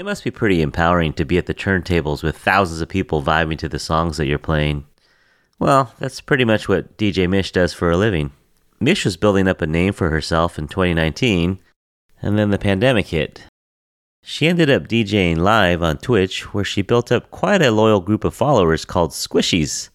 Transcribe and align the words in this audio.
It 0.00 0.06
must 0.06 0.24
be 0.24 0.30
pretty 0.30 0.62
empowering 0.62 1.12
to 1.12 1.26
be 1.26 1.36
at 1.36 1.44
the 1.44 1.52
turntables 1.52 2.22
with 2.22 2.38
thousands 2.38 2.80
of 2.80 2.88
people 2.88 3.22
vibing 3.22 3.58
to 3.58 3.68
the 3.68 3.78
songs 3.78 4.16
that 4.16 4.24
you're 4.24 4.38
playing. 4.38 4.86
Well, 5.58 5.92
that's 5.98 6.22
pretty 6.22 6.46
much 6.46 6.70
what 6.70 6.96
DJ 6.96 7.28
Mish 7.28 7.52
does 7.52 7.74
for 7.74 7.90
a 7.90 7.98
living. 7.98 8.32
Mish 8.80 9.04
was 9.04 9.18
building 9.18 9.46
up 9.46 9.60
a 9.60 9.66
name 9.66 9.92
for 9.92 10.08
herself 10.08 10.58
in 10.58 10.68
2019, 10.68 11.58
and 12.22 12.38
then 12.38 12.48
the 12.48 12.56
pandemic 12.56 13.08
hit. 13.08 13.44
She 14.22 14.48
ended 14.48 14.70
up 14.70 14.88
DJing 14.88 15.36
live 15.36 15.82
on 15.82 15.98
Twitch, 15.98 16.54
where 16.54 16.64
she 16.64 16.80
built 16.80 17.12
up 17.12 17.30
quite 17.30 17.60
a 17.60 17.70
loyal 17.70 18.00
group 18.00 18.24
of 18.24 18.34
followers 18.34 18.86
called 18.86 19.10
Squishies. 19.10 19.90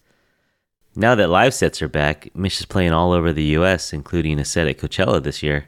Now 0.94 1.16
that 1.16 1.30
live 1.30 1.52
sets 1.52 1.82
are 1.82 1.88
back, 1.88 2.30
Mish 2.32 2.60
is 2.60 2.66
playing 2.66 2.92
all 2.92 3.10
over 3.10 3.32
the 3.32 3.56
US, 3.56 3.92
including 3.92 4.38
a 4.38 4.44
set 4.44 4.68
at 4.68 4.78
Coachella 4.78 5.20
this 5.20 5.42
year. 5.42 5.66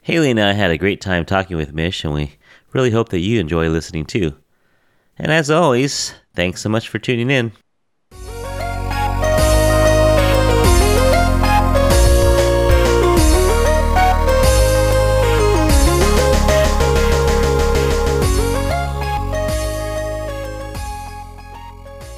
Haley 0.00 0.30
and 0.30 0.40
I 0.40 0.54
had 0.54 0.70
a 0.70 0.78
great 0.78 1.02
time 1.02 1.26
talking 1.26 1.58
with 1.58 1.74
Mish, 1.74 2.02
and 2.02 2.14
we 2.14 2.38
really 2.74 2.90
hope 2.90 3.08
that 3.10 3.20
you 3.20 3.40
enjoy 3.40 3.68
listening 3.68 4.04
too. 4.04 4.36
And 5.16 5.30
as 5.30 5.50
always, 5.50 6.12
thanks 6.34 6.60
so 6.60 6.68
much 6.68 6.88
for 6.88 6.98
tuning 6.98 7.30
in. 7.30 7.52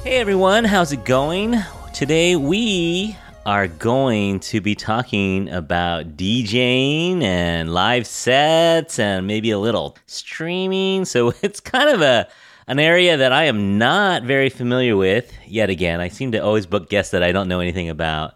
Hey 0.03 0.21
everyone, 0.21 0.63
how's 0.63 0.91
it 0.91 1.05
going? 1.05 1.55
Today 1.93 2.35
we 2.35 3.15
are 3.47 3.69
going 3.69 4.41
to 4.41 4.59
be 4.59 4.75
talking 4.75 5.47
about 5.47 6.17
DJing 6.17 7.23
and 7.23 7.73
live 7.73 8.05
sets 8.05 8.99
and 8.99 9.25
maybe 9.25 9.51
a 9.51 9.57
little 9.57 9.97
streaming. 10.05 11.05
So 11.05 11.31
it's 11.41 11.61
kind 11.61 11.89
of 11.89 12.01
a 12.01 12.27
an 12.69 12.77
area 12.77 13.15
that 13.15 13.31
I 13.31 13.45
am 13.45 13.77
not 13.77 14.23
very 14.23 14.49
familiar 14.49 14.97
with 14.97 15.33
yet 15.47 15.69
again. 15.69 16.01
I 16.01 16.09
seem 16.09 16.33
to 16.33 16.39
always 16.39 16.65
book 16.65 16.89
guests 16.89 17.11
that 17.13 17.23
I 17.23 17.31
don't 17.31 17.47
know 17.47 17.61
anything 17.61 17.87
about. 17.87 18.33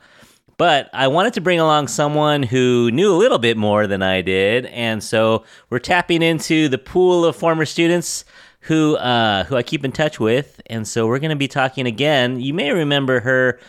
But 0.55 0.89
I 0.93 1.09
wanted 1.09 1.33
to 1.33 1.41
bring 1.41 1.59
along 1.59 1.89
someone 1.89 2.43
who 2.43 2.89
knew 2.91 3.13
a 3.13 3.17
little 3.17 3.39
bit 3.39 3.57
more 3.57 3.87
than 3.87 4.01
I 4.01 4.21
did, 4.21 4.67
and 4.67 5.03
so 5.03 5.43
we're 5.69 5.79
tapping 5.79 6.21
into 6.21 6.69
the 6.69 6.77
pool 6.77 7.25
of 7.25 7.35
former 7.35 7.65
students 7.65 8.23
who 8.61 8.95
uh, 8.95 9.43
who 9.45 9.57
I 9.57 9.63
keep 9.63 9.83
in 9.83 9.91
touch 9.91 10.21
with, 10.21 10.61
and 10.67 10.87
so 10.87 11.07
we're 11.07 11.19
going 11.19 11.31
to 11.31 11.35
be 11.35 11.49
talking 11.49 11.85
again. 11.85 12.39
You 12.39 12.53
may 12.53 12.71
remember 12.71 13.19
her 13.21 13.59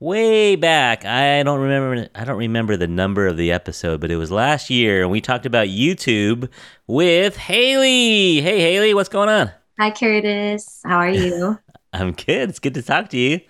way 0.00 0.56
back. 0.56 1.04
I 1.04 1.42
don't 1.42 1.60
remember. 1.60 2.08
I 2.14 2.24
don't 2.24 2.38
remember 2.38 2.76
the 2.76 2.86
number 2.86 3.26
of 3.26 3.36
the 3.36 3.52
episode, 3.52 4.00
but 4.00 4.10
it 4.10 4.16
was 4.16 4.30
last 4.30 4.70
year, 4.70 5.02
and 5.02 5.10
we 5.10 5.20
talked 5.20 5.46
about 5.46 5.68
YouTube 5.68 6.48
with 6.86 7.36
Haley. 7.36 8.40
Hey, 8.40 8.60
Haley, 8.60 8.94
what's 8.94 9.08
going 9.08 9.28
on? 9.28 9.50
Hi, 9.78 9.90
Curtis. 9.90 10.80
How 10.84 10.96
are 10.96 11.10
you? 11.10 11.58
I'm 11.92 12.12
good. 12.12 12.50
It's 12.50 12.58
good 12.58 12.74
to 12.74 12.82
talk 12.82 13.08
to 13.10 13.18
you. 13.18 13.40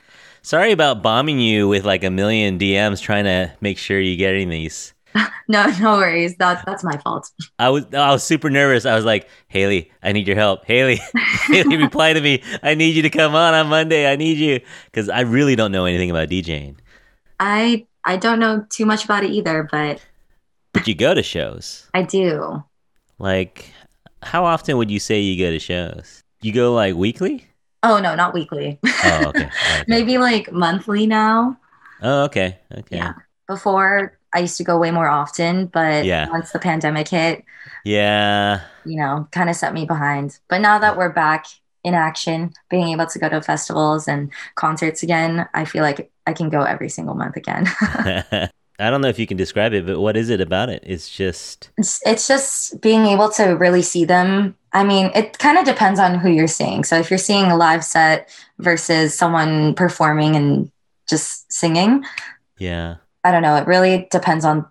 Sorry 0.43 0.71
about 0.71 1.03
bombing 1.03 1.41
you 1.41 1.67
with 1.67 1.85
like 1.85 2.05
a 2.05 2.11
million 2.11 2.59
DMs 2.59 3.01
trying 3.01 3.25
to 3.25 3.53
make 3.61 3.79
sure 3.79 3.99
you 3.99 4.17
getting 4.17 4.49
these. 4.49 4.93
no, 5.49 5.67
no 5.81 5.97
worries. 5.97 6.37
That 6.37 6.65
that's 6.67 6.85
my 6.85 6.97
fault. 6.99 7.31
I 7.59 7.69
was 7.69 7.85
I 7.93 8.11
was 8.11 8.23
super 8.23 8.51
nervous. 8.51 8.87
I 8.87 8.95
was 8.95 9.05
like, 9.05 9.29
Haley, 9.49 9.91
I 10.03 10.13
need 10.13 10.27
your 10.27 10.37
help. 10.37 10.65
Haley, 10.65 11.01
Haley, 11.47 11.77
reply 11.77 12.13
to 12.13 12.21
me. 12.21 12.43
I 12.63 12.75
need 12.75 12.95
you 12.95 13.03
to 13.03 13.11
come 13.11 13.35
on 13.35 13.55
on 13.55 13.69
Monday. 13.69 14.11
I 14.11 14.17
need 14.17 14.39
you 14.39 14.61
because 14.87 15.09
I 15.09 15.21
really 15.21 15.57
don't 15.57 15.73
know 15.73 15.85
anything 15.85 16.11
about 16.11 16.29
DJing. 16.29 16.77
I 17.41 17.87
I 18.05 18.17
don't 18.17 18.39
know 18.39 18.67
too 18.71 18.87
much 18.87 19.05
about 19.05 19.25
it 19.25 19.31
either, 19.31 19.69
but 19.71 20.01
but 20.73 20.87
you 20.87 20.95
go 20.95 21.15
to 21.15 21.23
shows. 21.23 21.89
I 21.95 22.03
do. 22.03 22.63
Like, 23.19 23.73
how 24.23 24.45
often 24.45 24.77
would 24.77 24.91
you 24.91 25.01
say 25.01 25.21
you 25.21 25.43
go 25.43 25.51
to 25.51 25.59
shows? 25.59 26.23
You 26.43 26.53
go 26.53 26.75
like 26.75 26.95
weekly? 26.95 27.47
Oh 27.83 27.99
no, 27.99 28.15
not 28.15 28.35
weekly. 28.35 28.79
Oh, 28.85 29.27
okay. 29.29 29.45
okay. 29.71 29.85
Maybe 29.87 30.19
like 30.19 30.53
monthly 30.53 31.07
now. 31.07 31.59
Oh, 32.03 32.25
okay. 32.25 32.59
Okay. 32.73 32.97
Yeah. 32.97 33.15
Before 33.49 34.16
I 34.37 34.41
used 34.41 34.59
to 34.59 34.65
go 34.65 34.77
way 34.79 34.91
more 34.91 35.09
often, 35.09 35.67
but 35.67 36.05
Yeah. 36.05 36.29
once 36.29 36.53
the 36.53 36.59
pandemic 36.59 37.09
hit, 37.09 37.43
Yeah. 37.85 38.61
you 38.85 38.97
know, 38.99 39.27
kind 39.33 39.49
of 39.49 39.57
set 39.57 39.73
me 39.73 39.87
behind. 39.87 40.39
But 40.49 40.61
now 40.61 40.79
that 40.79 40.97
we're 40.99 41.09
back 41.09 41.47
in 41.83 41.95
action, 41.95 42.53
being 42.69 42.89
able 42.89 43.07
to 43.07 43.19
go 43.19 43.29
to 43.31 43.41
festivals 43.41 44.07
and 44.07 44.31
concerts 44.55 45.03
again, 45.03 45.49
I 45.55 45.65
feel 45.65 45.83
like 45.83 46.11
I 46.27 46.35
can 46.35 46.51
go 46.51 46.63
every 46.63 46.91
single 46.91 47.15
month 47.15 47.37
again. 47.37 47.67
I 48.79 48.91
don't 48.91 49.01
know 49.01 49.09
if 49.09 49.19
you 49.19 49.27
can 49.27 49.39
describe 49.39 49.73
it, 49.73 49.87
but 49.87 49.99
what 50.01 50.19
is 50.19 50.29
it 50.29 50.41
about 50.43 50.69
it? 50.69 50.83
It's 50.87 51.09
just 51.09 51.71
it's, 51.79 52.07
it's 52.07 52.29
just 52.29 52.79
being 52.83 53.07
able 53.07 53.31
to 53.31 53.57
really 53.57 53.81
see 53.81 54.05
them. 54.05 54.55
I 54.75 54.85
mean, 54.85 55.11
it 55.15 55.39
kind 55.39 55.57
of 55.57 55.65
depends 55.65 55.99
on 55.99 56.19
who 56.19 56.29
you're 56.29 56.47
seeing. 56.47 56.85
So 56.85 56.99
if 56.99 57.11
you're 57.11 57.17
seeing 57.19 57.47
a 57.47 57.57
live 57.57 57.83
set 57.83 58.29
versus 58.59 59.17
someone 59.17 59.75
performing 59.75 60.37
and 60.37 60.71
just 61.09 61.51
singing, 61.51 62.05
yeah. 62.59 62.97
I 63.27 63.33
don't 63.33 63.43
know. 63.43 63.57
It 63.57 63.67
really 63.67 64.07
depends 64.13 64.45
on 64.45 64.65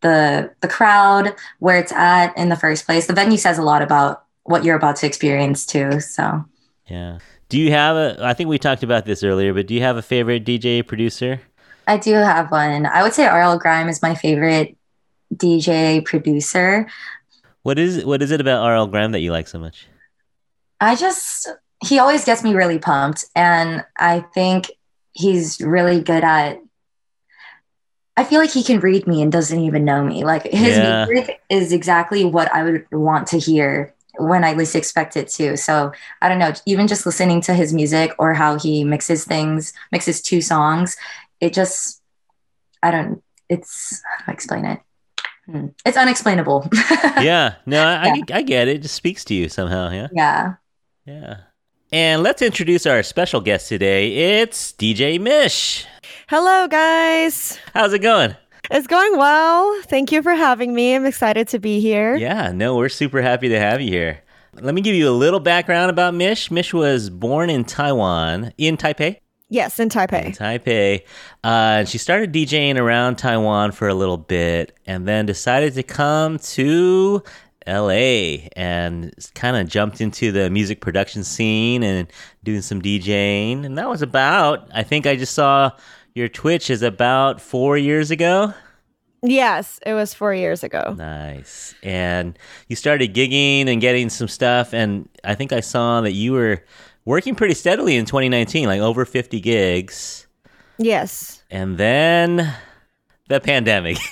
the 0.00 0.50
the 0.62 0.68
crowd, 0.68 1.34
where 1.58 1.76
it's 1.76 1.92
at 1.92 2.36
in 2.38 2.48
the 2.48 2.56
first 2.56 2.86
place. 2.86 3.06
The 3.06 3.12
venue 3.12 3.36
says 3.36 3.58
a 3.58 3.62
lot 3.62 3.82
about 3.82 4.24
what 4.44 4.64
you're 4.64 4.76
about 4.76 4.96
to 4.96 5.06
experience 5.06 5.66
too. 5.66 6.00
So 6.00 6.42
Yeah. 6.86 7.18
Do 7.50 7.58
you 7.58 7.70
have 7.70 7.96
a 7.96 8.16
I 8.20 8.32
think 8.32 8.48
we 8.48 8.58
talked 8.58 8.82
about 8.82 9.04
this 9.04 9.22
earlier, 9.22 9.52
but 9.52 9.66
do 9.66 9.74
you 9.74 9.82
have 9.82 9.98
a 9.98 10.02
favorite 10.02 10.46
DJ 10.46 10.86
producer? 10.86 11.42
I 11.86 11.98
do 11.98 12.14
have 12.14 12.50
one. 12.50 12.86
I 12.86 13.02
would 13.02 13.12
say 13.12 13.26
RL 13.26 13.58
Grime 13.58 13.90
is 13.90 14.00
my 14.00 14.14
favorite 14.14 14.74
DJ 15.34 16.02
producer. 16.02 16.88
What 17.62 17.78
is 17.78 18.06
what 18.06 18.22
is 18.22 18.30
it 18.30 18.40
about 18.40 18.66
RL 18.66 18.86
Grime 18.86 19.12
that 19.12 19.20
you 19.20 19.32
like 19.32 19.48
so 19.48 19.58
much? 19.58 19.86
I 20.80 20.96
just 20.96 21.48
he 21.84 21.98
always 21.98 22.24
gets 22.24 22.42
me 22.42 22.54
really 22.54 22.78
pumped 22.78 23.26
and 23.36 23.84
I 23.98 24.20
think 24.20 24.70
he's 25.12 25.60
really 25.60 26.00
good 26.00 26.24
at 26.24 26.58
I 28.18 28.24
feel 28.24 28.40
like 28.40 28.50
he 28.50 28.64
can 28.64 28.80
read 28.80 29.06
me 29.06 29.22
and 29.22 29.30
doesn't 29.30 29.60
even 29.60 29.84
know 29.84 30.02
me. 30.02 30.24
Like 30.24 30.42
his 30.42 30.76
Yeah. 30.76 31.06
music 31.06 31.40
is 31.48 31.72
exactly 31.72 32.24
what 32.24 32.52
I 32.52 32.64
would 32.64 32.84
want 32.90 33.28
to 33.28 33.38
hear 33.38 33.94
when 34.18 34.42
I 34.42 34.54
least 34.54 34.74
expect 34.74 35.16
it 35.16 35.28
to. 35.38 35.56
So 35.56 35.92
I 36.20 36.28
don't 36.28 36.40
know, 36.40 36.52
even 36.66 36.88
just 36.88 37.06
listening 37.06 37.40
to 37.42 37.54
his 37.54 37.72
music 37.72 38.10
or 38.18 38.34
how 38.34 38.58
he 38.58 38.82
mixes 38.82 39.24
things, 39.24 39.72
mixes 39.92 40.20
two 40.20 40.40
songs, 40.40 40.96
it 41.40 41.54
just 41.54 42.02
I 42.82 42.90
don't 42.90 43.22
it's 43.48 44.02
how 44.04 44.24
do 44.26 44.30
I 44.32 44.32
explain 44.32 44.64
it? 44.64 44.80
Hmm. 45.46 45.66
It's 45.86 45.96
unexplainable. 45.96 46.68
yeah. 47.20 47.54
No, 47.66 47.86
I, 47.86 48.08
I 48.08 48.22
I 48.32 48.42
get 48.42 48.66
it. 48.66 48.78
It 48.78 48.82
just 48.82 48.96
speaks 48.96 49.24
to 49.26 49.34
you 49.34 49.48
somehow, 49.48 49.90
yeah. 49.92 50.08
yeah. 50.12 50.54
Yeah. 51.06 51.36
And 51.90 52.22
let's 52.22 52.42
introduce 52.42 52.84
our 52.84 53.02
special 53.02 53.40
guest 53.40 53.68
today. 53.68 54.40
It's 54.40 54.72
DJ 54.72 55.18
Mish. 55.18 55.86
Hello, 56.28 56.68
guys. 56.68 57.58
How's 57.72 57.94
it 57.94 58.00
going? 58.00 58.36
It's 58.70 58.86
going 58.86 59.16
well. 59.16 59.80
Thank 59.84 60.12
you 60.12 60.22
for 60.22 60.34
having 60.34 60.74
me. 60.74 60.94
I'm 60.94 61.06
excited 61.06 61.48
to 61.48 61.58
be 61.58 61.80
here. 61.80 62.14
Yeah, 62.16 62.52
no, 62.52 62.76
we're 62.76 62.90
super 62.90 63.22
happy 63.22 63.48
to 63.48 63.58
have 63.58 63.80
you 63.80 63.88
here. 63.88 64.20
Let 64.52 64.74
me 64.74 64.82
give 64.82 64.94
you 64.94 65.08
a 65.08 65.12
little 65.16 65.40
background 65.40 65.90
about 65.90 66.12
Mish. 66.12 66.50
Mish 66.50 66.74
was 66.74 67.08
born 67.08 67.48
in 67.48 67.64
Taiwan, 67.64 68.52
in 68.58 68.76
Taipei. 68.76 69.20
Yes, 69.48 69.80
in 69.80 69.88
Taipei. 69.88 70.26
in 70.26 70.32
Taipei. 70.32 71.00
Uh, 71.42 71.80
and 71.80 71.88
she 71.88 71.96
started 71.96 72.34
DJing 72.34 72.76
around 72.78 73.16
Taiwan 73.16 73.72
for 73.72 73.88
a 73.88 73.94
little 73.94 74.18
bit 74.18 74.76
and 74.84 75.08
then 75.08 75.24
decided 75.24 75.72
to 75.72 75.82
come 75.82 76.38
to 76.38 77.22
LA 77.66 78.48
and 78.56 79.12
kind 79.34 79.56
of 79.56 79.68
jumped 79.68 80.00
into 80.00 80.32
the 80.32 80.50
music 80.50 80.80
production 80.80 81.24
scene 81.24 81.82
and 81.82 82.10
doing 82.44 82.62
some 82.62 82.80
DJing. 82.80 83.64
And 83.64 83.76
that 83.78 83.88
was 83.88 84.02
about, 84.02 84.68
I 84.72 84.82
think 84.82 85.06
I 85.06 85.16
just 85.16 85.34
saw 85.34 85.70
your 86.14 86.28
Twitch 86.28 86.70
is 86.70 86.82
about 86.82 87.40
four 87.40 87.76
years 87.76 88.10
ago. 88.10 88.54
Yes, 89.22 89.80
it 89.84 89.94
was 89.94 90.14
four 90.14 90.32
years 90.32 90.62
ago. 90.62 90.94
Nice. 90.96 91.74
And 91.82 92.38
you 92.68 92.76
started 92.76 93.14
gigging 93.14 93.66
and 93.68 93.80
getting 93.80 94.08
some 94.08 94.28
stuff. 94.28 94.72
And 94.72 95.08
I 95.24 95.34
think 95.34 95.52
I 95.52 95.60
saw 95.60 96.00
that 96.02 96.12
you 96.12 96.32
were 96.32 96.64
working 97.04 97.34
pretty 97.34 97.54
steadily 97.54 97.96
in 97.96 98.04
2019, 98.04 98.66
like 98.66 98.80
over 98.80 99.04
50 99.04 99.40
gigs. 99.40 100.26
Yes. 100.78 101.42
And 101.50 101.78
then 101.78 102.54
the 103.28 103.40
pandemic. 103.40 103.98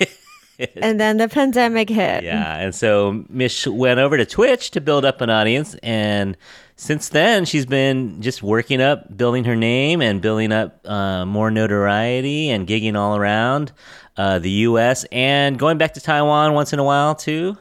And 0.77 0.99
then 0.99 1.17
the 1.17 1.27
pandemic 1.27 1.89
hit. 1.89 2.23
yeah. 2.23 2.57
And 2.57 2.73
so 2.73 3.25
Mish 3.29 3.67
went 3.67 3.99
over 3.99 4.17
to 4.17 4.25
Twitch 4.25 4.71
to 4.71 4.81
build 4.81 5.05
up 5.05 5.21
an 5.21 5.29
audience. 5.29 5.75
And 5.83 6.35
since 6.75 7.09
then, 7.09 7.45
she's 7.45 7.65
been 7.65 8.21
just 8.21 8.41
working 8.41 8.81
up, 8.81 9.15
building 9.15 9.43
her 9.43 9.55
name 9.55 10.01
and 10.01 10.21
building 10.21 10.51
up 10.51 10.87
uh, 10.87 11.25
more 11.25 11.51
notoriety 11.51 12.49
and 12.49 12.67
gigging 12.67 12.95
all 12.95 13.15
around 13.15 13.71
uh, 14.17 14.39
the 14.39 14.49
US 14.49 15.05
and 15.11 15.59
going 15.59 15.77
back 15.77 15.93
to 15.93 16.01
Taiwan 16.01 16.53
once 16.53 16.73
in 16.73 16.79
a 16.79 16.83
while, 16.83 17.13
too. 17.13 17.57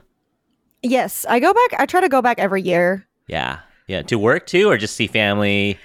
Yes, 0.82 1.26
I 1.28 1.40
go 1.40 1.52
back. 1.52 1.80
I 1.80 1.86
try 1.86 2.00
to 2.00 2.08
go 2.08 2.22
back 2.22 2.38
every 2.38 2.62
year. 2.62 3.06
Yeah. 3.26 3.60
Yeah. 3.88 4.02
To 4.02 4.18
work 4.18 4.46
too, 4.46 4.68
or 4.70 4.76
just 4.76 4.96
see 4.96 5.06
family? 5.06 5.78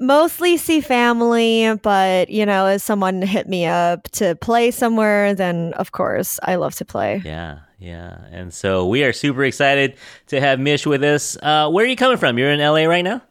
Mostly 0.00 0.56
see 0.56 0.80
family, 0.80 1.74
but 1.82 2.30
you 2.30 2.46
know, 2.46 2.68
if 2.68 2.82
someone 2.82 3.20
hit 3.22 3.48
me 3.48 3.66
up 3.66 4.04
to 4.12 4.36
play 4.36 4.70
somewhere, 4.70 5.34
then 5.34 5.72
of 5.74 5.92
course 5.92 6.38
I 6.42 6.54
love 6.54 6.74
to 6.76 6.84
play. 6.84 7.20
Yeah. 7.24 7.60
yeah. 7.78 8.18
And 8.30 8.54
so 8.54 8.86
we 8.86 9.02
are 9.02 9.12
super 9.12 9.44
excited 9.44 9.96
to 10.28 10.40
have 10.40 10.60
Mish 10.60 10.86
with 10.86 11.02
us. 11.02 11.36
Uh, 11.42 11.68
where 11.70 11.84
are 11.84 11.88
you 11.88 11.96
coming 11.96 12.16
from? 12.16 12.38
You're 12.38 12.52
in 12.52 12.60
LA 12.60 12.84
right 12.84 13.02
now? 13.02 13.22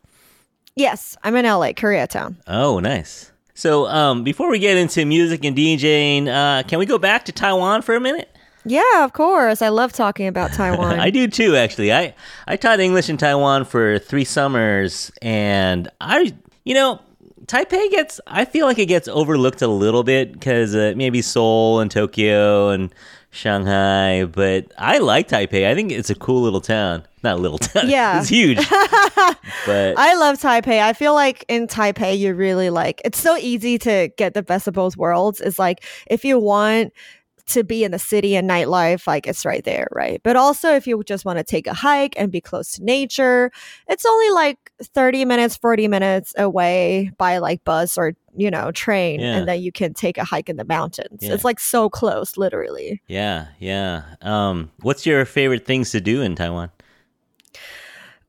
Yes, 0.75 1.17
I'm 1.23 1.35
in 1.35 1.45
LA, 1.45 1.71
Koreatown. 1.71 2.35
Oh, 2.45 2.79
nice. 2.79 3.31
So 3.55 3.87
um, 3.87 4.23
before 4.23 4.51
we 4.51 4.59
get 4.59 4.77
into 4.77 5.03
music 5.05 5.43
and 5.43 5.57
DJing, 5.57 6.27
uh, 6.27 6.61
can 6.67 6.77
we 6.77 6.85
go 6.85 6.99
back 6.99 7.25
to 7.25 7.31
Taiwan 7.31 7.81
for 7.81 7.95
a 7.95 7.99
minute? 7.99 8.29
Yeah, 8.63 9.03
of 9.03 9.13
course. 9.13 9.63
I 9.63 9.69
love 9.69 9.93
talking 9.93 10.27
about 10.27 10.53
Taiwan. 10.53 10.99
I 10.99 11.09
do 11.09 11.27
too, 11.27 11.55
actually. 11.55 11.91
I, 11.91 12.13
I 12.47 12.57
taught 12.57 12.79
English 12.79 13.09
in 13.09 13.17
Taiwan 13.17 13.65
for 13.65 13.97
three 13.97 14.25
summers, 14.25 15.11
and 15.21 15.89
I, 15.99 16.35
you 16.67 16.73
know, 16.73 16.99
Taipei 17.45 17.89
gets, 17.89 18.19
I 18.27 18.43
feel 18.43 18.65
like 18.65 18.77
it 18.77 18.87
gets 18.87 19.07
overlooked 19.07 19.61
a 19.61 19.69
little 19.69 20.03
bit 20.03 20.33
because 20.33 20.75
uh, 20.75 20.93
maybe 20.97 21.21
Seoul 21.21 21.79
and 21.79 21.89
Tokyo 21.89 22.69
and 22.69 22.93
Shanghai, 23.31 24.25
but 24.25 24.69
I 24.77 24.97
like 24.97 25.29
Taipei. 25.29 25.65
I 25.65 25.75
think 25.75 25.93
it's 25.93 26.09
a 26.09 26.15
cool 26.15 26.41
little 26.41 26.59
town. 26.59 27.03
Not 27.23 27.37
a 27.37 27.39
little 27.39 27.57
town. 27.73 27.89
Yeah. 27.89 28.19
it's 28.19 28.27
huge. 28.27 28.57
but 29.65 29.97
I 29.97 30.15
love 30.15 30.39
Taipei. 30.41 30.81
I 30.81 30.91
feel 30.91 31.13
like 31.13 31.45
in 31.47 31.67
Taipei, 31.67 32.17
you 32.17 32.33
really 32.33 32.69
like 32.69 33.01
it's 33.05 33.19
so 33.19 33.37
easy 33.37 33.77
to 33.79 34.09
get 34.17 34.33
the 34.33 34.43
best 34.43 34.67
of 34.67 34.73
both 34.73 34.97
worlds. 34.97 35.39
It's 35.39 35.57
like 35.57 35.85
if 36.07 36.25
you 36.25 36.37
want 36.39 36.91
to 37.47 37.63
be 37.63 37.83
in 37.83 37.91
the 37.91 37.99
city 37.99 38.35
and 38.35 38.49
nightlife, 38.49 39.07
like 39.07 39.25
it's 39.27 39.45
right 39.45 39.63
there, 39.63 39.87
right? 39.91 40.21
But 40.23 40.35
also, 40.35 40.73
if 40.73 40.85
you 40.87 41.01
just 41.03 41.25
want 41.25 41.37
to 41.37 41.43
take 41.43 41.67
a 41.67 41.73
hike 41.73 42.13
and 42.17 42.31
be 42.31 42.41
close 42.41 42.73
to 42.73 42.83
nature, 42.83 43.51
it's 43.87 44.05
only 44.05 44.29
like 44.31 44.71
30 44.81 45.25
minutes, 45.25 45.55
40 45.57 45.87
minutes 45.87 46.33
away 46.37 47.11
by 47.17 47.37
like 47.37 47.63
bus 47.63 47.97
or, 47.97 48.13
you 48.35 48.51
know, 48.51 48.71
train. 48.71 49.19
Yeah. 49.19 49.37
And 49.37 49.47
then 49.47 49.61
you 49.61 49.71
can 49.71 49.93
take 49.93 50.17
a 50.17 50.23
hike 50.23 50.49
in 50.49 50.57
the 50.57 50.65
mountains. 50.65 51.19
Yeah. 51.21 51.33
It's 51.33 51.45
like 51.45 51.59
so 51.59 51.89
close, 51.89 52.37
literally. 52.37 53.01
yeah, 53.07 53.47
yeah. 53.59 54.03
Um, 54.21 54.71
what's 54.81 55.05
your 55.05 55.23
favorite 55.25 55.65
things 55.65 55.91
to 55.91 56.01
do 56.01 56.21
in 56.21 56.35
Taiwan? 56.35 56.69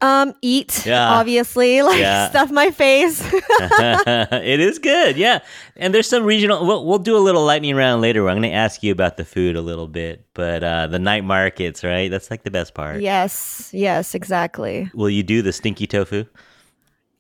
Um, 0.00 0.32
eat, 0.42 0.86
Yeah. 0.86 1.10
obviously, 1.10 1.82
like 1.90 1.98
Yeah. 1.98 2.30
stuff 2.30 2.50
my 2.52 2.70
face. 2.70 3.20
it 3.32 4.60
is 4.60 4.78
good, 4.78 5.16
yeah. 5.16 5.40
And 5.76 5.92
there's 5.92 6.08
some 6.08 6.22
regional. 6.24 6.64
We'll, 6.64 6.86
we'll 6.86 6.98
do 7.00 7.16
a 7.16 7.18
little 7.18 7.44
lightning 7.44 7.74
round 7.74 8.00
later. 8.00 8.22
Where 8.22 8.30
I'm 8.30 8.36
going 8.40 8.48
to 8.50 8.56
ask 8.56 8.82
you 8.84 8.92
about 8.92 9.16
the 9.16 9.24
food 9.24 9.56
a 9.56 9.60
little 9.60 9.88
bit, 9.88 10.24
but 10.34 10.62
uh, 10.62 10.86
the 10.86 11.00
night 11.00 11.24
markets, 11.24 11.82
right? 11.82 12.08
That's 12.10 12.30
like 12.30 12.44
the 12.44 12.50
best 12.50 12.74
part. 12.74 13.00
yes, 13.00 13.70
yes, 13.72 14.14
exactly. 14.14 14.88
Will 14.94 15.10
you 15.10 15.22
do 15.24 15.42
the 15.42 15.52
stinky 15.52 15.86
tofu? 15.88 16.24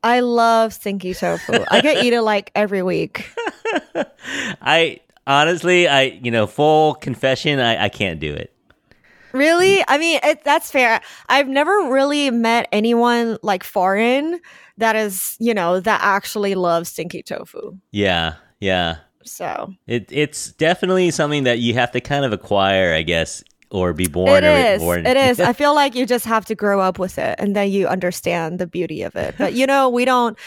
I 0.04 0.20
love 0.20 0.72
stinky 0.72 1.14
tofu. 1.14 1.64
I 1.72 1.80
get 1.80 2.04
eat 2.04 2.12
it 2.12 2.22
like 2.22 2.52
every 2.54 2.84
week. 2.84 3.28
I 4.62 5.00
honestly, 5.26 5.88
I 5.88 6.02
you 6.02 6.30
know, 6.30 6.46
full 6.46 6.94
confession, 6.94 7.58
I, 7.58 7.84
I 7.84 7.88
can't 7.88 8.20
do 8.20 8.32
it. 8.32 8.52
Really? 9.38 9.84
I 9.86 9.98
mean, 9.98 10.20
it, 10.22 10.44
that's 10.44 10.70
fair. 10.70 11.00
I've 11.28 11.48
never 11.48 11.90
really 11.90 12.30
met 12.30 12.68
anyone 12.72 13.38
like 13.42 13.64
foreign 13.64 14.40
that 14.76 14.96
is, 14.96 15.36
you 15.38 15.54
know, 15.54 15.80
that 15.80 16.00
actually 16.02 16.54
loves 16.54 16.90
stinky 16.90 17.22
tofu. 17.22 17.76
Yeah, 17.90 18.34
yeah. 18.60 18.96
So 19.24 19.74
It 19.86 20.10
it's 20.10 20.52
definitely 20.52 21.10
something 21.10 21.44
that 21.44 21.58
you 21.58 21.74
have 21.74 21.92
to 21.92 22.00
kind 22.00 22.24
of 22.24 22.32
acquire, 22.32 22.94
I 22.94 23.02
guess, 23.02 23.44
or 23.70 23.92
be 23.92 24.06
born. 24.08 24.42
it 24.42 24.44
or 24.44 24.74
is. 24.74 24.80
Born. 24.80 25.06
It 25.06 25.16
is. 25.16 25.40
I 25.40 25.52
feel 25.60 25.74
like 25.74 25.94
you 25.94 26.06
just 26.06 26.24
have 26.24 26.44
to 26.46 26.54
grow 26.54 26.80
up 26.80 26.98
with 26.98 27.18
it 27.18 27.34
and 27.38 27.54
then 27.54 27.70
you 27.70 27.86
understand 27.86 28.58
the 28.58 28.66
beauty 28.66 29.02
of 29.02 29.16
it. 29.16 29.34
But 29.36 29.52
you 29.54 29.66
know, 29.66 29.88
we 29.88 30.04
don't. 30.04 30.38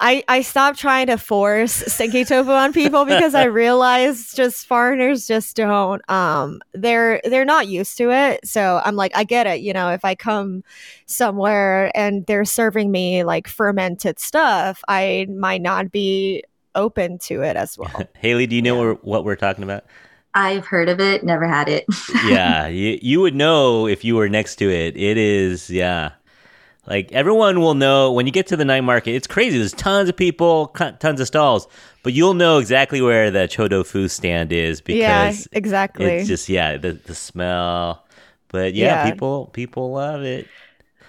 I, 0.00 0.22
I 0.28 0.42
stopped 0.42 0.78
trying 0.78 1.08
to 1.08 1.16
force 1.18 1.72
stinky 1.92 2.24
tofu 2.24 2.50
on 2.52 2.72
people 2.72 3.04
because 3.04 3.34
I 3.34 3.44
realized 3.64 4.36
just 4.36 4.66
foreigners 4.66 5.26
just 5.26 5.56
don't 5.56 6.08
um 6.08 6.60
they're 6.72 7.20
they're 7.24 7.44
not 7.44 7.66
used 7.66 7.96
to 7.98 8.10
it. 8.12 8.46
So 8.46 8.80
I'm 8.84 8.94
like 8.94 9.10
I 9.16 9.24
get 9.24 9.46
it, 9.46 9.60
you 9.60 9.72
know, 9.72 9.90
if 9.90 10.04
I 10.04 10.14
come 10.14 10.62
somewhere 11.06 11.90
and 11.96 12.24
they're 12.26 12.44
serving 12.44 12.90
me 12.90 13.24
like 13.24 13.48
fermented 13.48 14.18
stuff, 14.20 14.82
I 14.88 15.26
might 15.30 15.62
not 15.62 15.90
be 15.90 16.44
open 16.74 17.18
to 17.18 17.42
it 17.42 17.56
as 17.56 17.76
well. 17.76 18.08
Haley, 18.18 18.46
do 18.46 18.54
you 18.54 18.62
know 18.62 18.74
Yeah. 18.74 18.78
what, 18.78 18.86
we're, 19.04 19.10
what 19.10 19.24
we're 19.24 19.36
talking 19.36 19.64
about? 19.64 19.84
I've 20.34 20.66
heard 20.66 20.88
of 20.88 21.00
it, 21.00 21.24
never 21.24 21.48
had 21.48 21.68
it. 21.68 21.86
yeah, 22.28 22.68
you, 22.68 22.98
you 23.02 23.20
would 23.20 23.34
know 23.34 23.88
if 23.88 24.04
you 24.04 24.14
were 24.14 24.28
next 24.28 24.56
to 24.56 24.70
it. 24.70 24.96
It 24.96 25.16
is, 25.16 25.70
yeah. 25.70 26.12
Like 26.88 27.12
everyone 27.12 27.60
will 27.60 27.74
know 27.74 28.12
when 28.12 28.24
you 28.26 28.32
get 28.32 28.46
to 28.48 28.56
the 28.56 28.64
night 28.64 28.80
market. 28.80 29.10
It's 29.12 29.26
crazy. 29.26 29.58
There's 29.58 29.74
tons 29.74 30.08
of 30.08 30.16
people, 30.16 30.68
tons 30.68 31.20
of 31.20 31.26
stalls, 31.26 31.68
but 32.02 32.14
you'll 32.14 32.32
know 32.34 32.58
exactly 32.58 33.02
where 33.02 33.30
the 33.30 33.40
chodo 33.40 33.84
fu 33.84 34.08
stand 34.08 34.52
is 34.52 34.82
yeah, 34.86 35.28
because 35.28 35.48
exactly. 35.52 36.06
it's 36.06 36.28
just 36.28 36.48
yeah 36.48 36.78
the 36.78 36.92
the 36.92 37.14
smell. 37.14 38.04
But 38.48 38.72
yeah, 38.72 39.04
Yeah. 39.04 39.10
people 39.12 39.50
people 39.52 39.92
love 39.92 40.22
it. 40.22 40.46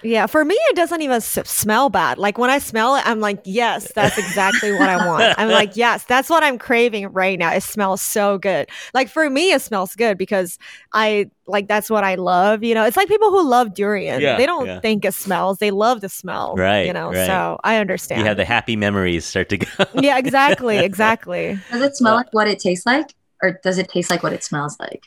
Yeah, 0.01 0.27
for 0.27 0.45
me, 0.45 0.55
it 0.69 0.75
doesn't 0.75 1.01
even 1.01 1.17
s- 1.17 1.39
smell 1.49 1.89
bad. 1.89 2.17
Like 2.17 2.37
when 2.37 2.49
I 2.49 2.59
smell 2.59 2.95
it, 2.95 3.05
I'm 3.05 3.19
like, 3.19 3.41
yes, 3.43 3.91
that's 3.91 4.17
exactly 4.17 4.71
what 4.71 4.89
I 4.89 5.05
want. 5.05 5.35
I'm 5.39 5.49
like, 5.49 5.75
yes, 5.75 6.05
that's 6.05 6.29
what 6.29 6.43
I'm 6.43 6.57
craving 6.57 7.07
right 7.11 7.37
now. 7.37 7.53
It 7.53 7.63
smells 7.63 8.01
so 8.01 8.37
good. 8.37 8.69
Like 8.93 9.09
for 9.09 9.29
me, 9.29 9.51
it 9.51 9.61
smells 9.61 9.95
good 9.95 10.17
because 10.17 10.57
I 10.93 11.29
like 11.47 11.67
that's 11.67 11.89
what 11.89 12.03
I 12.03 12.15
love. 12.15 12.63
You 12.63 12.75
know, 12.75 12.85
it's 12.85 12.95
like 12.95 13.07
people 13.09 13.29
who 13.29 13.47
love 13.47 13.73
durian. 13.73 14.21
Yeah, 14.21 14.37
they 14.37 14.45
don't 14.45 14.67
yeah. 14.67 14.79
think 14.79 15.03
it 15.03 15.13
smells; 15.13 15.57
they 15.57 15.71
love 15.71 16.01
the 16.01 16.09
smell. 16.09 16.55
Right, 16.55 16.85
You 16.85 16.93
know, 16.93 17.11
right. 17.11 17.25
so 17.27 17.59
I 17.63 17.77
understand. 17.77 18.21
You 18.21 18.27
have 18.27 18.37
the 18.37 18.45
happy 18.45 18.75
memories 18.75 19.25
start 19.25 19.49
to 19.49 19.57
go. 19.57 19.67
yeah, 19.95 20.17
exactly, 20.17 20.77
exactly. 20.89 21.59
Does 21.71 21.81
it 21.81 21.97
smell 21.97 22.15
like 22.15 22.31
what 22.33 22.47
it 22.47 22.59
tastes 22.59 22.85
like? 22.85 23.13
Or 23.41 23.59
does 23.63 23.77
it 23.77 23.89
taste 23.89 24.09
like 24.09 24.23
what 24.23 24.33
it 24.33 24.43
smells 24.43 24.77
like? 24.79 25.03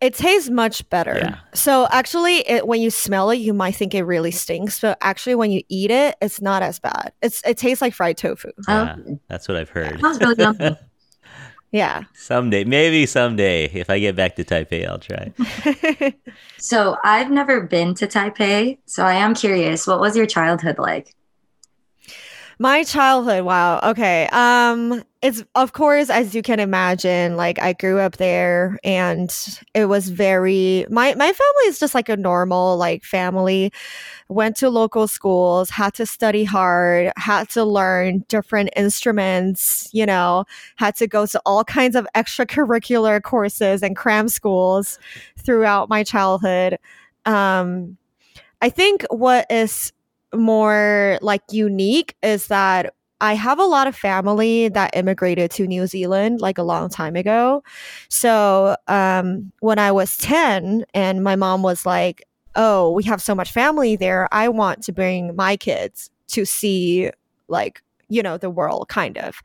It 0.00 0.14
tastes 0.14 0.48
much 0.48 0.88
better. 0.90 1.14
Yeah. 1.16 1.36
So 1.54 1.88
actually, 1.90 2.48
it, 2.48 2.66
when 2.68 2.80
you 2.80 2.90
smell 2.90 3.30
it, 3.30 3.36
you 3.36 3.52
might 3.52 3.74
think 3.74 3.94
it 3.94 4.04
really 4.04 4.30
stinks, 4.30 4.80
but 4.80 4.96
actually, 5.00 5.34
when 5.34 5.50
you 5.50 5.62
eat 5.68 5.90
it, 5.90 6.14
it's 6.22 6.40
not 6.40 6.62
as 6.62 6.78
bad. 6.78 7.12
It's 7.20 7.42
it 7.44 7.58
tastes 7.58 7.82
like 7.82 7.94
fried 7.94 8.16
tofu. 8.16 8.52
Yeah, 8.68 8.96
Oh, 8.98 9.18
that's 9.28 9.48
what 9.48 9.56
I've 9.56 9.70
heard. 9.70 10.00
sounds. 10.00 10.78
Yeah. 11.70 12.04
Someday, 12.14 12.64
maybe 12.64 13.04
someday, 13.04 13.66
if 13.66 13.90
I 13.90 13.98
get 13.98 14.16
back 14.16 14.36
to 14.36 14.44
Taipei, 14.44 14.88
I'll 14.88 14.98
try. 14.98 15.32
So 16.56 16.96
I've 17.04 17.30
never 17.30 17.60
been 17.60 17.92
to 17.96 18.06
Taipei, 18.06 18.78
so 18.86 19.04
I 19.04 19.14
am 19.14 19.34
curious. 19.34 19.86
What 19.86 20.00
was 20.00 20.16
your 20.16 20.24
childhood 20.26 20.78
like? 20.78 21.14
My 22.58 22.84
childhood, 22.84 23.44
wow. 23.44 23.80
Okay. 23.90 24.28
Um 24.32 25.04
it's 25.20 25.42
of 25.56 25.72
course 25.72 26.10
as 26.10 26.32
you 26.34 26.42
can 26.42 26.60
imagine, 26.60 27.36
like 27.36 27.58
I 27.58 27.72
grew 27.72 27.98
up 27.98 28.18
there 28.18 28.78
and 28.84 29.34
it 29.74 29.86
was 29.86 30.10
very 30.10 30.86
my 30.90 31.12
my 31.14 31.32
family 31.32 31.64
is 31.66 31.80
just 31.80 31.92
like 31.94 32.08
a 32.08 32.16
normal 32.16 32.76
like 32.76 33.02
family. 33.04 33.72
Went 34.28 34.56
to 34.58 34.70
local 34.70 35.08
schools, 35.08 35.70
had 35.70 35.94
to 35.94 36.06
study 36.06 36.44
hard, 36.44 37.12
had 37.16 37.48
to 37.50 37.64
learn 37.64 38.24
different 38.28 38.70
instruments, 38.76 39.88
you 39.92 40.06
know, 40.06 40.44
had 40.76 40.96
to 40.96 41.06
go 41.08 41.26
to 41.26 41.40
all 41.46 41.64
kinds 41.64 41.96
of 41.96 42.06
extracurricular 42.16 43.22
courses 43.22 43.82
and 43.82 43.96
cram 43.96 44.28
schools 44.28 44.98
throughout 45.38 45.88
my 45.88 46.04
childhood. 46.04 46.78
Um 47.26 47.96
I 48.62 48.70
think 48.70 49.04
what 49.10 49.46
is 49.50 49.92
more 50.34 51.18
like 51.22 51.42
unique 51.50 52.16
is 52.22 52.48
that 52.48 52.94
I 53.20 53.34
have 53.34 53.58
a 53.58 53.64
lot 53.64 53.86
of 53.86 53.96
family 53.96 54.68
that 54.68 54.96
immigrated 54.96 55.50
to 55.52 55.66
New 55.66 55.86
Zealand 55.86 56.40
like 56.40 56.58
a 56.58 56.62
long 56.62 56.88
time 56.88 57.16
ago. 57.16 57.62
So 58.08 58.76
um, 58.86 59.52
when 59.60 59.78
I 59.78 59.92
was 59.92 60.16
10 60.18 60.84
and 60.94 61.24
my 61.24 61.36
mom 61.36 61.62
was 61.62 61.84
like, 61.84 62.24
oh, 62.54 62.92
we 62.92 63.04
have 63.04 63.22
so 63.22 63.34
much 63.34 63.52
family 63.52 63.96
there, 63.96 64.28
I 64.32 64.48
want 64.48 64.82
to 64.84 64.92
bring 64.92 65.34
my 65.36 65.56
kids 65.56 66.10
to 66.28 66.44
see 66.44 67.10
like, 67.48 67.82
you 68.08 68.22
know, 68.22 68.36
the 68.36 68.50
world 68.50 68.88
kind 68.88 69.18
of. 69.18 69.42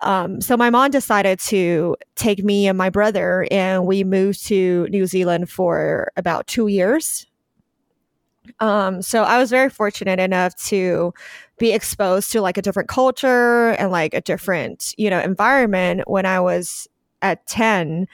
Um, 0.00 0.40
so 0.40 0.56
my 0.56 0.70
mom 0.70 0.90
decided 0.90 1.38
to 1.40 1.96
take 2.16 2.42
me 2.42 2.66
and 2.66 2.76
my 2.76 2.90
brother 2.90 3.46
and 3.50 3.86
we 3.86 4.04
moved 4.04 4.44
to 4.46 4.88
New 4.90 5.06
Zealand 5.06 5.48
for 5.48 6.10
about 6.16 6.46
two 6.46 6.66
years 6.66 7.26
um, 8.60 9.02
so 9.02 9.22
I 9.22 9.38
was 9.38 9.50
very 9.50 9.70
fortunate 9.70 10.18
enough 10.18 10.54
to 10.66 11.12
be 11.58 11.72
exposed 11.72 12.32
to 12.32 12.40
like 12.40 12.56
a 12.56 12.62
different 12.62 12.88
culture 12.88 13.70
and 13.70 13.90
like 13.90 14.14
a 14.14 14.20
different, 14.20 14.94
you 14.98 15.10
know, 15.10 15.20
environment 15.20 16.02
when 16.06 16.26
I 16.26 16.40
was 16.40 16.88
at 17.22 17.46
10. 17.46 18.06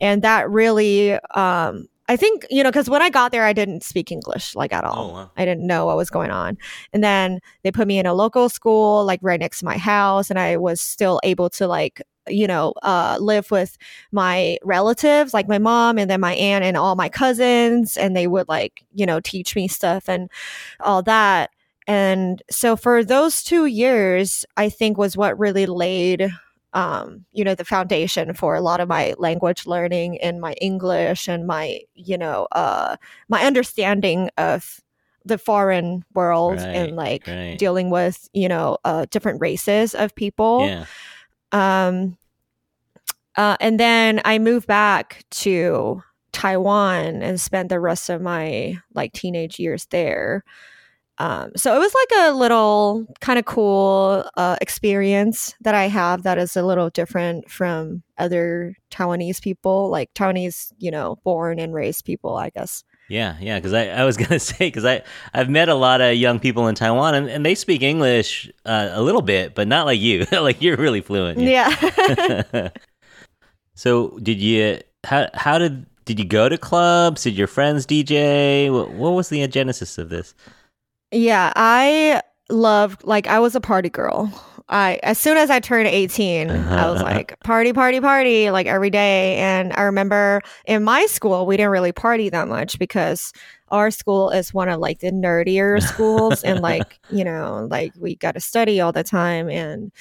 And 0.00 0.22
that 0.22 0.48
really, 0.50 1.12
um, 1.34 1.86
I 2.08 2.16
think, 2.16 2.46
you 2.50 2.62
know, 2.62 2.70
because 2.70 2.90
when 2.90 3.00
I 3.00 3.08
got 3.08 3.32
there, 3.32 3.44
I 3.44 3.52
didn't 3.52 3.82
speak 3.82 4.12
English 4.12 4.54
like 4.54 4.72
at 4.72 4.84
all. 4.84 5.10
Oh, 5.10 5.12
wow. 5.12 5.30
I 5.36 5.44
didn't 5.44 5.66
know 5.66 5.86
what 5.86 5.96
was 5.96 6.10
going 6.10 6.30
on. 6.30 6.58
And 6.92 7.02
then 7.02 7.40
they 7.62 7.72
put 7.72 7.86
me 7.86 7.98
in 7.98 8.06
a 8.06 8.14
local 8.14 8.48
school, 8.48 9.04
like 9.04 9.20
right 9.22 9.40
next 9.40 9.60
to 9.60 9.64
my 9.64 9.78
house, 9.78 10.28
and 10.28 10.38
I 10.38 10.56
was 10.56 10.80
still 10.80 11.20
able 11.24 11.48
to 11.50 11.66
like, 11.66 12.02
you 12.28 12.46
know, 12.46 12.72
uh, 12.82 13.18
live 13.20 13.50
with 13.50 13.76
my 14.12 14.58
relatives, 14.62 15.34
like 15.34 15.48
my 15.48 15.58
mom 15.58 15.98
and 15.98 16.10
then 16.10 16.20
my 16.20 16.34
aunt 16.34 16.64
and 16.64 16.76
all 16.76 16.96
my 16.96 17.08
cousins, 17.08 17.96
and 17.96 18.16
they 18.16 18.26
would 18.26 18.48
like, 18.48 18.84
you 18.94 19.06
know, 19.06 19.20
teach 19.20 19.54
me 19.56 19.68
stuff 19.68 20.08
and 20.08 20.30
all 20.80 21.02
that. 21.02 21.50
And 21.86 22.42
so 22.50 22.76
for 22.76 23.04
those 23.04 23.42
two 23.42 23.66
years, 23.66 24.46
I 24.56 24.70
think 24.70 24.96
was 24.96 25.16
what 25.16 25.38
really 25.38 25.66
laid 25.66 26.32
um, 26.74 27.24
you 27.32 27.44
know, 27.44 27.54
the 27.54 27.64
foundation 27.64 28.34
for 28.34 28.56
a 28.56 28.60
lot 28.60 28.80
of 28.80 28.88
my 28.88 29.14
language 29.16 29.64
learning 29.64 30.20
and 30.20 30.40
my 30.40 30.54
English 30.54 31.28
and 31.28 31.46
my, 31.46 31.80
you 31.94 32.18
know, 32.18 32.48
uh, 32.52 32.96
my 33.28 33.44
understanding 33.44 34.28
of 34.36 34.80
the 35.24 35.38
foreign 35.38 36.04
world 36.14 36.58
Right, 36.58 36.74
and 36.74 36.96
like 36.96 37.26
right. 37.28 37.56
dealing 37.56 37.90
with, 37.90 38.28
you 38.32 38.48
know, 38.48 38.78
uh, 38.84 39.06
different 39.10 39.40
races 39.40 39.94
of 39.94 40.14
people. 40.14 40.66
Yeah. 40.66 40.86
Um, 41.54 42.18
uh, 43.36 43.56
and 43.60 43.78
then 43.78 44.20
I 44.24 44.38
moved 44.38 44.66
back 44.66 45.24
to 45.30 46.02
Taiwan 46.32 47.22
and 47.22 47.40
spent 47.40 47.68
the 47.68 47.80
rest 47.80 48.10
of 48.10 48.20
my 48.20 48.76
like 48.94 49.12
teenage 49.12 49.58
years 49.58 49.86
there. 49.90 50.44
Um, 51.18 51.52
so 51.56 51.76
it 51.76 51.78
was 51.78 51.94
like 51.94 52.26
a 52.26 52.32
little 52.32 53.06
kind 53.20 53.38
of 53.38 53.44
cool 53.44 54.28
uh, 54.36 54.56
experience 54.60 55.54
that 55.60 55.74
I 55.74 55.86
have 55.86 56.24
that 56.24 56.38
is 56.38 56.56
a 56.56 56.64
little 56.64 56.90
different 56.90 57.48
from 57.48 58.02
other 58.18 58.74
Taiwanese 58.90 59.40
people, 59.40 59.90
like 59.90 60.12
Taiwanese, 60.14 60.72
you 60.78 60.90
know, 60.90 61.18
born 61.22 61.60
and 61.60 61.72
raised 61.72 62.04
people, 62.04 62.36
I 62.36 62.50
guess. 62.50 62.82
Yeah, 63.08 63.36
yeah, 63.40 63.58
because 63.58 63.72
I, 63.72 63.88
I 63.88 64.04
was 64.04 64.16
gonna 64.18 64.38
say 64.38 64.66
because 64.66 64.84
I 64.84 65.02
I've 65.32 65.50
met 65.50 65.68
a 65.68 65.74
lot 65.74 66.00
of 66.00 66.14
young 66.16 66.40
people 66.40 66.68
in 66.68 66.74
Taiwan 66.74 67.14
and, 67.14 67.28
and 67.28 67.44
they 67.44 67.54
speak 67.54 67.82
English 67.82 68.50
uh, 68.64 68.90
a 68.92 69.02
little 69.02 69.22
bit, 69.22 69.54
but 69.54 69.68
not 69.68 69.86
like 69.86 70.00
you. 70.00 70.26
like 70.32 70.62
you're 70.62 70.76
really 70.76 71.00
fluent. 71.00 71.38
Yeah. 71.38 72.70
so 73.74 74.18
did 74.22 74.40
you 74.40 74.80
how 75.04 75.28
how 75.34 75.58
did 75.58 75.86
did 76.04 76.18
you 76.18 76.24
go 76.24 76.48
to 76.48 76.58
clubs? 76.58 77.22
Did 77.22 77.34
your 77.34 77.46
friends 77.46 77.86
DJ? 77.86 78.72
What, 78.72 78.92
what 78.92 79.10
was 79.10 79.28
the 79.28 79.46
genesis 79.48 79.98
of 79.98 80.08
this? 80.08 80.34
Yeah, 81.10 81.52
I 81.56 82.22
loved 82.50 83.04
like 83.04 83.26
I 83.26 83.38
was 83.38 83.54
a 83.54 83.60
party 83.60 83.90
girl. 83.90 84.32
I 84.68 84.98
as 85.02 85.18
soon 85.18 85.36
as 85.36 85.50
I 85.50 85.60
turned 85.60 85.88
18, 85.88 86.50
I 86.50 86.90
was 86.90 87.02
like 87.02 87.38
party 87.40 87.72
party 87.72 88.00
party 88.00 88.50
like 88.50 88.66
every 88.66 88.90
day 88.90 89.36
and 89.36 89.72
I 89.74 89.82
remember 89.82 90.40
in 90.64 90.82
my 90.84 91.06
school 91.06 91.46
we 91.46 91.56
didn't 91.56 91.70
really 91.70 91.92
party 91.92 92.30
that 92.30 92.48
much 92.48 92.78
because 92.78 93.32
our 93.68 93.90
school 93.90 94.30
is 94.30 94.54
one 94.54 94.68
of 94.68 94.80
like 94.80 95.00
the 95.00 95.10
nerdier 95.10 95.82
schools 95.88 96.42
and 96.44 96.60
like, 96.60 96.98
you 97.10 97.24
know, 97.24 97.66
like 97.70 97.92
we 97.98 98.16
got 98.16 98.32
to 98.32 98.40
study 98.40 98.80
all 98.80 98.92
the 98.92 99.04
time 99.04 99.50
and 99.50 99.92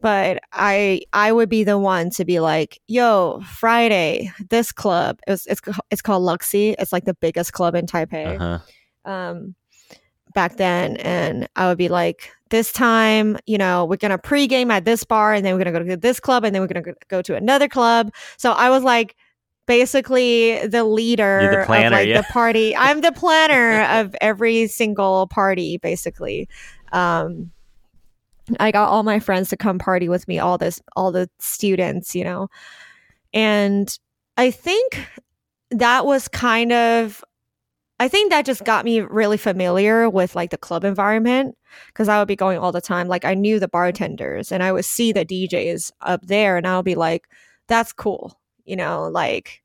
but 0.00 0.42
I 0.52 1.02
I 1.12 1.30
would 1.30 1.48
be 1.48 1.64
the 1.64 1.78
one 1.78 2.10
to 2.10 2.24
be 2.24 2.40
like, 2.40 2.80
"Yo, 2.86 3.42
Friday, 3.46 4.32
this 4.48 4.72
club. 4.72 5.20
It's 5.26 5.46
it's 5.46 5.60
it's 5.90 6.00
called 6.00 6.22
Luxy. 6.22 6.74
It's 6.78 6.92
like 6.92 7.04
the 7.04 7.14
biggest 7.14 7.52
club 7.52 7.74
in 7.74 7.86
Taipei." 7.86 8.40
Uh-huh. 8.40 9.10
um, 9.10 9.54
back 10.34 10.56
then. 10.56 10.96
And 10.98 11.48
I 11.56 11.68
would 11.68 11.78
be 11.78 11.88
like, 11.88 12.32
this 12.50 12.72
time, 12.72 13.38
you 13.46 13.58
know, 13.58 13.84
we're 13.84 13.96
going 13.96 14.10
to 14.10 14.18
pregame 14.18 14.70
at 14.70 14.84
this 14.84 15.04
bar 15.04 15.32
and 15.32 15.44
then 15.44 15.54
we're 15.54 15.64
going 15.64 15.72
to 15.72 15.80
go 15.80 15.84
to 15.84 15.96
this 15.96 16.18
club 16.20 16.44
and 16.44 16.54
then 16.54 16.62
we're 16.62 16.68
going 16.68 16.82
to 16.82 16.94
go 17.08 17.22
to 17.22 17.36
another 17.36 17.68
club. 17.68 18.12
So 18.36 18.52
I 18.52 18.70
was 18.70 18.82
like, 18.82 19.16
basically 19.66 20.66
the 20.66 20.82
leader 20.82 21.40
You're 21.42 21.60
the 21.60 21.66
planner, 21.66 21.86
of 21.86 21.92
like 21.92 22.08
yeah. 22.08 22.22
the 22.22 22.26
party. 22.32 22.74
I'm 22.74 23.02
the 23.02 23.12
planner 23.12 23.82
of 24.00 24.16
every 24.20 24.66
single 24.66 25.28
party, 25.28 25.78
basically. 25.78 26.48
Um, 26.90 27.52
I 28.58 28.72
got 28.72 28.88
all 28.88 29.04
my 29.04 29.20
friends 29.20 29.48
to 29.50 29.56
come 29.56 29.78
party 29.78 30.08
with 30.08 30.26
me, 30.26 30.40
all 30.40 30.58
this, 30.58 30.82
all 30.96 31.12
the 31.12 31.30
students, 31.38 32.16
you 32.16 32.24
know, 32.24 32.48
and 33.32 33.96
I 34.36 34.50
think 34.50 35.06
that 35.70 36.04
was 36.04 36.26
kind 36.26 36.72
of 36.72 37.22
I 38.00 38.08
think 38.08 38.30
that 38.30 38.46
just 38.46 38.64
got 38.64 38.86
me 38.86 39.00
really 39.02 39.36
familiar 39.36 40.08
with 40.08 40.34
like 40.34 40.50
the 40.50 40.56
club 40.56 40.84
environment 40.84 41.56
because 41.88 42.08
I 42.08 42.18
would 42.18 42.28
be 42.28 42.34
going 42.34 42.56
all 42.56 42.72
the 42.72 42.80
time. 42.80 43.08
Like 43.08 43.26
I 43.26 43.34
knew 43.34 43.60
the 43.60 43.68
bartenders 43.68 44.50
and 44.50 44.62
I 44.62 44.72
would 44.72 44.86
see 44.86 45.12
the 45.12 45.26
DJs 45.26 45.92
up 46.00 46.26
there 46.26 46.56
and 46.56 46.66
I 46.66 46.76
would 46.76 46.86
be 46.86 46.94
like, 46.94 47.28
that's 47.68 47.92
cool. 47.92 48.40
You 48.64 48.76
know, 48.76 49.04
like 49.08 49.62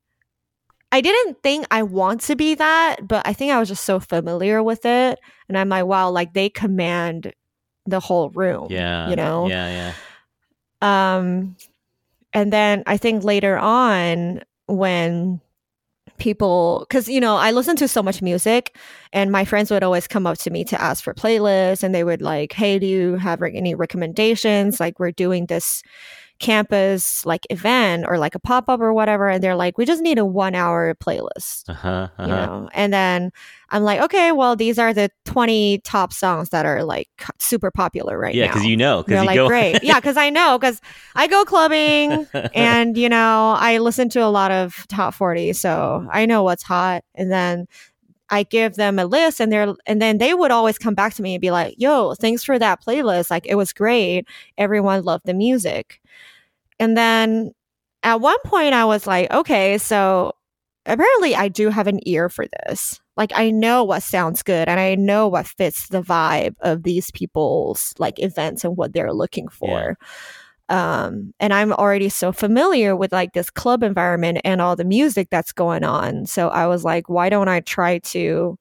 I 0.92 1.00
didn't 1.00 1.42
think 1.42 1.66
I 1.70 1.82
want 1.82 2.20
to 2.22 2.36
be 2.36 2.54
that, 2.56 3.08
but 3.08 3.26
I 3.26 3.32
think 3.32 3.52
I 3.52 3.58
was 3.58 3.70
just 3.70 3.84
so 3.84 3.98
familiar 4.00 4.62
with 4.62 4.84
it. 4.84 5.18
And 5.48 5.56
I'm 5.56 5.70
like, 5.70 5.86
wow, 5.86 6.10
like 6.10 6.34
they 6.34 6.50
command 6.50 7.32
the 7.86 8.00
whole 8.00 8.28
room. 8.28 8.66
Yeah. 8.68 9.08
You 9.08 9.16
know? 9.16 9.48
Yeah, 9.48 9.92
yeah. 10.82 11.16
Um, 11.16 11.56
and 12.34 12.52
then 12.52 12.82
I 12.86 12.98
think 12.98 13.24
later 13.24 13.56
on 13.56 14.42
when 14.66 15.40
people 16.18 16.86
because 16.88 17.08
you 17.08 17.20
know 17.20 17.36
i 17.36 17.50
listen 17.50 17.76
to 17.76 17.88
so 17.88 18.02
much 18.02 18.22
music 18.22 18.76
and 19.12 19.30
my 19.30 19.44
friends 19.44 19.70
would 19.70 19.82
always 19.82 20.06
come 20.06 20.26
up 20.26 20.38
to 20.38 20.50
me 20.50 20.64
to 20.64 20.80
ask 20.80 21.02
for 21.02 21.14
playlists 21.14 21.82
and 21.82 21.94
they 21.94 22.04
would 22.04 22.22
like 22.22 22.52
hey 22.52 22.78
do 22.78 22.86
you 22.86 23.16
have 23.16 23.42
any 23.42 23.74
recommendations? 23.74 24.80
Like 24.80 24.98
we're 24.98 25.12
doing 25.12 25.46
this 25.46 25.82
campus 26.38 27.24
like 27.26 27.46
event 27.50 28.04
or 28.08 28.18
like 28.18 28.34
a 28.34 28.38
pop-up 28.38 28.80
or 28.80 28.92
whatever 28.92 29.28
and 29.28 29.42
they're 29.42 29.56
like 29.56 29.78
we 29.78 29.84
just 29.84 30.02
need 30.02 30.18
a 30.18 30.24
one 30.24 30.54
hour 30.54 30.94
playlist 30.96 31.68
Uh-huh. 31.68 31.88
uh-huh. 31.88 32.22
you 32.22 32.28
know 32.28 32.68
and 32.74 32.92
then 32.92 33.30
i'm 33.70 33.82
like 33.82 34.00
okay 34.00 34.32
well 34.32 34.54
these 34.56 34.78
are 34.78 34.92
the 34.92 35.10
20 35.24 35.78
top 35.78 36.12
songs 36.12 36.50
that 36.50 36.66
are 36.66 36.84
like 36.84 37.08
super 37.38 37.70
popular 37.70 38.18
right 38.18 38.34
yeah, 38.34 38.44
now 38.44 38.46
Yeah, 38.48 38.52
because 38.54 38.66
you 38.66 38.76
know, 38.76 39.02
because 39.02 39.20
you 39.22 39.26
like 39.26 39.34
go. 39.36 39.48
great 39.54 39.82
yeah 39.82 39.98
because 39.98 40.16
i 40.16 40.28
know 40.30 40.58
because 40.58 40.80
i 41.14 41.26
go 41.26 41.44
clubbing 41.44 42.26
and 42.54 42.96
you 42.98 43.08
know 43.08 43.54
i 43.58 43.78
listen 43.78 44.08
to 44.10 44.20
a 44.22 44.28
lot 44.28 44.50
of 44.50 44.86
top 44.88 45.14
40 45.14 45.52
so 45.54 46.06
i 46.12 46.26
know 46.26 46.42
what's 46.42 46.62
hot 46.62 47.02
and 47.14 47.32
then 47.32 47.66
i 48.30 48.42
give 48.42 48.74
them 48.76 48.98
a 48.98 49.06
list 49.06 49.40
and 49.40 49.52
they're 49.52 49.74
and 49.86 50.00
then 50.00 50.18
they 50.18 50.34
would 50.34 50.50
always 50.50 50.78
come 50.78 50.94
back 50.94 51.14
to 51.14 51.22
me 51.22 51.34
and 51.34 51.40
be 51.40 51.50
like 51.50 51.74
yo 51.78 52.14
thanks 52.14 52.44
for 52.44 52.58
that 52.58 52.82
playlist. 52.84 53.30
Like 53.30 53.46
it 53.46 53.54
was 53.56 53.72
great. 53.72 54.26
Everyone 54.58 55.04
loved 55.04 55.26
the 55.26 55.34
music. 55.34 56.00
And 56.78 56.96
then 56.96 57.52
at 58.02 58.20
one 58.20 58.38
point 58.44 58.74
i 58.74 58.84
was 58.84 59.06
like 59.06 59.30
okay 59.32 59.78
so 59.78 60.32
apparently 60.86 61.34
i 61.34 61.48
do 61.48 61.68
have 61.70 61.86
an 61.86 62.00
ear 62.06 62.28
for 62.28 62.46
this. 62.66 63.00
Like 63.16 63.32
i 63.34 63.50
know 63.50 63.84
what 63.84 64.02
sounds 64.02 64.42
good 64.42 64.68
and 64.68 64.78
i 64.80 64.94
know 64.94 65.28
what 65.28 65.46
fits 65.46 65.88
the 65.88 66.02
vibe 66.02 66.54
of 66.60 66.82
these 66.82 67.10
people's 67.12 67.94
like 67.98 68.18
events 68.18 68.64
and 68.64 68.76
what 68.76 68.92
they're 68.92 69.12
looking 69.12 69.48
for 69.48 69.96
um 70.68 71.32
and 71.38 71.54
i'm 71.54 71.72
already 71.72 72.08
so 72.08 72.32
familiar 72.32 72.96
with 72.96 73.12
like 73.12 73.32
this 73.32 73.50
club 73.50 73.82
environment 73.82 74.38
and 74.44 74.60
all 74.60 74.74
the 74.74 74.84
music 74.84 75.28
that's 75.30 75.52
going 75.52 75.84
on 75.84 76.26
so 76.26 76.48
i 76.48 76.66
was 76.66 76.84
like 76.84 77.08
why 77.08 77.28
don't 77.28 77.48
i 77.48 77.60
try 77.60 77.98
to 77.98 78.58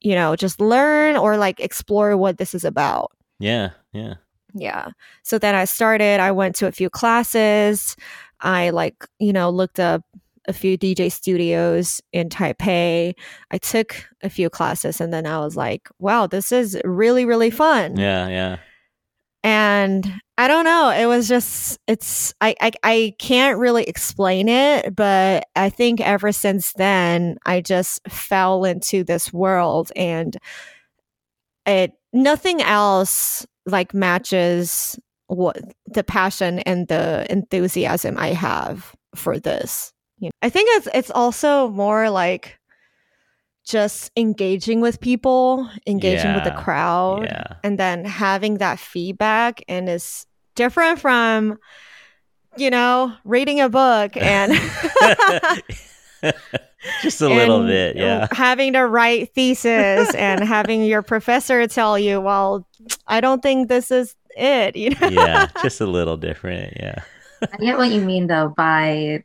you 0.00 0.14
know 0.14 0.36
just 0.36 0.60
learn 0.60 1.16
or 1.16 1.36
like 1.36 1.58
explore 1.60 2.16
what 2.16 2.38
this 2.38 2.54
is 2.54 2.64
about 2.64 3.10
yeah, 3.42 3.70
yeah. 3.92 4.14
yeah. 4.54 4.90
So 5.24 5.36
then 5.38 5.56
I 5.56 5.64
started, 5.64 6.20
I 6.20 6.30
went 6.30 6.54
to 6.56 6.68
a 6.68 6.72
few 6.72 6.88
classes. 6.88 7.96
I 8.40 8.70
like, 8.70 9.04
you 9.18 9.32
know, 9.32 9.50
looked 9.50 9.80
up 9.80 10.02
a 10.46 10.52
few 10.52 10.78
DJ 10.78 11.10
studios 11.10 12.00
in 12.12 12.28
Taipei. 12.28 13.14
I 13.50 13.58
took 13.58 13.96
a 14.22 14.30
few 14.30 14.48
classes 14.48 15.00
and 15.00 15.12
then 15.12 15.26
I 15.26 15.40
was 15.40 15.56
like, 15.56 15.88
wow, 15.98 16.28
this 16.28 16.52
is 16.52 16.80
really, 16.84 17.24
really 17.24 17.50
fun. 17.50 17.96
Yeah, 17.96 18.28
yeah. 18.28 18.56
And 19.42 20.20
I 20.42 20.48
don't 20.48 20.64
know, 20.64 20.90
it 20.90 21.06
was 21.06 21.28
just 21.28 21.78
it's 21.86 22.34
I, 22.40 22.56
I 22.60 22.72
I 22.82 23.14
can't 23.20 23.58
really 23.58 23.84
explain 23.84 24.48
it, 24.48 24.92
but 24.96 25.46
I 25.54 25.70
think 25.70 26.00
ever 26.00 26.32
since 26.32 26.72
then 26.72 27.36
I 27.46 27.60
just 27.60 28.00
fell 28.08 28.64
into 28.64 29.04
this 29.04 29.32
world 29.32 29.92
and 29.94 30.36
it 31.64 31.92
nothing 32.12 32.60
else 32.60 33.46
like 33.66 33.94
matches 33.94 34.98
what 35.28 35.58
the 35.86 36.02
passion 36.02 36.58
and 36.58 36.88
the 36.88 37.24
enthusiasm 37.30 38.18
I 38.18 38.32
have 38.32 38.96
for 39.14 39.38
this. 39.38 39.92
You 40.18 40.26
know, 40.26 40.32
I 40.42 40.48
think 40.48 40.68
it's 40.72 40.88
it's 40.92 41.10
also 41.12 41.68
more 41.68 42.10
like 42.10 42.58
just 43.64 44.10
engaging 44.16 44.80
with 44.80 45.00
people, 45.00 45.70
engaging 45.86 46.34
with 46.34 46.42
the 46.42 46.50
crowd, 46.50 47.26
Yeah. 47.26 47.54
and 47.62 47.78
then 47.78 48.04
having 48.04 48.58
that 48.58 48.80
feedback 48.80 49.62
and 49.68 49.88
is 49.88 50.26
different 50.54 50.98
from 51.00 51.58
you 52.56 52.70
know 52.70 53.12
reading 53.24 53.60
a 53.60 53.68
book 53.68 54.16
and 54.16 54.52
Just 57.02 57.20
a 57.20 57.28
little 57.28 57.64
bit, 57.64 57.96
yeah. 57.96 58.26
having 58.32 58.72
to 58.72 58.80
write 58.86 59.32
thesis 59.34 60.14
and 60.14 60.42
having 60.42 60.84
your 60.84 61.02
professor 61.02 61.66
tell 61.68 61.96
you 61.98 62.20
well 62.20 62.66
i 63.06 63.20
don't 63.20 63.40
think 63.42 63.68
this 63.68 63.90
is 63.92 64.16
it 64.36 64.74
you 64.76 64.90
know 64.90 65.08
yeah, 65.08 65.46
just 65.62 65.80
a 65.80 65.86
little 65.86 66.16
different, 66.16 66.74
yeah. 66.76 67.02
I 67.42 67.56
get 67.58 67.78
what 67.78 67.90
you 67.90 68.00
mean 68.00 68.26
though 68.28 68.52
by 68.56 69.22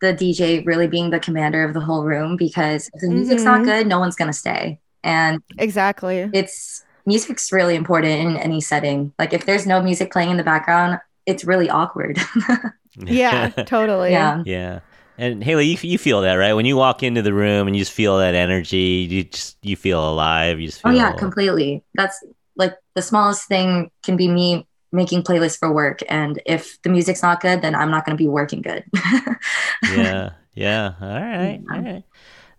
the 0.00 0.14
DJ 0.14 0.64
really 0.64 0.86
being 0.88 1.10
the 1.10 1.20
commander 1.20 1.62
of 1.62 1.74
the 1.74 1.80
whole 1.80 2.04
room 2.04 2.36
because 2.36 2.88
if 2.94 3.00
the 3.02 3.08
music's 3.10 3.42
not 3.42 3.60
Mhm. 3.60 3.64
good, 3.64 3.86
no 3.86 3.98
one's 3.98 4.16
gonna 4.16 4.32
stay. 4.32 4.80
And 5.04 5.42
exactly 5.58 6.28
it's 6.32 6.84
music's 7.06 7.52
really 7.52 7.74
important 7.74 8.12
in 8.12 8.36
any 8.36 8.60
setting. 8.60 9.12
Like 9.18 9.32
if 9.32 9.46
there's 9.46 9.66
no 9.66 9.82
music 9.82 10.12
playing 10.12 10.30
in 10.30 10.36
the 10.36 10.44
background, 10.44 11.00
it's 11.26 11.44
really 11.44 11.70
awkward. 11.70 12.18
yeah 13.06 13.50
totally 13.66 14.12
yeah. 14.12 14.42
Yeah. 14.44 14.80
And 15.18 15.44
Haley, 15.44 15.66
you, 15.66 15.76
you 15.82 15.98
feel 15.98 16.22
that, 16.22 16.34
right? 16.34 16.54
When 16.54 16.64
you 16.64 16.76
walk 16.76 17.02
into 17.02 17.20
the 17.20 17.34
room 17.34 17.66
and 17.66 17.76
you 17.76 17.82
just 17.82 17.92
feel 17.92 18.18
that 18.18 18.34
energy, 18.34 19.06
you 19.10 19.24
just 19.24 19.58
you 19.62 19.76
feel 19.76 20.08
alive. 20.08 20.58
You 20.60 20.68
just 20.68 20.80
Oh 20.84 20.90
feel 20.90 20.98
yeah, 20.98 21.12
completely. 21.12 21.84
That's 21.94 22.24
like 22.56 22.76
the 22.94 23.02
smallest 23.02 23.46
thing 23.48 23.90
can 24.02 24.16
be 24.16 24.28
me 24.28 24.66
making 24.92 25.22
playlists 25.22 25.58
for 25.58 25.72
work. 25.72 26.00
And 26.08 26.40
if 26.46 26.80
the 26.82 26.88
music's 26.88 27.22
not 27.22 27.40
good, 27.40 27.62
then 27.62 27.74
I'm 27.74 27.90
not 27.90 28.04
going 28.06 28.16
to 28.16 28.22
be 28.22 28.28
working 28.28 28.62
good. 28.62 28.84
yeah, 29.82 30.30
yeah. 30.54 30.94
All 31.00 31.08
right, 31.08 31.60
all 31.70 31.80
right. 31.80 32.04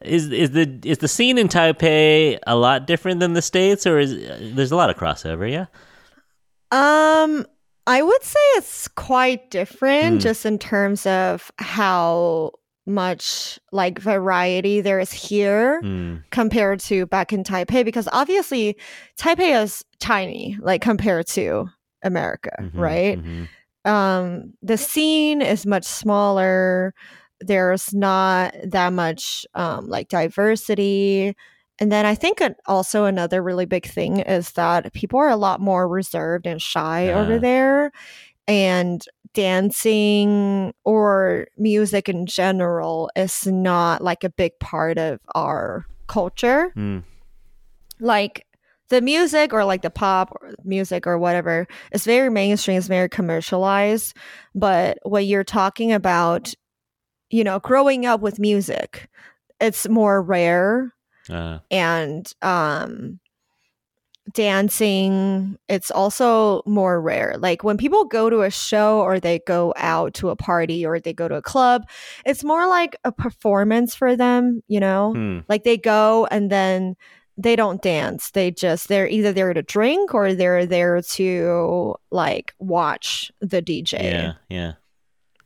Is 0.03 0.31
is 0.31 0.51
the 0.51 0.79
is 0.83 0.97
the 0.99 1.07
scene 1.07 1.37
in 1.37 1.47
Taipei 1.47 2.39
a 2.47 2.55
lot 2.55 2.87
different 2.87 3.19
than 3.19 3.33
the 3.33 3.41
states, 3.41 3.85
or 3.85 3.99
is 3.99 4.15
there's 4.55 4.71
a 4.71 4.75
lot 4.75 4.89
of 4.89 4.95
crossover? 4.95 5.49
Yeah. 5.49 5.65
Um, 6.71 7.45
I 7.87 8.01
would 8.01 8.23
say 8.23 8.39
it's 8.55 8.87
quite 8.87 9.49
different, 9.51 10.17
Mm. 10.19 10.21
just 10.21 10.45
in 10.45 10.57
terms 10.59 11.05
of 11.05 11.51
how 11.57 12.51
much 12.87 13.59
like 13.71 13.99
variety 13.99 14.81
there 14.81 14.99
is 14.99 15.11
here 15.11 15.79
Hmm. 15.81 16.15
compared 16.31 16.79
to 16.81 17.05
back 17.05 17.31
in 17.31 17.43
Taipei 17.43 17.85
because 17.85 18.07
obviously 18.11 18.75
Taipei 19.19 19.61
is 19.63 19.85
tiny 19.99 20.57
like 20.61 20.81
compared 20.81 21.27
to 21.27 21.67
America, 22.03 22.51
Mhm, 22.59 22.71
right? 22.73 23.23
mhm. 23.23 23.47
um 23.85 24.53
the 24.61 24.77
scene 24.77 25.41
is 25.41 25.65
much 25.65 25.83
smaller 25.85 26.93
there's 27.41 27.93
not 27.93 28.55
that 28.63 28.93
much 28.93 29.45
um 29.55 29.87
like 29.87 30.07
diversity 30.09 31.35
and 31.79 31.91
then 31.91 32.05
i 32.05 32.13
think 32.15 32.41
also 32.67 33.05
another 33.05 33.41
really 33.41 33.65
big 33.65 33.85
thing 33.85 34.19
is 34.19 34.51
that 34.51 34.93
people 34.93 35.19
are 35.19 35.29
a 35.29 35.35
lot 35.35 35.59
more 35.59 35.87
reserved 35.87 36.45
and 36.47 36.61
shy 36.61 37.11
Ah. 37.11 37.19
over 37.19 37.39
there 37.39 37.91
and 38.47 39.03
dancing 39.33 40.73
or 40.83 41.47
music 41.57 42.09
in 42.09 42.25
general 42.25 43.09
is 43.15 43.47
not 43.47 44.03
like 44.03 44.23
a 44.23 44.29
big 44.29 44.51
part 44.59 44.97
of 44.97 45.19
our 45.35 45.85
culture 46.07 46.71
Hmm. 46.73 46.99
like 47.99 48.45
the 48.89 49.01
music 49.01 49.53
or 49.53 49.63
like 49.63 49.83
the 49.83 49.89
pop 49.89 50.35
music 50.65 51.07
or 51.07 51.17
whatever 51.17 51.65
is 51.93 52.03
very 52.03 52.29
mainstream 52.29 52.77
it's 52.77 52.87
very 52.87 53.07
commercialized 53.07 54.15
but 54.53 54.97
when 55.03 55.25
you're 55.25 55.45
talking 55.45 55.93
about 55.93 56.53
you 57.31 57.43
know 57.43 57.59
growing 57.59 58.05
up 58.05 58.21
with 58.21 58.39
music 58.39 59.09
it's 59.59 59.87
more 59.89 60.21
rare 60.21 60.93
Uh, 61.29 61.59
and 61.69 62.33
um 62.41 63.19
dancing 64.33 65.57
it's 65.67 65.91
also 65.91 66.61
more 66.65 67.01
rare 67.01 67.35
like 67.39 67.63
when 67.63 67.75
people 67.77 68.05
go 68.05 68.29
to 68.29 68.41
a 68.41 68.51
show 68.51 68.99
or 69.01 69.19
they 69.19 69.39
go 69.39 69.73
out 69.77 70.13
to 70.13 70.29
a 70.29 70.35
party 70.35 70.85
or 70.85 70.99
they 70.99 71.11
go 71.11 71.27
to 71.27 71.35
a 71.35 71.41
club 71.41 71.83
it's 72.25 72.43
more 72.43 72.67
like 72.67 72.95
a 73.03 73.11
performance 73.11 73.95
for 73.95 74.15
them 74.15 74.61
you 74.67 74.79
know 74.79 75.13
hmm. 75.13 75.39
like 75.49 75.63
they 75.63 75.77
go 75.77 76.27
and 76.31 76.49
then 76.49 76.95
they 77.37 77.55
don't 77.55 77.81
dance. 77.81 78.31
They 78.31 78.51
just 78.51 78.87
they're 78.87 79.07
either 79.07 79.33
there 79.33 79.53
to 79.53 79.61
drink 79.61 80.13
or 80.13 80.33
they're 80.33 80.65
there 80.65 81.01
to 81.01 81.95
like 82.11 82.53
watch 82.59 83.31
the 83.39 83.61
DJ. 83.61 84.03
Yeah, 84.03 84.33
yeah. 84.49 84.73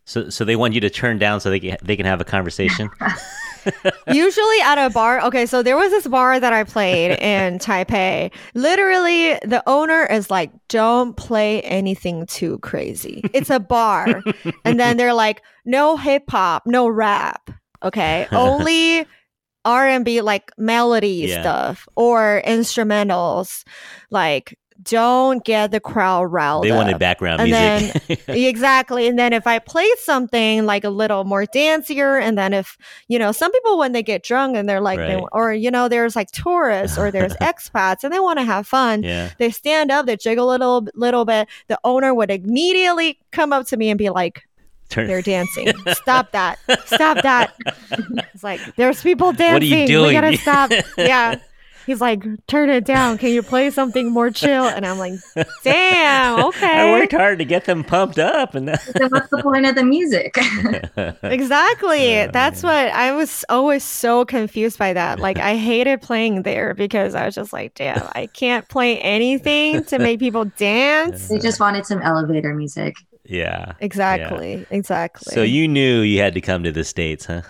So 0.05 0.29
so 0.29 0.45
they 0.45 0.55
want 0.55 0.73
you 0.73 0.81
to 0.81 0.89
turn 0.89 1.17
down 1.17 1.39
so 1.41 1.49
they 1.49 1.59
can 1.59 1.77
they 1.83 1.95
can 1.95 2.05
have 2.05 2.21
a 2.21 2.25
conversation. 2.25 2.89
Usually 4.07 4.61
at 4.61 4.77
a 4.77 4.91
bar. 4.91 5.19
Okay, 5.21 5.47
so 5.47 5.63
there 5.63 5.75
was 5.75 5.89
this 5.89 6.05
bar 6.07 6.39
that 6.39 6.53
I 6.53 6.63
played 6.63 7.17
in 7.19 7.57
Taipei. 7.57 8.31
Literally, 8.53 9.33
the 9.43 9.63
owner 9.65 10.05
is 10.05 10.29
like, 10.29 10.51
"Don't 10.69 11.17
play 11.17 11.61
anything 11.61 12.27
too 12.27 12.59
crazy. 12.59 13.21
It's 13.33 13.49
a 13.49 13.59
bar." 13.59 14.21
and 14.65 14.79
then 14.79 14.97
they're 14.97 15.15
like, 15.15 15.41
"No 15.65 15.97
hip 15.97 16.23
hop, 16.29 16.63
no 16.67 16.87
rap. 16.87 17.49
Okay, 17.83 18.27
only." 18.31 19.05
R&B 19.67 20.21
like 20.21 20.51
melody 20.59 21.25
Yeah. 21.27 21.41
stuff 21.41 21.87
or 21.95 22.43
instrumentals 22.45 23.63
like 24.11 24.55
don't 24.85 25.43
get 25.43 25.71
the 25.71 25.79
crowd 25.79 26.31
riled 26.31 26.63
they 26.63 26.71
up. 26.71 26.77
wanted 26.77 26.99
background 26.99 27.41
And 27.41 27.91
music. 27.91 28.23
exactly. 28.27 29.07
And 29.07 29.17
then 29.19 29.33
if 29.33 29.45
I 29.47 29.59
played 29.59 29.97
something 29.97 30.65
like 30.65 30.83
a 30.83 30.89
little 30.89 31.23
more 31.23 31.45
dancier, 31.45 32.21
and 32.21 32.37
then 32.37 32.53
if, 32.53 32.77
you 33.07 33.19
know, 33.19 33.31
some 33.31 33.51
people 33.51 33.77
when 33.77 33.91
they 33.91 34.03
get 34.03 34.23
drunk 34.23 34.55
and 34.55 34.69
they're 34.69 34.81
like, 34.81 34.99
they, 34.99 35.21
or, 35.31 35.53
you 35.53 35.69
know, 35.71 35.89
there's 35.89 36.15
like 36.15 36.31
tourists 36.31 36.97
or 36.97 37.11
there's 37.11 37.33
expats 37.41 38.03
and 38.03 38.13
they 38.13 38.19
want 38.19 38.39
to 38.39 38.45
have 38.45 38.67
fun. 38.67 39.03
yeah. 39.03 39.31
They 39.37 39.49
stand 39.49 39.91
up, 39.91 40.05
they 40.05 40.17
jiggle 40.17 40.49
a 40.49 40.51
little, 40.51 40.87
little 40.95 41.25
bit. 41.25 41.47
The 41.67 41.79
owner 41.83 42.13
would 42.13 42.31
immediately 42.31 43.19
come 43.31 43.51
up 43.51 43.67
to 43.67 43.77
me 43.77 43.89
and 43.89 43.97
be 43.97 44.09
like, 44.09 44.43
Turn. 44.89 45.07
they're 45.07 45.23
dancing. 45.23 45.73
Stop 45.93 46.31
that. 46.33 46.59
Stop 46.85 47.23
that. 47.23 47.55
It's 48.33 48.43
like, 48.43 48.61
there's 48.75 49.01
people 49.01 49.33
dancing. 49.33 49.53
What 49.53 49.63
are 49.63 49.81
you 49.81 49.87
doing? 49.87 50.07
We 50.07 50.13
gotta 50.13 50.37
stop. 50.37 50.71
Yeah. 50.95 51.39
He's 51.85 52.01
like, 52.01 52.23
turn 52.47 52.69
it 52.69 52.83
down. 52.85 53.17
Can 53.17 53.29
you 53.29 53.43
play 53.43 53.69
something 53.69 54.11
more 54.11 54.31
chill? 54.31 54.65
And 54.65 54.85
I'm 54.85 54.97
like, 54.97 55.13
damn, 55.63 56.43
okay. 56.45 56.89
I 56.89 56.91
worked 56.99 57.11
hard 57.13 57.39
to 57.39 57.45
get 57.45 57.65
them 57.65 57.83
pumped 57.83 58.19
up, 58.19 58.55
and 58.55 58.69
so 58.97 59.07
what's 59.09 59.29
the 59.29 59.41
point 59.43 59.65
of 59.65 59.75
the 59.75 59.83
music? 59.83 60.35
Exactly. 61.23 62.11
Yeah, 62.11 62.27
That's 62.27 62.63
what 62.63 62.73
I 62.91 63.11
was 63.11 63.43
always 63.49 63.83
so 63.83 64.25
confused 64.25 64.77
by 64.79 64.93
that. 64.93 65.19
Like 65.19 65.37
I 65.37 65.55
hated 65.55 66.01
playing 66.01 66.43
there 66.43 66.73
because 66.73 67.15
I 67.15 67.25
was 67.25 67.35
just 67.35 67.53
like, 67.53 67.73
damn, 67.75 68.07
I 68.15 68.27
can't 68.27 68.67
play 68.67 68.97
anything 68.99 69.83
to 69.85 69.99
make 69.99 70.19
people 70.19 70.45
dance. 70.45 71.27
they 71.27 71.39
just 71.39 71.59
wanted 71.59 71.85
some 71.85 72.01
elevator 72.01 72.53
music. 72.53 72.95
yeah. 73.25 73.73
Exactly. 73.79 74.65
Exactly. 74.69 75.33
So 75.33 75.41
you 75.43 75.67
knew 75.67 76.01
you 76.01 76.19
had 76.21 76.33
to 76.35 76.41
come 76.41 76.63
to 76.63 76.71
the 76.71 76.83
states, 76.83 77.25
huh? 77.25 77.41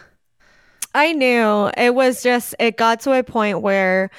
I 0.96 1.12
knew 1.12 1.70
it 1.78 1.94
was 1.94 2.24
just 2.24 2.56
it 2.58 2.78
got 2.78 3.02
to 3.02 3.12
a 3.12 3.22
point 3.24 3.62
where 3.62 4.10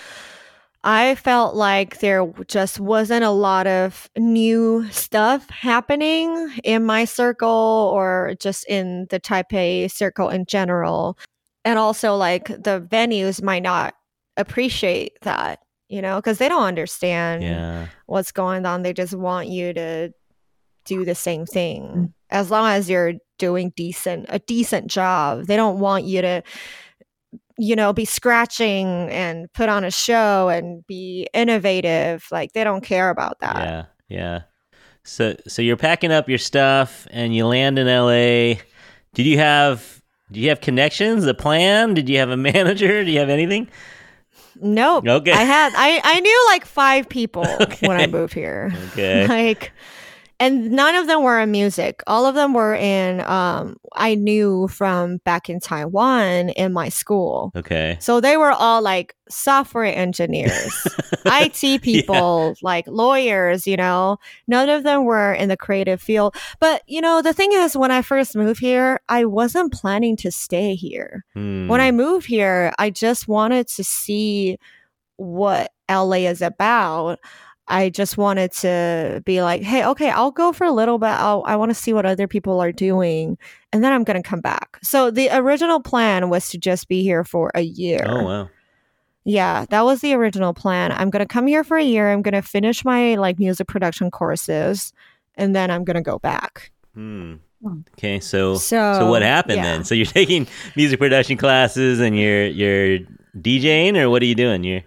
I 0.85 1.15
felt 1.17 1.57
like 1.57 1.99
there 2.01 2.31
just 2.47 2.79
wasn't 2.79 3.25
a 3.25 3.31
lot 3.31 3.67
of 3.67 4.09
new 4.17 4.87
stuff 4.91 5.49
happening 5.51 6.53
in 6.62 6.85
my 6.85 7.07
circle 7.07 7.91
or 7.95 8.35
just 8.39 8.65
in 8.69 9.07
the 9.11 9.19
Taipei 9.19 9.91
circle 9.91 10.29
in 10.29 10.45
general. 10.45 11.19
And 11.65 11.79
also 11.79 12.15
like 12.15 12.47
the 12.49 12.87
venues 12.89 13.43
might 13.43 13.62
not 13.65 13.95
appreciate 14.37 15.19
that, 15.23 15.61
you 15.89 16.03
know, 16.03 16.17
because 16.17 16.39
they 16.39 16.49
don't 16.49 16.62
understand 16.62 17.43
Yeah. 17.43 17.87
what's 18.05 18.31
going 18.31 18.67
on. 18.67 18.83
They 18.83 18.93
just 18.93 19.15
want 19.15 19.49
you 19.49 19.73
to 19.73 20.12
do 20.85 21.05
the 21.07 21.15
same 21.17 21.47
thing. 21.47 21.83
Mm. 21.83 22.12
As 22.31 22.51
long 22.51 22.69
as 22.71 22.89
you're 22.89 23.15
doing 23.38 23.72
decent 23.77 24.27
a 24.29 24.38
decent 24.38 24.88
job. 24.88 25.46
They 25.46 25.57
don't 25.57 25.79
want 25.79 26.05
you 26.05 26.22
to 26.22 26.42
you 27.59 27.75
know, 27.75 27.92
be 27.92 28.05
scratching 28.05 29.09
and 29.11 29.51
put 29.55 29.68
on 29.68 29.83
a 29.83 29.90
show 29.90 30.49
and 30.49 30.87
be 30.87 31.27
innovative. 31.33 32.27
Like 32.31 32.53
they 32.53 32.64
don't 32.64 32.83
care 32.85 33.09
about 33.11 33.40
that. 33.40 33.57
Yeah. 33.57 33.85
Yeah. 34.09 34.40
So 35.05 35.37
so 35.46 35.62
you're 35.62 35.77
packing 35.77 36.12
up 36.12 36.29
your 36.29 36.38
stuff 36.38 37.07
and 37.11 37.35
you 37.35 37.46
land 37.46 37.79
in 37.79 37.87
LA. 37.87 38.61
Did 39.14 39.25
you 39.25 39.38
have 39.38 40.03
do 40.33 40.40
you 40.40 40.49
have 40.49 40.61
connections, 40.61 41.25
a 41.27 41.35
plan? 41.35 41.94
Did 41.94 42.09
you 42.09 42.18
have 42.18 42.31
a 42.31 42.37
manager? 42.37 43.05
Do 43.05 43.11
you 43.11 43.20
have 43.20 43.31
anything? 43.31 43.68
Nope. 44.61 45.07
Okay. 45.07 45.33
I 45.33 45.42
had 45.42 45.72
I 45.77 46.01
I 46.03 46.20
knew 46.20 46.46
like 46.51 46.66
five 46.66 47.09
people 47.09 47.44
when 47.81 48.01
I 48.01 48.07
moved 48.07 48.35
here. 48.35 48.72
Okay. 48.92 49.27
like 49.29 49.72
and 50.38 50.70
none 50.70 50.94
of 50.94 51.07
them 51.07 51.22
were 51.22 51.40
in 51.40 51.51
music 51.51 52.03
all 52.07 52.27
of 52.27 52.35
them 52.35 52.53
were 52.53 52.75
in 52.75 53.20
um 53.22 53.77
i 53.94 54.14
knew 54.14 54.68
from 54.68 55.16
back 55.18 55.49
in 55.49 55.59
taiwan 55.61 56.51
in 56.51 56.72
my 56.72 56.88
school 56.88 57.53
Okay. 57.57 57.96
so 58.01 58.20
they 58.20 58.37
were 58.37 58.51
all 58.53 58.83
like 58.83 59.14
software 59.29 59.85
engineers 59.85 60.87
it 61.27 61.81
people 61.83 62.55
like 62.62 62.87
lawyers 62.87 63.66
you 63.66 63.77
know 63.77 64.18
none 64.46 64.68
of 64.68 64.83
them 64.85 65.05
were 65.05 65.33
in 65.33 65.49
the 65.49 65.57
creative 65.57 66.01
field 66.03 66.35
but 66.61 66.83
you 66.87 67.01
know 67.01 67.22
the 67.22 67.33
thing 67.33 67.51
is 67.53 67.77
when 67.77 67.90
i 67.90 68.03
first 68.03 68.37
moved 68.37 68.61
here 68.61 69.01
i 69.09 69.25
wasn't 69.25 69.72
planning 69.72 70.16
to 70.16 70.31
stay 70.31 70.75
here 70.75 71.25
Hmm. 71.35 71.68
when 71.68 71.81
I 71.81 71.90
moved 71.92 72.27
here, 72.27 72.72
I 72.79 72.90
just 72.90 73.29
wanted 73.29 73.68
to 73.68 73.85
see 73.85 74.59
what 75.16 75.72
LA 75.90 76.27
is 76.29 76.42
about. 76.42 77.18
I 77.68 77.90
just 77.90 78.16
wanted 78.16 78.52
to 78.52 79.22
be 79.24 79.42
like, 79.42 79.62
hey, 79.62 79.85
okay, 79.85 80.11
I'll 80.11 80.31
go 80.31 80.52
for 80.52 80.64
a 80.64 80.72
little 80.72 80.98
bit. 80.98 81.09
I'll, 81.09 81.42
I 81.46 81.57
want 81.57 81.70
to 81.70 81.74
see 81.74 81.92
what 81.92 82.07
other 82.07 82.29
people 82.29 82.61
are 82.61 82.72
doing, 82.72 83.37
and 83.72 83.83
then 83.83 83.92
I'm 83.92 84.05
going 84.05 84.20
to 84.22 84.29
come 84.29 84.40
back. 84.40 84.79
So 84.83 85.11
the 85.11 85.31
original 85.37 85.81
plan 85.81 86.29
was 86.31 86.48
to 86.50 86.59
just 86.59 86.88
be 86.88 87.02
here 87.02 87.24
for 87.24 87.50
a 87.55 87.62
year. 87.62 88.05
Oh 88.07 88.24
wow. 88.24 88.48
Yeah, 89.24 89.66
that 89.70 89.85
was 89.85 90.02
the 90.02 90.14
original 90.14 90.55
plan. 90.55 90.92
I'm 90.92 91.11
going 91.11 91.26
to 91.26 91.26
come 91.26 91.48
here 91.48 91.64
for 91.64 91.76
a 91.76 91.83
year. 91.83 92.12
I'm 92.12 92.22
going 92.22 92.35
to 92.35 92.42
finish 92.42 92.85
my 92.85 93.16
like 93.16 93.40
music 93.40 93.66
production 93.66 94.09
courses, 94.12 94.92
and 95.35 95.55
then 95.55 95.68
I'm 95.68 95.83
going 95.83 95.96
to 95.96 96.02
go 96.02 96.20
back. 96.20 96.70
Hmm. 96.94 97.35
Hmm. 97.62 97.81
Okay, 97.98 98.20
so 98.20 98.55
So, 98.55 98.94
so 98.98 99.11
what 99.11 99.22
happened 99.22 99.57
yeah. 99.57 99.64
then? 99.64 99.85
So 99.85 99.94
you're 99.96 100.07
taking 100.20 100.46
music 100.76 101.00
production 101.00 101.37
classes 101.37 101.98
and 101.98 102.16
you're 102.18 102.46
you're 102.46 103.00
DJing 103.37 103.96
or 103.96 104.11
what 104.11 104.22
are 104.22 104.26
you 104.26 104.35
doing? 104.35 104.62
You're 104.62 104.83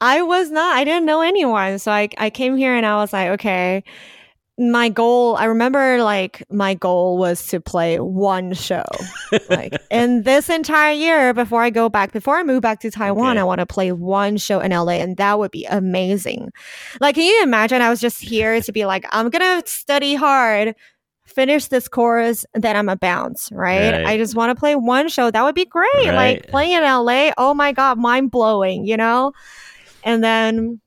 I 0.00 0.22
was 0.22 0.50
not. 0.50 0.76
I 0.76 0.84
didn't 0.84 1.04
know 1.06 1.20
anyone. 1.20 1.78
So 1.78 1.92
I, 1.92 2.08
I 2.18 2.30
came 2.30 2.56
here 2.56 2.74
and 2.74 2.86
I 2.86 2.96
was 2.96 3.12
like, 3.12 3.28
okay, 3.30 3.84
my 4.58 4.90
goal 4.90 5.36
i 5.36 5.46
remember 5.46 6.02
like 6.02 6.42
my 6.50 6.74
goal 6.74 7.16
was 7.16 7.46
to 7.46 7.58
play 7.62 7.98
one 7.98 8.52
show 8.52 8.82
like 9.48 9.72
in 9.90 10.22
this 10.24 10.50
entire 10.50 10.92
year 10.92 11.32
before 11.32 11.62
i 11.62 11.70
go 11.70 11.88
back 11.88 12.12
before 12.12 12.36
i 12.36 12.42
move 12.42 12.60
back 12.60 12.78
to 12.78 12.90
taiwan 12.90 13.30
Okay. 13.30 13.40
i 13.40 13.44
want 13.44 13.60
to 13.60 13.64
play 13.64 13.90
one 13.90 14.36
show 14.36 14.60
in 14.60 14.72
la 14.72 14.88
and 14.90 15.16
that 15.16 15.38
would 15.38 15.50
be 15.50 15.64
amazing 15.64 16.50
like 17.00 17.14
can 17.14 17.24
you 17.24 17.42
imagine 17.42 17.80
i 17.80 17.88
was 17.88 18.02
just 18.02 18.20
here 18.20 18.60
to 18.60 18.70
be 18.70 18.84
like 18.84 19.06
i'm 19.12 19.30
gonna 19.30 19.62
study 19.64 20.14
hard 20.14 20.74
finish 21.24 21.68
this 21.68 21.88
course 21.88 22.44
then 22.52 22.76
i'm 22.76 22.90
a 22.90 22.96
bounce 22.96 23.48
right, 23.52 23.92
Right. 23.92 24.04
i 24.06 24.18
just 24.18 24.34
want 24.34 24.50
to 24.54 24.60
play 24.60 24.74
one 24.76 25.08
show 25.08 25.30
that 25.30 25.42
would 25.42 25.54
be 25.54 25.64
great 25.64 25.88
Right. 25.94 26.12
like 26.14 26.48
playing 26.48 26.72
in 26.72 26.82
la 26.82 27.30
oh 27.38 27.54
my 27.54 27.72
god 27.72 27.96
mind 27.98 28.30
blowing 28.30 28.84
you 28.84 28.98
know 28.98 29.32
and 30.04 30.22
then 30.24 30.80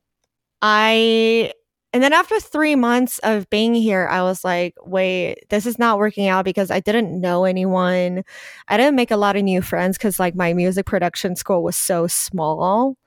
i 0.62 1.52
and 1.94 2.02
then 2.02 2.12
after 2.12 2.40
three 2.40 2.76
months 2.76 3.20
of 3.20 3.48
being 3.52 3.76
here, 3.76 4.08
I 4.10 4.24
was 4.24 4.44
like, 4.44 4.74
wait, 4.84 5.48
this 5.50 5.68
is 5.68 5.78
not 5.78 6.00
working 6.00 6.28
out 6.28 6.44
because 6.44 6.72
I 6.72 6.80
didn't 6.80 7.22
know 7.22 7.46
anyone. 7.46 8.24
I 8.68 8.78
didn't 8.78 8.96
make 8.96 9.12
a 9.12 9.16
lot 9.16 9.36
of 9.36 9.44
new 9.44 9.62
friends 9.62 10.00
because 10.00 10.20
like 10.20 10.34
my 10.36 10.54
music 10.54 10.88
production 10.88 11.36
school 11.36 11.62
was 11.62 11.76
so 11.76 12.08
small. 12.08 12.98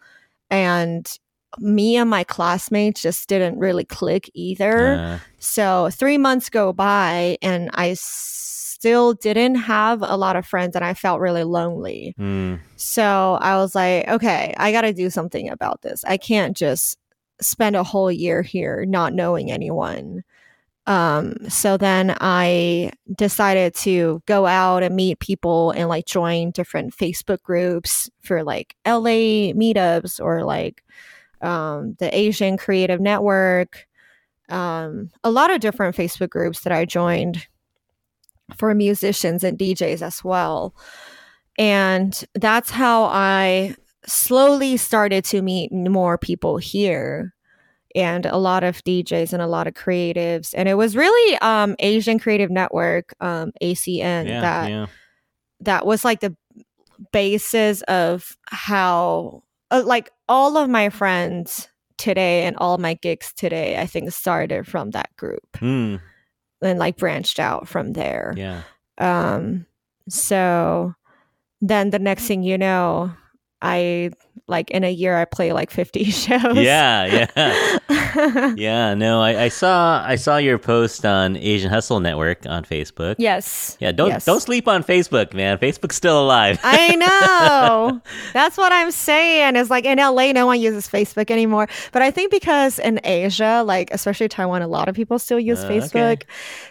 And 0.51 1.05
me 1.59 1.97
and 1.97 2.09
my 2.09 2.23
classmates 2.23 3.03
just 3.03 3.29
didn't 3.29 3.59
really 3.59 3.85
click 3.85 4.31
either. 4.35 4.95
Uh, 4.95 5.19
So 5.40 5.90
three 5.90 6.16
months 6.19 6.49
go 6.49 6.73
by 6.73 7.38
and 7.42 7.71
I 7.75 7.95
still 8.77 9.15
didn't 9.15 9.55
have 9.55 10.03
a 10.03 10.19
lot 10.19 10.37
of 10.37 10.45
friends 10.45 10.77
and 10.77 10.85
I 10.85 10.93
felt 10.93 11.19
really 11.19 11.45
lonely. 11.45 12.15
mm, 12.19 12.61
So 12.77 13.39
I 13.41 13.57
was 13.57 13.75
like, 13.75 14.07
okay, 14.07 14.53
I 14.59 14.71
got 14.71 14.83
to 14.83 14.93
do 14.93 15.09
something 15.09 15.49
about 15.49 15.81
this. 15.81 16.05
I 16.05 16.19
can't 16.19 16.55
just 16.55 16.99
spend 17.41 17.75
a 17.75 17.83
whole 17.83 18.12
year 18.12 18.43
here 18.43 18.85
not 18.87 19.15
knowing 19.15 19.51
anyone. 19.51 20.25
Um, 20.87 21.37
so 21.49 21.79
then 21.79 22.15
I 22.21 22.93
decided 23.17 23.75
to 23.77 24.23
go 24.27 24.45
out 24.45 24.83
and 24.83 24.95
meet 24.95 25.21
people 25.21 25.71
and 25.71 25.89
like 25.89 26.05
join 26.05 26.51
different 26.51 26.95
Facebook 26.95 27.43
groups 27.43 28.11
for 28.21 28.45
like 28.45 28.77
LA 28.87 29.53
meetups 29.57 30.21
or 30.23 30.45
like 30.45 30.85
um, 31.41 31.97
the 31.99 32.15
Asian 32.15 32.59
Creative 32.59 33.01
Network. 33.01 33.87
Um, 34.51 35.09
a 35.25 35.31
lot 35.31 35.51
of 35.51 35.61
different 35.61 35.97
Facebook 35.97 36.29
groups 36.29 36.61
that 36.61 36.75
I 36.75 36.85
joined 36.85 37.47
for 38.55 38.75
musicians 38.75 39.43
and 39.43 39.59
DJs 39.59 40.03
as 40.03 40.23
well. 40.23 40.75
And 41.59 42.25
that's 42.35 42.71
how 42.71 43.05
I 43.05 43.75
slowly 44.07 44.77
started 44.77 45.25
to 45.27 45.43
meet 45.43 45.73
more 45.73 46.19
people 46.19 46.59
here 46.59 47.35
and 47.95 48.27
a 48.27 48.37
lot 48.37 48.63
of 48.63 48.85
DJs 48.85 49.33
and 49.33 49.41
a 49.41 49.47
lot 49.47 49.67
of 49.67 49.75
creatives. 49.75 50.53
And 50.55 50.69
it 50.69 50.75
was 50.75 50.95
really 50.95 51.39
um, 51.39 51.75
Asian 51.79 52.19
Creative 52.19 52.51
Network, 52.51 53.15
um, 53.21 53.53
ACN, 53.63 54.29
yeah, 54.29 54.41
that 54.41 54.71
yeah. 54.71 54.87
that 55.61 55.87
was 55.87 56.05
like 56.05 56.21
the 56.21 56.37
basis 57.13 57.83
of 57.83 58.37
how 58.47 59.43
uh, 59.71 59.83
like 59.85 60.11
all 60.29 60.57
of 60.57 60.69
my 60.69 60.89
friends 60.89 61.69
today 61.99 62.45
and 62.45 62.57
all 62.57 62.79
my 62.79 62.95
gigs 62.95 63.33
today 63.33 63.79
i 63.79 63.87
think 63.87 64.11
started 64.13 64.67
from 64.67 64.91
that 64.91 65.15
group 65.17 65.47
Mm, 65.61 66.01
and 66.62 66.79
like 66.79 66.97
branched 66.97 67.38
out 67.38 67.69
from 67.69 67.92
there 67.92 68.35
yeah. 68.37 68.62
um 68.99 69.66
so 70.09 70.95
then 71.61 71.90
the 71.90 71.99
next 71.99 72.27
thing 72.27 72.42
you 72.42 72.59
know 72.59 73.12
i 73.62 74.11
like 74.49 74.71
in 74.71 74.85
a 74.85 74.90
year 74.90 75.16
i 75.16 75.25
play 75.25 75.53
like 75.53 75.71
50 75.71 76.05
shows 76.11 76.57
Yeah, 76.57 77.27
yeah. 77.37 77.79
Yeah, 78.57 78.95
no, 78.95 79.21
I, 79.21 79.45
I 79.45 79.49
saw 79.49 80.03
I 80.03 80.16
saw 80.16 80.38
your 80.38 80.59
post 80.59 81.05
on 81.05 81.37
Asian 81.37 81.71
Hustle 81.71 82.01
Network 82.01 82.47
on 82.47 82.64
Facebook. 82.64 83.16
yes 83.19 83.77
Yeah, 83.81 83.92
don't 83.92 84.09
yes. 84.09 84.25
don't 84.25 84.40
sleep 84.40 84.66
on 84.69 84.83
Facebook, 84.83 85.35
man. 85.35 85.59
Facebook's 85.59 85.97
still 85.97 86.23
alive. 86.23 86.59
I 86.62 86.97
know. 87.90 88.01
That's 88.33 88.57
what 88.57 88.73
I'm 88.73 88.90
saying. 88.90 89.57
Is 89.57 89.69
like 89.69 89.85
in 89.85 89.99
LA, 89.99 90.33
no 90.33 90.47
one 90.47 90.61
uses 90.61 90.88
Facebook 90.88 91.31
anymore. 91.31 91.69
But 91.92 92.01
I 92.03 92.11
think 92.11 92.31
because 92.31 92.79
in 92.79 93.01
Asia, 93.05 93.62
like 93.66 93.90
especially 93.92 94.29
Taiwan, 94.29 94.62
a 94.62 94.69
lot 94.69 94.88
of 94.88 94.95
people 94.95 95.19
still 95.19 95.40
use 95.40 95.62
Uh, 95.62 95.66
okay. 95.66 95.79
Facebook. 95.81 96.23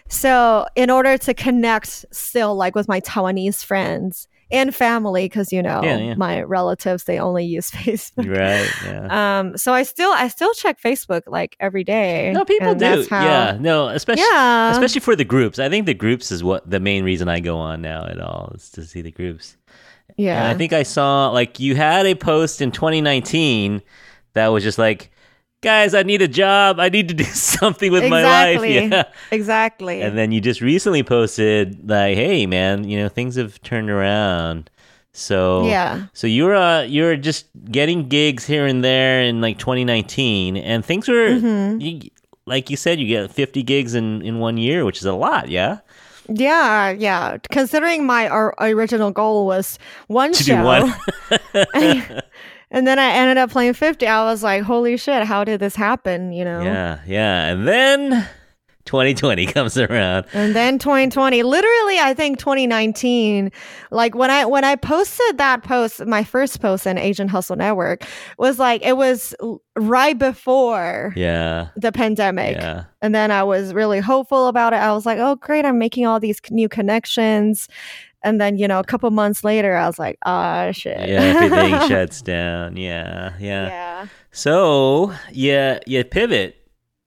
So 0.08 0.66
in 0.74 0.90
order 0.90 1.16
to 1.18 1.34
connect 1.34 2.06
still 2.10 2.56
like 2.56 2.74
with 2.74 2.88
my 2.88 3.00
Taiwanese 3.00 3.64
friends 3.64 4.26
and 4.50 4.74
family, 4.74 5.24
because 5.26 5.52
you 5.52 5.62
know 5.62 5.80
Yeah, 5.82 5.96
yeah. 5.98 6.14
my 6.14 6.42
relatives 6.42 7.04
they 7.04 7.18
only 7.18 7.44
use 7.44 7.70
Facebook. 7.72 8.28
right. 8.30 8.70
Yeah. 8.84 9.38
Um, 9.40 9.56
so 9.56 9.72
I 9.72 9.82
still 9.82 10.12
I 10.12 10.28
still 10.28 10.52
check 10.54 10.80
Facebook 10.80 11.22
like 11.26 11.56
every 11.60 11.82
day. 11.84 12.32
No, 12.32 12.44
people 12.44 12.74
do. 12.74 13.06
how- 13.10 13.24
yeah. 13.24 13.56
No, 13.60 13.88
especially 13.88 14.22
yeah. 14.30 14.70
especially 14.72 15.00
for 15.00 15.16
the 15.16 15.24
groups. 15.24 15.58
I 15.58 15.68
think 15.68 15.86
the 15.86 15.94
groups 15.94 16.30
is 16.30 16.44
what 16.44 16.68
the 16.68 16.80
main 16.80 17.04
reason 17.04 17.28
I 17.28 17.40
go 17.40 17.56
on 17.58 17.82
now 17.82 18.06
at 18.06 18.20
all 18.20 18.52
is 18.54 18.70
to 18.70 18.84
see 18.84 19.02
the 19.02 19.10
groups. 19.10 19.56
yeah. 20.16 20.38
And 20.38 20.48
I 20.48 20.54
think 20.54 20.72
I 20.72 20.82
saw 20.84 21.30
like 21.30 21.58
you 21.58 21.74
had 21.74 22.06
a 22.06 22.14
post 22.14 22.60
in 22.62 22.70
2019 22.70 23.82
that 24.34 24.48
was 24.48 24.62
just 24.62 24.78
like, 24.78 25.10
guys, 25.62 25.94
I 25.94 26.02
need 26.02 26.22
a 26.22 26.28
job. 26.28 26.78
I 26.80 26.88
need 26.88 27.08
to 27.08 27.14
do 27.14 27.24
something 27.58 27.90
with 27.92 28.08
my 28.08 28.22
life. 28.22 28.62
Exactly. 28.62 28.88
Yeah. 28.88 29.02
exactly. 29.30 30.02
And 30.02 30.16
then 30.16 30.32
you 30.32 30.40
just 30.40 30.60
recently 30.60 31.02
posted 31.02 31.88
like, 31.88 32.16
hey 32.16 32.46
man, 32.46 32.88
you 32.88 32.98
know 32.98 33.08
things 33.08 33.36
have 33.36 33.60
turned 33.62 33.90
around. 33.90 34.70
So 35.12 35.66
yeah. 35.66 36.06
so 36.12 36.26
you're 36.26 36.54
uh 36.54 36.82
you're 36.82 37.16
just 37.16 37.46
getting 37.70 38.08
gigs 38.08 38.44
here 38.46 38.66
and 38.66 38.84
there 38.84 39.22
in 39.22 39.40
like 39.40 39.58
2019, 39.58 40.56
and 40.58 40.84
things 40.84 41.08
were 41.08 41.30
Mhm. 41.30 41.80
you, 41.80 42.10
like 42.46 42.68
you 42.70 42.76
said, 42.76 43.00
you 43.00 43.06
get 43.08 43.30
50 43.30 43.62
gigs 43.62 43.94
in 43.94 44.20
in 44.22 44.38
one 44.38 44.58
year, 44.58 44.84
which 44.84 44.98
is 44.98 45.04
a 45.06 45.14
lot. 45.14 45.48
Yeah. 45.48 45.78
Yeah, 46.28 46.90
yeah. 46.90 47.38
Considering 47.52 48.04
my 48.04 48.28
or, 48.28 48.52
original 48.58 49.12
goal 49.12 49.46
was 49.46 49.78
one 50.08 50.32
To 50.32 50.42
show, 50.42 50.56
do 50.56 50.64
one. 50.64 50.94
and 52.70 52.86
then 52.86 52.98
I 52.98 53.10
ended 53.10 53.36
up 53.38 53.50
playing 53.50 53.74
fifty. 53.74 54.06
I 54.06 54.24
was 54.24 54.42
like, 54.42 54.62
"Holy 54.62 54.96
shit! 54.96 55.24
How 55.24 55.44
did 55.44 55.60
this 55.60 55.76
happen?" 55.76 56.32
You 56.32 56.44
know. 56.44 56.62
Yeah, 56.62 57.00
yeah. 57.06 57.46
And 57.48 57.66
then 57.68 58.28
2020 58.86 59.46
comes 59.52 59.76
around. 59.76 60.26
And 60.32 60.54
then 60.54 60.78
2020, 60.78 61.42
literally, 61.42 61.98
I 61.98 62.14
think 62.14 62.38
2019. 62.38 63.50
Like 63.90 64.14
when 64.14 64.30
I 64.30 64.44
when 64.44 64.64
I 64.64 64.76
posted 64.76 65.38
that 65.38 65.62
post, 65.64 66.06
my 66.06 66.22
first 66.22 66.60
post 66.60 66.86
in 66.86 66.96
Asian 66.98 67.26
Hustle 67.28 67.56
Network 67.56 68.04
was 68.38 68.58
like 68.60 68.82
it 68.84 68.96
was 68.96 69.34
right 69.76 70.16
before 70.18 71.12
Yeah. 71.16 71.68
the 71.76 71.90
pandemic. 71.92 72.56
Yeah. 72.56 72.84
And 73.02 73.14
then 73.14 73.30
I 73.30 73.42
was 73.42 73.74
really 73.74 74.00
hopeful 74.00 74.46
about 74.48 74.72
it. 74.72 74.76
I 74.76 74.92
was 74.92 75.04
like, 75.04 75.18
oh, 75.18 75.34
great, 75.36 75.64
I'm 75.64 75.78
making 75.78 76.06
all 76.06 76.18
these 76.20 76.40
new 76.50 76.68
connections. 76.68 77.68
And 78.26 78.40
then, 78.40 78.58
you 78.58 78.66
know, 78.66 78.80
a 78.80 78.84
couple 78.84 79.08
months 79.12 79.44
later, 79.44 79.76
I 79.76 79.86
was 79.86 80.00
like, 80.00 80.18
ah, 80.26 80.72
shit. 80.72 80.98
Yeah, 81.08 81.20
everything 81.22 81.70
shuts 81.88 82.20
down. 82.20 82.76
Yeah, 82.76 83.34
yeah. 83.38 83.68
Yeah. 83.68 84.06
So, 84.32 85.12
yeah, 85.30 85.78
you 85.86 86.02
pivot. 86.02 86.56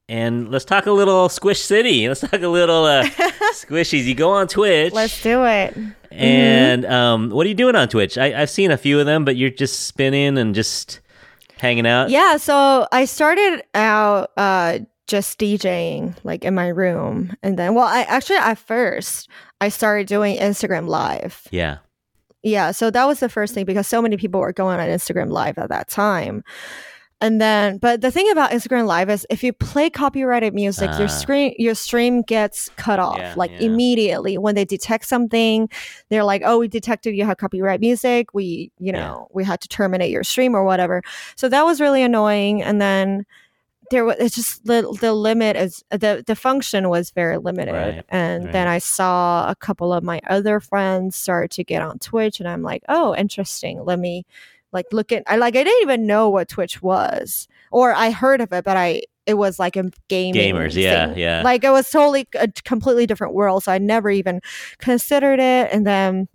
And 0.07 0.49
let's 0.49 0.63
talk 0.63 0.85
a 0.85 0.93
little 0.93 1.27
Squish 1.27 1.61
City. 1.61 2.07
Let's 2.07 2.21
talk 2.21 2.41
a 2.41 2.47
little 2.47 2.85
uh, 2.85 3.03
squishies. 3.51 4.05
You 4.05 4.15
go 4.15 4.31
on 4.31 4.47
Twitch. 4.47 4.93
Let's 4.93 5.21
do 5.21 5.43
it. 5.43 5.77
And 6.09 6.85
um, 6.85 7.31
what 7.31 7.45
are 7.45 7.49
you 7.49 7.55
doing 7.55 7.75
on 7.75 7.89
Twitch? 7.89 8.17
I, 8.17 8.41
I've 8.41 8.49
seen 8.49 8.71
a 8.71 8.77
few 8.77 8.97
of 8.97 9.05
them, 9.05 9.25
but 9.25 9.35
you're 9.35 9.49
just 9.49 9.87
spinning 9.87 10.37
and 10.37 10.55
just 10.55 11.01
hanging 11.59 11.85
out. 11.85 12.09
Yeah. 12.09 12.37
So 12.37 12.87
I 12.93 13.03
started 13.03 13.61
out 13.75 14.31
uh, 14.37 14.79
just 15.05 15.37
DJing 15.37 16.15
like 16.23 16.45
in 16.45 16.55
my 16.55 16.69
room. 16.69 17.35
And 17.43 17.59
then, 17.59 17.75
well, 17.75 17.87
I 17.87 18.03
actually, 18.03 18.37
at 18.37 18.57
first, 18.57 19.29
I 19.61 19.69
started 19.69 20.07
doing 20.07 20.37
Instagram 20.37 20.87
Live. 20.87 21.47
Yeah. 21.51 21.77
Yeah, 22.41 22.71
so 22.71 22.89
that 22.91 23.05
was 23.05 23.19
the 23.19 23.27
first 23.29 23.53
thing 23.53 23.65
because 23.65 23.87
so 23.87 24.01
many 24.01 24.15
people 24.15 24.39
were 24.39 24.53
going 24.53 24.79
on 24.79 24.87
Instagram 24.87 25.29
Live 25.29 25.57
at 25.57 25.69
that 25.69 25.89
time. 25.89 26.43
And 27.21 27.41
then, 27.41 27.79
but 27.79 27.99
the 27.99 28.11
thing 28.11 28.31
about 28.31 28.51
Instagram 28.51 28.87
Live 28.87 29.09
is 29.09 29.27
if 29.29 29.43
you 29.43 29.51
play 29.51 29.89
copyrighted 29.89 30.53
music, 30.53 30.89
Ah. 30.93 30.99
your 30.99 31.09
screen 31.09 31.53
your 31.57 31.75
stream 31.75 32.21
gets 32.21 32.69
cut 32.77 32.97
off 32.97 33.17
Yeah, 33.17 33.33
like 33.35 33.51
yeah. 33.51 33.59
immediately 33.63 34.37
when 34.37 34.55
they 34.55 34.63
detect 34.63 35.05
something. 35.05 35.67
They're 36.07 36.23
like, 36.23 36.43
"Oh, 36.45 36.59
we 36.59 36.69
detected 36.69 37.13
you 37.17 37.25
have 37.25 37.35
copyright 37.35 37.81
music. 37.81 38.33
We, 38.33 38.71
you 38.79 38.93
Yeah. 38.93 38.99
know, 39.01 39.27
we 39.33 39.43
had 39.43 39.59
to 39.59 39.67
terminate 39.67 40.11
your 40.11 40.23
stream 40.23 40.55
or 40.55 40.63
whatever." 40.63 41.01
So 41.35 41.49
that 41.49 41.65
was 41.65 41.81
really 41.81 42.03
annoying. 42.03 42.63
And 42.63 42.79
then 42.81 43.25
there 43.91 44.05
was 44.05 44.15
it's 44.19 44.35
just 44.35 44.65
the 44.65 44.97
the 45.01 45.13
limit 45.13 45.55
is 45.55 45.83
the 45.89 46.23
the 46.25 46.35
function 46.35 46.89
was 46.89 47.11
very 47.11 47.37
limited. 47.37 47.73
Right, 47.73 48.05
And 48.09 48.45
right. 48.45 48.53
then 48.53 48.67
I 48.67 48.79
saw 48.79 49.49
a 49.49 49.55
couple 49.55 49.93
of 49.93 50.03
my 50.03 50.21
other 50.27 50.59
friends 50.59 51.15
start 51.15 51.51
to 51.51 51.63
get 51.63 51.81
on 51.81 51.99
Twitch, 51.99 52.39
and 52.39 52.47
I'm 52.47 52.61
like, 52.61 52.83
"Oh, 52.89 53.15
interesting. 53.15 53.83
Let 53.83 53.99
me." 53.99 54.25
like 54.71 54.85
look 54.91 55.11
at 55.11 55.23
I 55.27 55.37
like 55.37 55.55
I 55.55 55.63
didn't 55.63 55.81
even 55.81 56.05
know 56.05 56.29
what 56.29 56.47
Twitch 56.47 56.81
was 56.81 57.47
or 57.71 57.93
I 57.93 58.11
heard 58.11 58.41
of 58.41 58.53
it 58.53 58.63
but 58.63 58.77
I 58.77 59.01
it 59.25 59.33
was 59.35 59.59
like 59.59 59.75
a 59.75 59.89
gaming 60.07 60.55
Gamers, 60.55 60.75
yeah, 60.75 61.13
yeah. 61.15 61.41
like 61.43 61.63
it 61.63 61.69
was 61.71 61.89
totally 61.89 62.27
a 62.35 62.47
completely 62.65 63.05
different 63.05 63.33
world 63.33 63.63
so 63.63 63.71
I 63.71 63.77
never 63.77 64.09
even 64.09 64.41
considered 64.77 65.39
it 65.39 65.69
and 65.71 65.85
then 65.85 66.27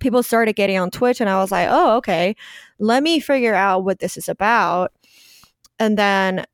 people 0.00 0.22
started 0.22 0.54
getting 0.54 0.78
on 0.78 0.90
Twitch 0.90 1.20
and 1.20 1.28
I 1.28 1.38
was 1.40 1.50
like 1.50 1.66
oh 1.68 1.96
okay 1.96 2.36
let 2.78 3.02
me 3.02 3.18
figure 3.18 3.54
out 3.54 3.84
what 3.84 3.98
this 3.98 4.16
is 4.16 4.28
about 4.28 4.92
and 5.78 5.98
then 5.98 6.44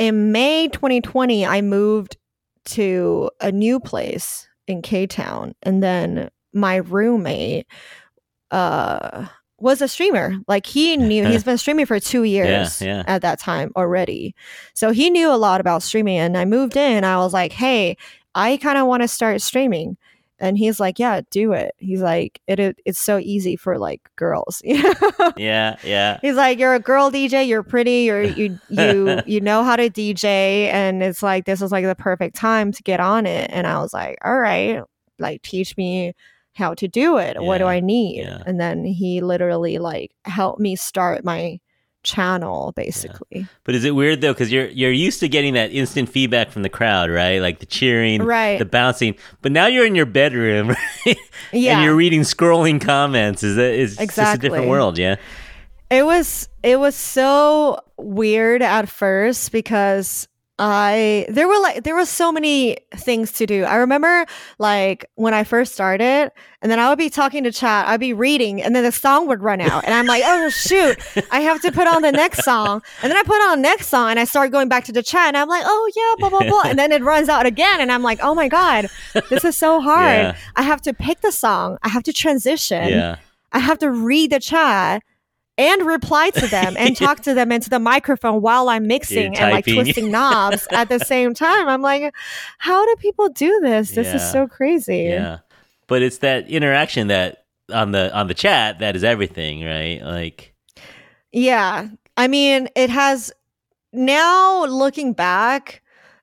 in 0.00 0.32
May 0.32 0.68
2020 0.68 1.46
I 1.46 1.60
moved 1.60 2.16
to 2.64 3.30
a 3.40 3.52
new 3.52 3.78
place 3.78 4.48
in 4.66 4.82
K 4.82 5.06
Town, 5.06 5.54
and 5.62 5.82
then 5.82 6.30
my 6.52 6.76
roommate 6.76 7.66
uh 8.50 9.26
was 9.58 9.82
a 9.82 9.88
streamer. 9.88 10.36
Like 10.48 10.64
he 10.64 10.96
knew 10.96 11.26
he's 11.26 11.44
been 11.50 11.58
streaming 11.58 11.84
for 11.86 12.00
two 12.00 12.22
years 12.24 12.80
yeah. 12.80 13.04
at 13.06 13.22
that 13.22 13.38
time 13.38 13.72
already. 13.76 14.34
So 14.74 14.90
he 14.90 15.10
knew 15.10 15.30
a 15.30 15.36
lot 15.36 15.60
about 15.60 15.82
streaming. 15.82 16.18
And 16.18 16.36
I 16.36 16.46
moved 16.46 16.76
in, 16.76 17.04
I 17.04 17.18
was 17.18 17.34
like, 17.34 17.52
hey, 17.52 17.98
I 18.34 18.56
kind 18.56 18.78
of 18.78 18.86
want 18.86 19.02
to 19.02 19.08
start 19.08 19.42
streaming. 19.42 19.98
And 20.40 20.56
he's 20.56 20.80
like, 20.80 20.98
yeah, 20.98 21.20
do 21.30 21.52
it. 21.52 21.74
He's 21.78 22.00
like, 22.00 22.40
it, 22.46 22.58
it 22.58 22.78
it's 22.84 22.98
so 22.98 23.18
easy 23.18 23.56
for 23.56 23.78
like 23.78 24.00
girls. 24.16 24.62
yeah, 25.36 25.76
yeah. 25.84 26.18
He's 26.22 26.34
like, 26.34 26.58
you're 26.58 26.74
a 26.74 26.80
girl 26.80 27.10
DJ, 27.10 27.46
you're 27.46 27.62
pretty, 27.62 28.02
you're 28.04 28.22
you 28.22 28.58
you 28.68 29.20
you 29.26 29.40
know 29.40 29.62
how 29.62 29.76
to 29.76 29.90
DJ, 29.90 30.24
and 30.72 31.02
it's 31.02 31.22
like 31.22 31.44
this 31.44 31.62
is 31.62 31.70
like 31.70 31.84
the 31.84 31.94
perfect 31.94 32.36
time 32.36 32.72
to 32.72 32.82
get 32.82 33.00
on 33.00 33.26
it. 33.26 33.50
And 33.52 33.66
I 33.66 33.80
was 33.80 33.92
like, 33.92 34.18
all 34.24 34.38
right, 34.38 34.82
like 35.18 35.42
teach 35.42 35.76
me 35.76 36.14
how 36.54 36.74
to 36.74 36.88
do 36.88 37.18
it. 37.18 37.40
What 37.40 37.58
do 37.58 37.66
I 37.66 37.80
need? 37.80 38.22
yeah. 38.22 38.42
And 38.46 38.60
then 38.60 38.84
he 38.84 39.20
literally 39.20 39.78
like 39.78 40.12
helped 40.24 40.60
me 40.60 40.76
start 40.76 41.24
my 41.24 41.60
channel 42.02 42.72
basically. 42.76 43.46
But 43.64 43.74
is 43.74 43.84
it 43.84 43.94
weird 43.94 44.20
though? 44.20 44.32
Because 44.32 44.50
you're 44.50 44.68
you're 44.68 44.90
used 44.92 45.20
to 45.20 45.28
getting 45.28 45.54
that 45.54 45.70
instant 45.72 46.08
feedback 46.08 46.50
from 46.50 46.62
the 46.62 46.68
crowd, 46.68 47.10
right? 47.10 47.40
Like 47.40 47.58
the 47.58 47.66
cheering, 47.66 48.22
Right. 48.22 48.58
the 48.58 48.64
bouncing. 48.64 49.14
But 49.42 49.52
now 49.52 49.66
you're 49.66 49.86
in 49.86 49.94
your 49.94 50.06
bedroom, 50.06 50.68
right? 51.06 51.16
Yeah. 51.52 51.74
and 51.76 51.84
you're 51.84 51.94
reading 51.96 52.20
scrolling 52.22 52.80
comments. 52.80 53.42
Is 53.42 53.56
that 53.56 53.74
is 53.74 53.96
just 53.96 54.18
a 54.18 54.38
different 54.38 54.68
world? 54.68 54.98
Yeah, 54.98 55.16
It 55.90 56.04
was 56.04 56.48
it 56.62 56.78
was 56.78 56.94
so 56.94 57.80
weird 57.98 58.62
at 58.62 58.88
first 58.88 59.52
because 59.52 60.26
I 60.62 61.24
there 61.30 61.48
were 61.48 61.58
like 61.58 61.84
there 61.84 61.94
were 61.94 62.04
so 62.04 62.30
many 62.30 62.76
things 62.94 63.32
to 63.32 63.46
do. 63.46 63.64
I 63.64 63.76
remember 63.76 64.26
like 64.58 65.06
when 65.14 65.32
I 65.32 65.42
first 65.42 65.72
started 65.72 66.30
and 66.60 66.70
then 66.70 66.78
I 66.78 66.90
would 66.90 66.98
be 66.98 67.08
talking 67.08 67.44
to 67.44 67.50
chat, 67.50 67.88
I'd 67.88 67.98
be 67.98 68.12
reading 68.12 68.62
and 68.62 68.76
then 68.76 68.84
the 68.84 68.92
song 68.92 69.26
would 69.28 69.42
run 69.42 69.62
out 69.62 69.84
and 69.86 69.94
I'm 69.94 70.04
like, 70.04 70.22
"Oh 70.26 70.50
shoot, 70.50 70.98
I 71.30 71.40
have 71.40 71.62
to 71.62 71.72
put 71.72 71.86
on 71.86 72.02
the 72.02 72.12
next 72.12 72.44
song." 72.44 72.82
And 73.02 73.10
then 73.10 73.16
I 73.16 73.22
put 73.22 73.40
on 73.48 73.56
the 73.56 73.62
next 73.62 73.88
song 73.88 74.10
and 74.10 74.20
I 74.20 74.24
start 74.24 74.50
going 74.50 74.68
back 74.68 74.84
to 74.84 74.92
the 74.92 75.02
chat 75.02 75.28
and 75.28 75.36
I'm 75.38 75.48
like, 75.48 75.64
"Oh 75.64 75.90
yeah, 75.96 76.14
blah 76.18 76.28
blah 76.28 76.46
blah." 76.46 76.70
And 76.70 76.78
then 76.78 76.92
it 76.92 77.02
runs 77.02 77.30
out 77.30 77.46
again 77.46 77.80
and 77.80 77.90
I'm 77.90 78.02
like, 78.02 78.18
"Oh 78.22 78.34
my 78.34 78.48
god, 78.48 78.88
this 79.30 79.46
is 79.46 79.56
so 79.56 79.80
hard. 79.90 80.12
Yeah. 80.18 80.36
I 80.56 80.62
have 80.62 80.82
to 80.82 80.92
pick 80.92 81.22
the 81.22 81.32
song. 81.32 81.78
I 81.82 81.88
have 81.88 82.02
to 82.02 82.12
transition." 82.12 82.88
yeah, 82.88 83.16
I 83.52 83.60
have 83.60 83.78
to 83.78 83.90
read 83.90 84.30
the 84.30 84.40
chat 84.40 85.02
and 85.60 85.86
reply 85.86 86.30
to 86.30 86.46
them 86.48 86.74
and 86.78 86.96
talk 86.96 87.20
to 87.20 87.34
them 87.34 87.52
into 87.52 87.68
the 87.68 87.78
microphone 87.78 88.40
while 88.40 88.70
I'm 88.70 88.86
mixing 88.96 89.36
and 89.36 89.52
like 89.52 89.66
twisting 89.66 90.10
knobs 90.10 90.66
at 90.72 90.88
the 90.88 90.98
same 91.00 91.34
time. 91.34 91.68
I'm 91.68 91.82
like, 91.82 92.14
how 92.58 92.84
do 92.86 92.96
people 92.98 93.28
do 93.28 93.60
this? 93.60 93.90
This 93.90 94.14
is 94.14 94.32
so 94.32 94.48
crazy. 94.48 95.02
yeah. 95.04 95.38
But 95.86 96.02
it's 96.02 96.18
that 96.18 96.48
interaction 96.48 97.08
that 97.08 97.44
on 97.72 97.92
the 97.92 98.12
on 98.16 98.26
the 98.28 98.34
chat 98.34 98.78
that 98.78 98.96
is 98.96 99.04
everything, 99.04 99.62
right? 99.64 100.00
Like, 100.02 100.54
Yeah. 101.32 101.88
I 102.16 102.26
mean, 102.28 102.68
it 102.74 102.90
has 102.90 103.32
now 103.92 104.64
looking 104.66 105.12
back, 105.12 105.82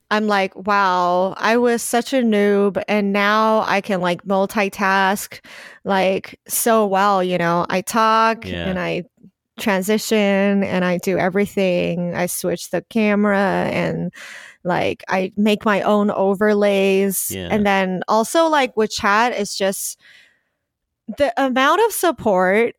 I'm 0.09 0.27
like, 0.27 0.55
wow, 0.55 1.33
I 1.37 1.57
was 1.57 1.81
such 1.81 2.13
a 2.13 2.21
noob 2.21 2.81
and 2.87 3.11
now 3.11 3.65
I 3.67 3.81
can 3.81 3.99
like 3.99 4.23
multitask 4.23 5.39
like 5.83 6.39
so 6.47 6.85
well, 6.87 7.21
you 7.23 7.37
know. 7.37 7.65
I 7.69 7.81
talk 7.81 8.45
Yeah. 8.45 8.67
and 8.69 8.79
I 8.79 9.03
transition 9.57 10.63
and 10.63 10.85
I 10.85 10.97
do 10.97 11.17
everything. 11.17 12.15
I 12.15 12.27
switch 12.27 12.69
the 12.69 12.83
camera 12.89 13.69
and 13.71 14.13
like 14.63 15.03
I 15.07 15.31
make 15.35 15.65
my 15.65 15.81
own 15.81 16.11
overlays. 16.11 17.31
Yeah. 17.31 17.49
And 17.51 17.65
then 17.65 18.03
also 18.07 18.47
like 18.47 18.75
with 18.77 18.91
chat 18.91 19.33
it's 19.33 19.57
just 19.57 19.99
the 21.17 21.33
amount 21.41 21.81
of 21.85 21.91
support 21.91 22.75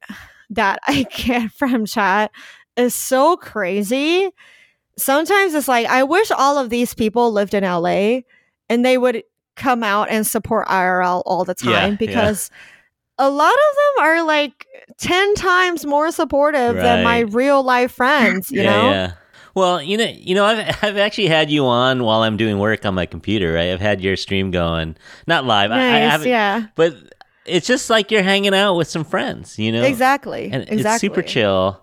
that 0.50 0.80
I 0.86 1.04
get 1.04 1.52
from 1.52 1.86
chat 1.86 2.30
is 2.76 2.94
so 2.94 3.36
crazy. 3.36 4.30
Sometimes 4.96 5.54
it's 5.54 5.68
like 5.68 5.86
I 5.86 6.02
wish 6.04 6.30
all 6.30 6.58
of 6.58 6.70
these 6.70 6.94
people 6.94 7.32
lived 7.32 7.54
in 7.54 7.64
LA 7.64 8.20
and 8.68 8.84
they 8.84 8.98
would 8.98 9.22
come 9.56 9.82
out 9.82 10.08
and 10.08 10.26
support 10.26 10.66
IRL 10.68 11.22
all 11.26 11.44
the 11.44 11.54
time 11.54 11.92
yeah. 11.92 11.96
because 11.96 12.50
a 13.18 13.28
lot 13.30 13.52
of 13.52 13.76
them 13.96 14.04
are 14.04 14.22
like 14.22 14.66
10 14.98 15.34
times 15.34 15.84
more 15.84 16.10
supportive 16.12 16.76
than 16.76 17.04
my 17.04 17.20
real 17.20 17.62
life 17.62 17.92
friends, 17.92 18.50
you 18.52 18.62
yeah, 18.62 18.70
know? 18.70 18.90
yeah. 18.90 19.12
Well, 19.54 19.82
you 19.82 19.96
know, 19.96 20.04
you 20.04 20.36
know, 20.36 20.44
I've 20.44 20.84
I've 20.84 20.96
actually 20.98 21.26
had 21.26 21.50
you 21.50 21.66
on 21.66 22.04
while 22.04 22.22
I'm 22.22 22.36
doing 22.36 22.58
work 22.60 22.86
on 22.86 22.94
my 22.94 23.06
computer. 23.06 23.54
Right, 23.54 23.70
I've 23.72 23.80
had 23.80 24.00
your 24.00 24.16
stream 24.16 24.52
going, 24.52 24.96
not 25.26 25.44
live. 25.46 25.72
I, 25.72 25.74
I 25.74 25.78
Nice, 25.78 26.10
haven't, 26.10 26.28
yeah. 26.28 26.66
but 26.76 26.94
it's 27.44 27.66
just 27.66 27.90
like 27.90 28.10
you're 28.12 28.22
hanging 28.22 28.54
out 28.54 28.74
with 28.74 28.86
some 28.88 29.04
friends, 29.04 29.58
you 29.58 29.72
know. 29.72 29.82
Exactly. 29.82 30.44
and 30.52 30.62
exactly. 30.62 30.90
it's 30.90 31.00
super 31.00 31.22
chill. 31.22 31.82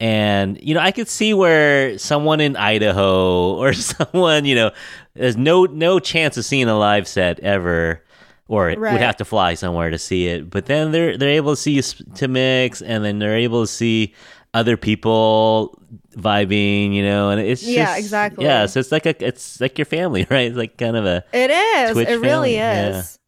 And 0.00 0.60
you 0.62 0.74
know, 0.74 0.80
I 0.80 0.90
could 0.92 1.08
see 1.08 1.32
where 1.32 1.98
someone 1.98 2.40
in 2.40 2.56
Idaho 2.56 3.54
or 3.56 3.72
someone, 3.72 4.44
you 4.44 4.54
know, 4.54 4.70
there's 5.14 5.36
no 5.36 5.64
no 5.64 5.98
chance 6.00 6.36
of 6.36 6.44
seeing 6.44 6.68
a 6.68 6.78
live 6.78 7.08
set 7.08 7.40
ever, 7.40 8.02
or 8.48 8.70
it 8.70 8.78
Right. 8.78 8.92
would 8.92 9.00
have 9.02 9.16
to 9.18 9.24
fly 9.24 9.54
somewhere 9.54 9.90
to 9.90 9.98
see 9.98 10.26
it. 10.28 10.50
But 10.50 10.66
then 10.66 10.90
they're 10.92 11.16
they're 11.16 11.30
able 11.36 11.54
to 11.54 11.60
see 11.60 11.72
you 11.72 11.82
to 12.16 12.28
mix, 12.28 12.82
and 12.82 13.04
then 13.04 13.18
they're 13.18 13.36
able 13.36 13.62
to 13.64 13.70
see 13.70 14.14
other 14.54 14.76
people 14.78 15.78
vibing, 16.16 16.94
you 16.94 17.02
know, 17.02 17.28
and 17.30 17.40
it's 17.40 17.62
Yeah, 17.62 17.84
just- 17.86 17.98
exactly. 18.00 18.44
Yeah, 18.44 18.66
so 18.66 18.80
it's 18.80 18.90
like 18.90 19.06
a 19.06 19.14
it's 19.24 19.60
like 19.60 19.78
your 19.78 19.84
family, 19.84 20.26
right? 20.30 20.48
It's 20.48 20.56
like 20.56 20.76
kind 20.78 20.96
of 20.96 21.04
a 21.06 21.22
It 21.32 21.50
is. 21.50 21.92
Twitch 21.92 22.08
it 22.08 22.18
really 22.18 22.28
family, 22.28 22.54
yeah. 22.56 22.98
is. 23.00 23.18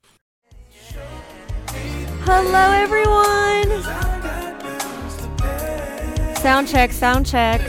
Hello, 2.24 2.72
everyone. 2.72 3.82
Sound 6.36 6.68
check, 6.68 6.92
sound 6.92 7.26
check. 7.26 7.60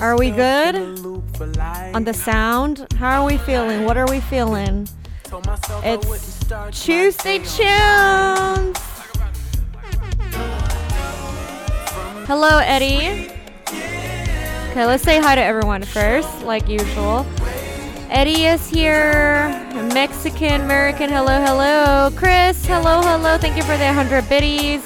Are 0.00 0.16
we 0.16 0.30
good 0.30 0.76
on 0.76 2.04
the 2.04 2.14
sound? 2.14 2.86
How 2.96 3.20
are 3.22 3.26
we 3.26 3.36
feeling? 3.38 3.84
What 3.84 3.96
are 3.98 4.06
we 4.08 4.20
feeling? 4.20 4.88
It's 5.34 6.84
Tuesday 6.84 7.38
Tunes. 7.38 8.76
Hello, 12.26 12.58
Eddie. 12.58 13.30
Okay, 14.70 14.84
let's 14.84 15.02
say 15.02 15.22
hi 15.22 15.34
to 15.34 15.42
everyone 15.42 15.84
first, 15.84 16.42
like 16.42 16.68
usual. 16.68 17.24
Eddie 18.10 18.44
is 18.44 18.68
here. 18.68 19.48
Mexican, 19.94 20.60
American, 20.60 21.08
hello, 21.08 21.40
hello. 21.40 22.10
Chris, 22.14 22.66
hello, 22.66 23.00
hello. 23.00 23.38
Thank 23.38 23.56
you 23.56 23.62
for 23.62 23.78
the 23.78 23.86
100 23.86 24.28
biddies. 24.28 24.82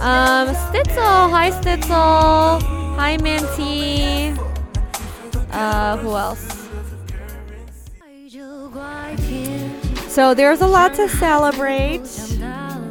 Um, 0.00 0.54
Stitzel, 0.54 1.28
hi 1.28 1.50
Stitzel. 1.50 2.62
Hi 2.96 3.18
Minty. 3.18 4.32
Uh, 5.52 5.98
who 5.98 6.16
else? 6.16 6.63
So 10.14 10.32
there's 10.32 10.60
a 10.60 10.66
lot 10.68 10.94
to 10.94 11.08
celebrate. 11.08 12.08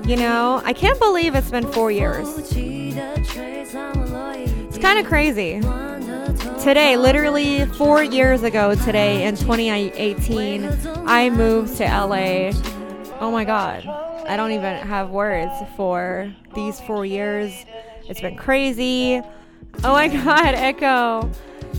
You 0.06 0.18
know, 0.18 0.62
I 0.66 0.74
can't 0.74 1.00
believe 1.00 1.36
it's 1.36 1.50
been 1.50 1.66
four 1.72 1.90
years. 1.90 2.28
It's 2.52 3.18
kind 4.78 5.00
of 5.00 5.06
crazy. 5.06 5.62
Today, 6.62 6.98
literally 6.98 7.66
four 7.78 8.04
years 8.04 8.44
ago 8.44 8.76
today 8.76 9.26
in 9.26 9.38
2018, 9.38 10.66
I 11.08 11.30
moved 11.30 11.78
to 11.78 11.86
LA. 11.86 12.52
Oh 13.22 13.32
my 13.32 13.46
God. 13.46 13.88
I 14.28 14.36
don't 14.36 14.52
even 14.52 14.86
have 14.86 15.10
words 15.10 15.54
for 15.78 16.30
these 16.56 16.82
four 16.82 17.06
years. 17.06 17.54
It's 18.10 18.20
been 18.20 18.36
crazy. 18.36 19.22
Oh 19.82 19.94
my 19.94 20.08
God, 20.10 20.56
Echo. 20.56 21.32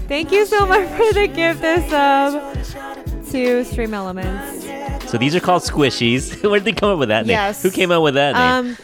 Thank 0.09 0.33
you 0.33 0.47
so 0.47 0.65
much 0.65 0.89
for 0.89 1.13
the 1.13 1.27
gift 1.27 1.61
this 1.61 1.91
sub 1.91 3.13
to 3.35 3.64
Stream 3.64 3.92
Elements. 3.92 5.11
so 5.11 5.18
these 5.18 5.35
are 5.35 5.40
called 5.40 5.62
squishies. 5.62 6.40
Where 6.49 6.61
did 6.61 6.66
they 6.66 6.73
come 6.73 6.90
up 6.90 7.01
with 7.01 7.09
that 7.09 7.27
name? 7.27 7.33
Yes. 7.33 7.64
Who 7.64 7.70
came 7.73 7.90
up 7.90 8.01
with 8.01 8.14
that 8.14 8.35
name? 8.35 8.70
Um, 8.73 8.77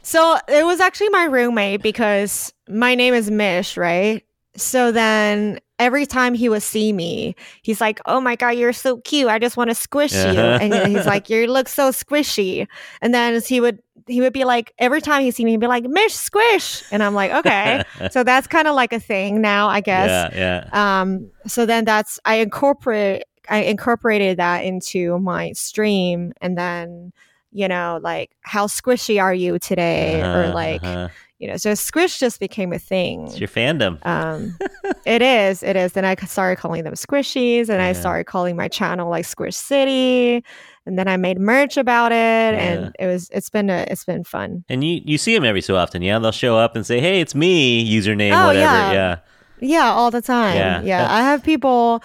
so 0.00 0.38
it 0.48 0.64
was 0.64 0.80
actually 0.80 1.10
my 1.10 1.24
roommate 1.24 1.82
because 1.82 2.54
my 2.70 2.94
name 2.94 3.12
is 3.12 3.30
Mish, 3.30 3.76
right? 3.76 4.24
So 4.56 4.92
then 4.92 5.60
every 5.78 6.06
time 6.06 6.32
he 6.32 6.48
would 6.48 6.62
see 6.62 6.90
me, 6.90 7.36
he's 7.60 7.78
like, 7.82 8.00
"Oh 8.06 8.18
my 8.18 8.34
god, 8.34 8.50
you're 8.56 8.72
so 8.72 8.96
cute! 9.02 9.28
I 9.28 9.38
just 9.38 9.58
want 9.58 9.68
to 9.68 9.74
squish 9.74 10.14
you." 10.14 10.20
Uh-huh. 10.20 10.58
And 10.58 10.72
he's 10.90 11.04
like, 11.14 11.28
"You 11.28 11.46
look 11.46 11.68
so 11.68 11.90
squishy." 11.90 12.66
And 13.02 13.12
then 13.12 13.38
he 13.42 13.60
would 13.60 13.82
he 14.06 14.22
would 14.22 14.32
be 14.32 14.44
like, 14.44 14.72
every 14.78 15.02
time 15.02 15.20
he 15.22 15.30
see 15.32 15.44
me, 15.44 15.50
he'd 15.50 15.60
be 15.60 15.66
like, 15.66 15.84
"Mish, 15.84 16.14
squish," 16.14 16.82
and 16.90 17.02
I'm 17.02 17.12
like, 17.12 17.30
"Okay." 17.32 17.82
so 18.10 18.24
that's 18.24 18.46
kind 18.46 18.68
of 18.68 18.74
like 18.74 18.94
a 18.94 19.00
thing 19.00 19.42
now, 19.42 19.68
I 19.68 19.82
guess. 19.82 20.32
yeah, 20.34 20.64
yeah. 20.72 21.00
Um, 21.02 21.30
so 21.46 21.66
then 21.66 21.84
that's 21.84 22.18
I 22.24 22.36
incorporate 22.36 23.24
I 23.48 23.58
incorporated 23.62 24.38
that 24.38 24.64
into 24.64 25.18
my 25.18 25.52
stream 25.52 26.32
and 26.40 26.56
then 26.58 27.12
you 27.52 27.68
know 27.68 28.00
like 28.02 28.30
how 28.42 28.66
squishy 28.66 29.22
are 29.22 29.32
you 29.34 29.58
today 29.58 30.20
or 30.20 30.24
Uh-huh, 30.44 30.54
like 30.54 30.82
uh-huh. 30.84 31.08
you 31.38 31.48
know, 31.48 31.56
so 31.58 31.74
Squish 31.74 32.18
just 32.18 32.40
became 32.40 32.72
a 32.72 32.78
thing. 32.78 33.26
It's 33.26 33.38
your 33.38 33.48
fandom. 33.48 33.98
Um, 34.06 34.56
it 35.04 35.20
is, 35.20 35.62
it 35.62 35.76
is. 35.76 35.92
Then 35.92 36.04
I 36.06 36.14
started 36.16 36.56
calling 36.56 36.82
them 36.84 36.94
Squishies, 36.94 37.68
and 37.68 37.82
I 37.82 37.92
started 37.92 38.24
calling 38.24 38.56
my 38.56 38.68
channel 38.68 39.10
like 39.10 39.26
Squish 39.26 39.54
City, 39.54 40.42
and 40.86 40.98
then 40.98 41.08
I 41.08 41.18
made 41.18 41.38
merch 41.38 41.76
about 41.76 42.10
it, 42.12 42.54
and 42.54 42.96
it 42.98 43.06
was, 43.06 43.28
it's 43.34 43.50
been 43.50 43.68
a, 43.68 43.84
it's 43.90 44.04
been 44.06 44.24
fun. 44.24 44.64
And 44.70 44.82
you 44.82 45.02
you 45.04 45.18
see 45.18 45.34
them 45.34 45.44
every 45.44 45.60
so 45.60 45.76
often, 45.76 46.00
yeah? 46.00 46.18
They'll 46.18 46.32
show 46.32 46.56
up 46.56 46.74
and 46.74 46.86
say, 46.86 47.00
"Hey, 47.00 47.20
it's 47.20 47.34
me." 47.34 47.84
Username, 47.86 48.32
Oh, 48.32 48.46
whatever. 48.46 48.64
yeah. 48.64 48.92
Yeah. 48.92 49.18
Yeah, 49.60 49.90
all 49.92 50.10
the 50.10 50.22
time. 50.22 50.56
Yeah. 50.56 50.80
Yeah. 50.82 51.06
I 51.18 51.20
have 51.22 51.42
people 51.42 52.02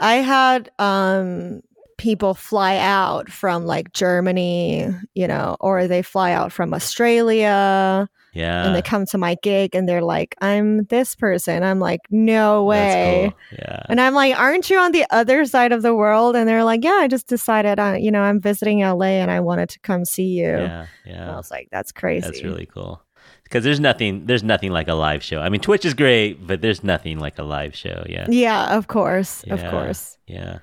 I 0.00 0.16
had 0.16 0.70
um 0.78 1.62
people 1.98 2.32
fly 2.34 2.76
out 2.78 3.28
from 3.28 3.66
like 3.66 3.92
Germany, 3.92 4.88
you 5.14 5.26
know, 5.26 5.56
or 5.60 5.88
they 5.88 6.00
fly 6.02 6.30
out 6.30 6.52
from 6.52 6.72
Australia 6.72 8.08
Yeah. 8.34 8.66
and 8.66 8.74
they 8.76 8.82
come 8.82 9.04
to 9.06 9.18
my 9.18 9.36
gig 9.42 9.74
and 9.74 9.88
they're 9.88 10.00
like, 10.02 10.36
I'm 10.40 10.84
this 10.84 11.16
person. 11.16 11.64
I'm 11.64 11.80
like, 11.80 12.00
no 12.10 12.62
way. 12.62 13.34
That's 13.34 13.34
cool. 13.50 13.58
Yeah. 13.58 13.82
And 13.88 14.00
I'm 14.00 14.14
like, 14.14 14.38
aren't 14.38 14.70
you 14.70 14.78
on 14.78 14.92
the 14.92 15.04
other 15.10 15.44
side 15.44 15.72
of 15.72 15.82
the 15.82 15.92
world? 15.94 16.36
And 16.36 16.48
they're 16.48 16.62
like, 16.62 16.84
yeah, 16.84 16.98
I 17.00 17.08
just 17.08 17.26
decided, 17.26 17.80
uh, 17.80 17.96
you 17.98 18.12
know, 18.12 18.22
I'm 18.22 18.40
visiting 18.40 18.78
LA 18.80 19.18
and 19.18 19.30
I 19.32 19.40
wanted 19.40 19.68
to 19.70 19.80
come 19.80 20.04
see 20.04 20.38
you. 20.38 20.46
Yeah. 20.52 20.86
And 21.04 21.30
I 21.32 21.36
was 21.36 21.50
like, 21.50 21.66
that's 21.72 21.90
crazy. 21.90 22.20
That's 22.26 22.44
really 22.44 22.66
cool. 22.66 23.02
Because 23.48 23.64
there's 23.64 23.80
nothing 23.80 24.26
there's 24.26 24.42
nothing 24.42 24.72
like 24.72 24.88
a 24.88 24.94
live 24.94 25.22
show. 25.22 25.40
I 25.40 25.48
mean, 25.48 25.60
Twitch 25.60 25.86
is 25.86 25.94
great, 25.94 26.46
but 26.46 26.60
there's 26.60 26.84
nothing 26.84 27.18
like 27.18 27.38
a 27.38 27.42
live 27.42 27.74
show. 27.74 28.04
Yeah. 28.08 28.26
Yeah, 28.28 28.76
of 28.76 28.88
course. 28.88 29.42
Of 29.44 29.64
course. 29.70 30.18
Yeah. 30.26 30.58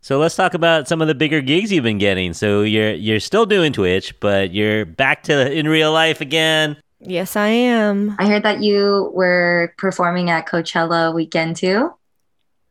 So 0.00 0.18
let's 0.18 0.34
talk 0.34 0.54
about 0.54 0.88
some 0.88 1.02
of 1.02 1.08
the 1.08 1.14
bigger 1.14 1.40
gigs 1.40 1.70
you've 1.70 1.84
been 1.84 1.98
getting. 1.98 2.32
So 2.32 2.62
you're 2.62 2.94
you're 2.94 3.20
still 3.20 3.46
doing 3.46 3.72
Twitch, 3.72 4.18
but 4.18 4.52
you're 4.52 4.84
back 4.84 5.22
to 5.24 5.52
in 5.52 5.68
real 5.68 5.92
life 5.92 6.20
again. 6.20 6.76
Yes, 6.98 7.36
I 7.36 7.48
am. 7.48 8.16
I 8.18 8.26
heard 8.26 8.42
that 8.42 8.62
you 8.62 9.10
were 9.14 9.72
performing 9.78 10.30
at 10.30 10.46
Coachella 10.46 11.14
weekend 11.14 11.56
too. 11.56 11.94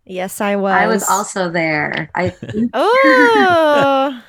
Yes, 0.05 0.41
I 0.41 0.55
was. 0.55 0.73
I 0.73 0.87
was 0.87 1.07
also 1.07 1.49
there. 1.49 2.09
I 2.13 2.35
Oh. 2.73 4.21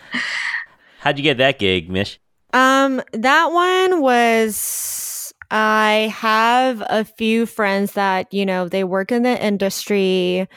How'd 1.01 1.19
you 1.19 1.25
get 1.25 1.39
that 1.39 1.59
gig, 1.59 1.91
Mish? 1.91 2.21
Um, 2.53 3.03
that 3.13 3.53
one 3.53 4.01
was 4.01 5.33
I 5.51 6.13
have 6.17 6.83
a 6.89 7.05
few 7.05 7.47
friends 7.47 7.93
that, 7.93 8.33
you 8.33 8.47
know, 8.47 8.69
they 8.69 8.85
work 8.85 9.11
in 9.11 9.23
the 9.23 9.45
industry 9.45 10.49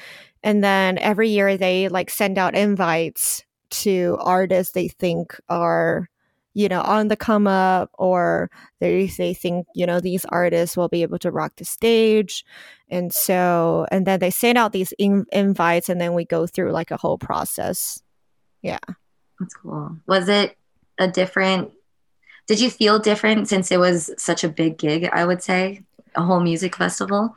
and 0.43 0.63
then 0.63 0.97
every 0.99 1.29
year 1.29 1.57
they 1.57 1.87
like 1.87 2.09
send 2.09 2.37
out 2.37 2.55
invites 2.55 3.43
to 3.69 4.17
artists 4.21 4.73
they 4.73 4.87
think 4.87 5.39
are 5.49 6.07
you 6.53 6.69
know 6.69 6.81
on 6.81 7.07
the 7.07 7.15
come 7.15 7.47
up 7.47 7.89
or 7.97 8.51
they 8.79 9.07
they 9.07 9.33
think 9.33 9.65
you 9.73 9.87
know 9.87 9.99
these 9.99 10.25
artists 10.25 10.77
will 10.77 10.89
be 10.89 11.01
able 11.01 11.17
to 11.17 11.31
rock 11.31 11.53
the 11.57 11.65
stage 11.65 12.45
and 12.89 13.11
so 13.11 13.87
and 13.91 14.05
then 14.05 14.19
they 14.19 14.29
send 14.29 14.57
out 14.57 14.73
these 14.73 14.93
in- 14.99 15.25
invites 15.31 15.89
and 15.89 15.99
then 15.99 16.13
we 16.13 16.23
go 16.25 16.45
through 16.45 16.71
like 16.71 16.91
a 16.91 16.97
whole 16.97 17.17
process 17.17 18.03
yeah 18.61 18.77
That's 19.39 19.55
cool. 19.55 19.97
Was 20.05 20.29
it 20.29 20.55
a 20.99 21.07
different? 21.07 21.71
Did 22.47 22.59
you 22.59 22.69
feel 22.69 22.99
different 22.99 23.47
since 23.47 23.71
it 23.71 23.79
was 23.79 24.11
such 24.17 24.43
a 24.43 24.49
big 24.49 24.77
gig? 24.77 25.09
I 25.11 25.25
would 25.25 25.41
say 25.41 25.83
a 26.15 26.21
whole 26.21 26.39
music 26.39 26.75
festival. 26.75 27.35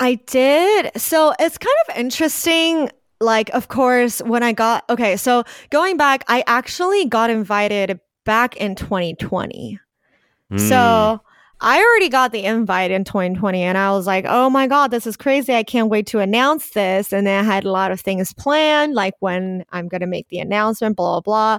I 0.00 0.14
did. 0.26 0.90
So 0.96 1.34
it's 1.38 1.58
kind 1.58 1.74
of 1.88 1.96
interesting. 1.96 2.90
Like, 3.20 3.50
of 3.50 3.68
course, 3.68 4.20
when 4.22 4.42
I 4.42 4.52
got, 4.52 4.84
okay, 4.88 5.16
so 5.16 5.42
going 5.70 5.96
back, 5.96 6.24
I 6.28 6.44
actually 6.46 7.06
got 7.06 7.30
invited 7.30 7.98
back 8.24 8.56
in 8.56 8.76
2020. 8.76 9.80
Mm. 10.52 10.68
So 10.68 11.20
I 11.60 11.78
already 11.82 12.08
got 12.08 12.30
the 12.32 12.44
invite 12.44 12.90
in 12.90 13.02
2020 13.04 13.62
and 13.62 13.76
I 13.76 13.90
was 13.92 14.06
like, 14.06 14.24
oh 14.28 14.48
my 14.48 14.66
God, 14.68 14.90
this 14.92 15.06
is 15.06 15.16
crazy. 15.16 15.52
I 15.54 15.64
can't 15.64 15.88
wait 15.88 16.06
to 16.08 16.20
announce 16.20 16.70
this. 16.70 17.12
And 17.12 17.26
then 17.26 17.44
I 17.44 17.46
had 17.54 17.64
a 17.64 17.70
lot 17.72 17.90
of 17.90 18.00
things 18.00 18.32
planned, 18.32 18.94
like 18.94 19.14
when 19.20 19.64
I'm 19.72 19.88
going 19.88 20.00
to 20.02 20.06
make 20.06 20.28
the 20.28 20.38
announcement, 20.38 20.96
blah, 20.96 21.20
blah, 21.20 21.58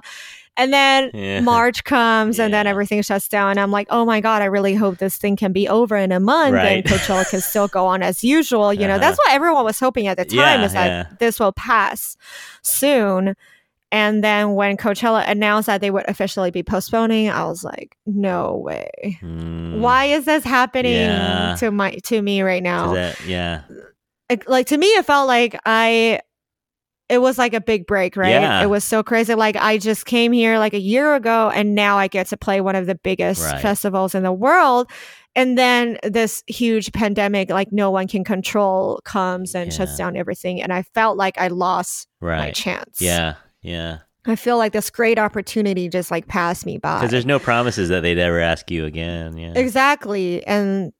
And 0.56 0.72
then 0.72 1.10
Yeah. 1.14 1.40
March 1.40 1.84
comes 1.84 2.38
and 2.38 2.52
then 2.52 2.66
everything 2.66 3.00
shuts 3.02 3.28
down. 3.28 3.56
I'm 3.58 3.70
like, 3.70 3.86
oh 3.90 4.04
my 4.04 4.20
God, 4.20 4.42
I 4.42 4.46
really 4.46 4.74
hope 4.74 4.98
this 4.98 5.16
thing 5.16 5.36
can 5.36 5.52
be 5.52 5.68
over 5.68 5.96
in 5.96 6.12
a 6.12 6.20
month 6.20 6.54
Right. 6.54 6.78
and 6.78 6.84
Coachella 6.84 7.28
can 7.28 7.40
still 7.50 7.68
go 7.68 7.86
on 7.86 8.02
as 8.02 8.24
usual. 8.24 8.72
You 8.72 8.86
know, 8.86 8.94
Uh-huh. 8.94 8.98
that's 9.00 9.18
what 9.18 9.32
everyone 9.32 9.64
was 9.64 9.78
hoping 9.78 10.06
at 10.06 10.16
the 10.16 10.24
time 10.24 10.60
Yeah, 10.60 10.64
is 10.66 10.72
that 10.72 10.86
yeah. 10.86 11.16
this 11.18 11.38
will 11.38 11.52
pass 11.52 12.16
soon. 12.62 13.36
And 13.92 14.22
then 14.22 14.54
when 14.54 14.76
Coachella 14.76 15.28
announced 15.28 15.66
that 15.66 15.80
they 15.80 15.90
would 15.90 16.08
officially 16.08 16.50
be 16.52 16.62
postponing, 16.62 17.28
I 17.28 17.44
was 17.46 17.64
like, 17.64 17.96
no 18.06 18.56
way. 18.56 19.18
Mm. 19.20 19.80
Why 19.80 20.04
is 20.06 20.24
this 20.26 20.44
happening 20.44 20.92
Yeah. 20.92 21.56
to 21.58 21.70
my 21.70 21.92
to 22.04 22.22
me 22.22 22.42
right 22.42 22.62
now? 22.62 22.94
that- 22.94 23.24
yeah. 23.26 23.62
Like- 24.30 24.48
like 24.48 24.66
to 24.68 24.78
me 24.78 24.86
it 24.86 25.04
felt 25.04 25.26
like 25.26 25.58
I 25.66 26.20
it 27.08 27.18
was 27.20 27.36
like 27.38 27.54
a 27.54 27.60
big 27.60 27.88
break, 27.88 28.16
right? 28.16 28.28
Yeah. 28.30 28.62
It 28.62 28.68
was 28.70 28.84
so 28.84 29.02
crazy. 29.02 29.34
Like 29.34 29.56
I 29.56 29.78
just 29.78 30.06
came 30.06 30.30
here 30.30 30.58
like 30.58 30.74
a 30.74 30.78
year 30.78 31.16
ago 31.16 31.50
and 31.52 31.74
now 31.74 31.98
I 31.98 32.06
get 32.06 32.28
to 32.28 32.36
play 32.36 32.60
one 32.60 32.76
of 32.76 32.86
the 32.86 32.94
biggest 32.94 33.42
Right. 33.42 33.60
festivals 33.60 34.14
in 34.14 34.22
the 34.22 34.30
world. 34.32 34.88
And 35.34 35.58
then 35.58 35.98
this 36.04 36.44
huge 36.46 36.92
pandemic, 36.92 37.50
like 37.50 37.72
no 37.72 37.90
one 37.90 38.06
can 38.06 38.22
control, 38.22 39.00
comes 39.04 39.56
and 39.56 39.72
shuts 39.72 39.96
down 39.96 40.16
everything. 40.16 40.62
And 40.62 40.72
I 40.72 40.82
felt 40.94 41.16
like 41.16 41.36
I 41.36 41.48
lost 41.48 42.06
my 42.20 42.52
chance. 42.52 43.00
Yeah. 43.00 43.34
Yeah. 43.62 43.98
I 44.26 44.36
feel 44.36 44.58
like 44.58 44.72
this 44.72 44.90
great 44.90 45.18
opportunity 45.18 45.88
just 45.88 46.10
like 46.10 46.28
passed 46.28 46.66
me 46.66 46.78
by. 46.78 46.98
Because 46.98 47.10
there's 47.10 47.26
no 47.26 47.38
promises 47.38 47.88
that 47.88 48.00
they'd 48.00 48.18
ever 48.18 48.38
ask 48.38 48.70
you 48.70 48.84
again. 48.84 49.36
Yeah. 49.36 49.52
Exactly. 49.54 50.46
And 50.46 50.92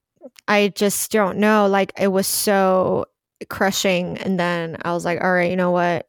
I 0.48 0.68
just 0.68 1.10
don't 1.12 1.38
know. 1.38 1.66
Like 1.66 1.92
it 1.98 2.08
was 2.08 2.26
so 2.26 3.06
crushing. 3.48 4.18
And 4.18 4.40
then 4.40 4.78
I 4.82 4.92
was 4.92 5.04
like, 5.04 5.20
all 5.22 5.32
right, 5.32 5.50
you 5.50 5.56
know 5.56 5.70
what? 5.70 6.08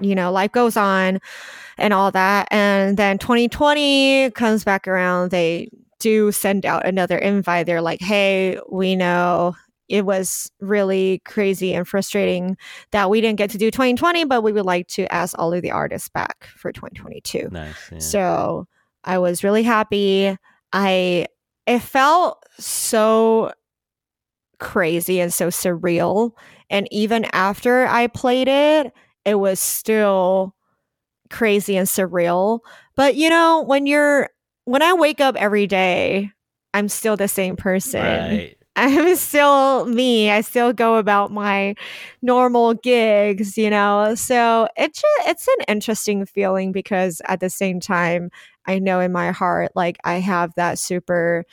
You 0.00 0.14
know, 0.14 0.32
life 0.32 0.52
goes 0.52 0.76
on 0.76 1.20
and 1.78 1.92
all 1.92 2.10
that. 2.10 2.48
And 2.50 2.96
then 2.96 3.18
2020 3.18 4.30
comes 4.32 4.64
back 4.64 4.88
around. 4.88 5.30
They 5.30 5.68
do 5.98 6.32
send 6.32 6.66
out 6.66 6.86
another 6.86 7.18
invite. 7.18 7.66
They're 7.66 7.82
like, 7.82 8.00
hey, 8.00 8.58
we 8.70 8.96
know 8.96 9.54
it 9.88 10.04
was 10.04 10.50
really 10.60 11.20
crazy 11.24 11.74
and 11.74 11.86
frustrating 11.86 12.56
that 12.92 13.10
we 13.10 13.20
didn't 13.20 13.38
get 13.38 13.50
to 13.50 13.58
do 13.58 13.70
2020, 13.70 14.24
but 14.24 14.42
we 14.42 14.52
would 14.52 14.64
like 14.64 14.86
to 14.88 15.12
ask 15.12 15.38
all 15.38 15.52
of 15.52 15.62
the 15.62 15.70
artists 15.70 16.08
back 16.08 16.48
for 16.56 16.72
2022. 16.72 17.48
Nice. 17.50 17.74
Yeah. 17.90 17.98
So 17.98 18.68
I 19.04 19.18
was 19.18 19.44
really 19.44 19.62
happy. 19.62 20.36
I 20.72 21.26
it 21.66 21.80
felt 21.80 22.44
so 22.58 23.52
crazy 24.58 25.20
and 25.20 25.32
so 25.32 25.48
surreal. 25.48 26.32
And 26.70 26.88
even 26.90 27.26
after 27.32 27.86
I 27.86 28.06
played 28.06 28.48
it, 28.48 28.92
it 29.24 29.34
was 29.34 29.60
still 29.60 30.54
crazy 31.30 31.76
and 31.76 31.88
surreal. 31.88 32.60
But 32.96 33.16
you 33.16 33.28
know, 33.28 33.62
when 33.62 33.86
you're 33.86 34.30
when 34.64 34.82
I 34.82 34.92
wake 34.94 35.20
up 35.20 35.36
every 35.36 35.66
day, 35.66 36.30
I'm 36.72 36.88
still 36.88 37.16
the 37.16 37.28
same 37.28 37.56
person. 37.56 38.00
Right. 38.00 38.56
I'm 38.74 39.16
still 39.16 39.84
me. 39.86 40.30
I 40.30 40.40
still 40.40 40.72
go 40.72 40.96
about 40.96 41.30
my 41.30 41.74
normal 42.22 42.74
gigs, 42.74 43.58
you 43.58 43.68
know. 43.68 44.14
So 44.14 44.68
it's 44.76 45.00
just, 45.00 45.28
it's 45.28 45.48
an 45.48 45.64
interesting 45.68 46.24
feeling 46.24 46.72
because 46.72 47.20
at 47.26 47.40
the 47.40 47.50
same 47.50 47.80
time, 47.80 48.30
I 48.66 48.78
know 48.78 49.00
in 49.00 49.12
my 49.12 49.30
heart 49.32 49.72
like 49.74 49.98
I 50.04 50.14
have 50.14 50.54
that 50.54 50.78
super 50.78 51.44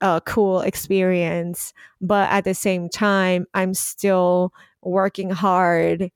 uh, 0.00 0.20
cool 0.20 0.60
experience, 0.60 1.72
but 2.00 2.30
at 2.30 2.44
the 2.44 2.54
same 2.54 2.88
time, 2.88 3.46
I'm 3.54 3.74
still 3.74 4.52
working 4.82 5.30
hard 5.30 6.10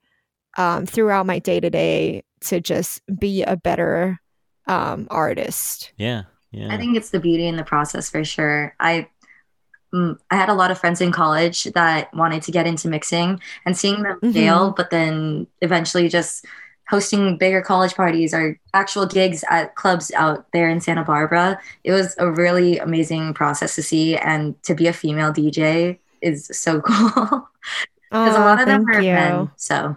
um, 0.57 0.87
throughout 0.87 1.27
my 1.27 1.39
day 1.39 1.59
to 1.61 1.71
day 1.71 2.23
to 2.43 2.61
just 2.61 3.01
be 3.19 3.43
a 3.43 3.57
better 3.57 4.21
um, 4.67 5.09
artist. 5.11 5.93
Yeah. 5.97 6.25
Yeah. 6.51 6.73
I 6.73 6.77
think 6.77 6.97
it's 6.97 7.11
the 7.11 7.21
beauty 7.21 7.47
in 7.47 7.57
the 7.57 7.65
process 7.65 8.11
for 8.11 8.25
sure. 8.25 8.75
I 8.81 9.09
I 9.95 10.37
had 10.37 10.49
a 10.49 10.55
lot 10.55 10.71
of 10.71 10.79
friends 10.79 11.01
in 11.01 11.13
college 11.13 11.65
that 11.75 12.13
wanted 12.15 12.43
to 12.43 12.53
get 12.53 12.67
into 12.67 12.89
mixing 12.89 13.41
and 13.65 13.77
seeing 13.77 14.03
them 14.03 14.21
Mhm. 14.23 14.33
fail, 14.35 14.71
but 14.77 14.91
then 14.91 15.47
eventually 15.63 16.09
just 16.09 16.45
hosting 16.89 17.37
bigger 17.37 17.61
college 17.61 17.95
parties 17.95 18.33
or 18.33 18.59
actual 18.75 19.07
gigs 19.07 19.45
at 19.51 19.75
clubs 19.77 20.11
out 20.13 20.47
there 20.53 20.69
in 20.69 20.81
Santa 20.81 21.05
Barbara. 21.05 21.59
It 21.85 21.93
was 21.93 22.15
a 22.19 22.31
really 22.31 22.79
amazing 22.79 23.35
process 23.35 23.75
to 23.77 23.83
see 23.83 24.17
and 24.17 24.61
to 24.65 24.75
be 24.75 24.87
a 24.87 24.93
female 24.93 25.33
DJ 25.33 25.99
is 26.23 26.49
so 26.53 26.81
cool. 26.87 27.49
Because 28.11 28.37
a 28.37 28.41
Oh, 28.41 28.45
lot 28.45 28.61
of 28.61 28.67
them 28.67 28.87
are 28.89 29.01
you. 29.01 29.13
men. 29.13 29.51
So 29.57 29.97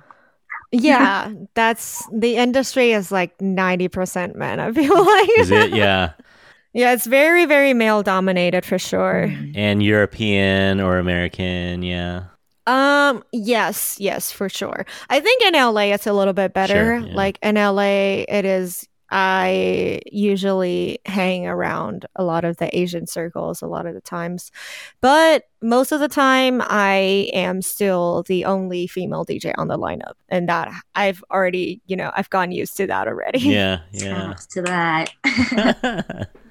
Yeah, 0.71 1.31
that's 1.53 2.07
the 2.13 2.37
industry 2.37 2.91
is 2.93 3.11
like 3.11 3.39
90% 3.41 4.35
men, 4.35 4.59
I 4.59 4.71
feel 4.71 4.95
like. 5.05 5.29
Is 5.37 5.51
it? 5.51 5.71
Yeah. 5.71 6.13
yeah, 6.73 6.93
it's 6.93 7.05
very, 7.05 7.45
very 7.45 7.73
male 7.73 8.03
dominated 8.03 8.65
for 8.65 8.79
sure. 8.79 9.33
And 9.55 9.83
European 9.83 10.79
or 10.79 10.97
American. 10.97 11.83
Yeah. 11.83 12.25
Um, 12.67 13.23
yes, 13.33 13.97
yes, 13.99 14.31
for 14.31 14.47
sure. 14.47 14.85
I 15.09 15.19
think 15.19 15.41
in 15.43 15.53
LA 15.53 15.93
it's 15.93 16.07
a 16.07 16.13
little 16.13 16.33
bit 16.33 16.53
better. 16.53 16.99
Sure, 16.99 17.07
yeah. 17.07 17.15
Like 17.15 17.39
in 17.41 17.55
LA, 17.55 18.23
it 18.27 18.45
is 18.45 18.87
I 19.11 19.99
usually 20.09 20.99
hang 21.05 21.45
around 21.45 22.05
a 22.15 22.23
lot 22.23 22.45
of 22.45 22.57
the 22.57 22.75
Asian 22.77 23.07
circles 23.07 23.61
a 23.61 23.67
lot 23.67 23.85
of 23.85 23.93
the 23.93 23.99
times. 23.99 24.51
But 25.01 25.49
most 25.61 25.91
of 25.91 25.99
the 25.99 26.07
time, 26.07 26.61
I 26.65 27.29
am 27.33 27.61
still 27.61 28.23
the 28.23 28.45
only 28.45 28.87
female 28.87 29.25
DJ 29.25 29.53
on 29.57 29.67
the 29.67 29.77
lineup. 29.77 30.13
And 30.29 30.47
that 30.47 30.71
I've 30.95 31.21
already, 31.29 31.81
you 31.87 31.97
know, 31.97 32.11
I've 32.15 32.29
gotten 32.29 32.53
used 32.53 32.77
to 32.77 32.87
that 32.87 33.09
already. 33.09 33.39
Yeah, 33.39 33.81
yeah. 33.91 34.33
Snaps 34.33 34.47
to 34.47 34.61
that. 34.61 36.29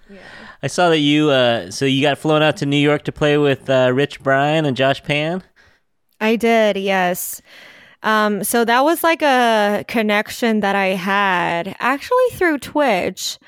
I 0.63 0.67
saw 0.67 0.91
that 0.91 0.99
you, 0.99 1.31
uh, 1.31 1.71
so 1.71 1.85
you 1.85 2.03
got 2.03 2.19
flown 2.19 2.43
out 2.43 2.57
to 2.59 2.67
New 2.67 2.77
York 2.77 3.05
to 3.05 3.13
play 3.13 3.39
with 3.39 3.69
uh, 3.71 3.91
Rich 3.95 4.21
Brian 4.21 4.65
and 4.65 4.77
Josh 4.77 5.03
Pan. 5.03 5.43
I 6.21 6.37
did, 6.37 6.77
yes. 6.77 7.41
Um, 8.03 8.45
so 8.45 8.65
that 8.65 8.83
was 8.83 9.03
like 9.03 9.23
a 9.23 9.85
connection 9.89 10.61
that 10.61 10.77
I 10.77 10.89
had 10.89 11.77
actually 11.81 12.29
through 12.33 12.59
Twitch. 12.59 13.39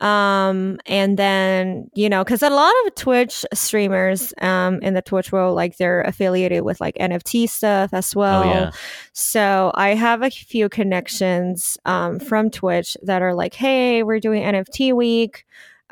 Um, 0.00 0.78
and 0.86 1.16
then, 1.16 1.88
you 1.94 2.08
know, 2.08 2.24
because 2.24 2.42
a 2.42 2.50
lot 2.50 2.74
of 2.84 2.94
Twitch 2.94 3.44
streamers 3.54 4.34
um, 4.40 4.80
in 4.82 4.94
the 4.94 5.00
Twitch 5.00 5.32
world, 5.32 5.54
like 5.54 5.76
they're 5.76 6.02
affiliated 6.02 6.62
with 6.62 6.80
like 6.80 6.96
NFT 6.96 7.48
stuff 7.48 7.94
as 7.94 8.14
well. 8.14 8.42
Oh, 8.42 8.46
yeah. 8.46 8.70
So 9.12 9.70
I 9.74 9.90
have 9.90 10.22
a 10.22 10.30
few 10.30 10.68
connections 10.68 11.78
um, 11.84 12.18
from 12.18 12.50
Twitch 12.50 12.96
that 13.02 13.22
are 13.22 13.34
like, 13.34 13.54
hey, 13.54 14.02
we're 14.02 14.20
doing 14.20 14.42
NFT 14.42 14.92
week. 14.92 15.44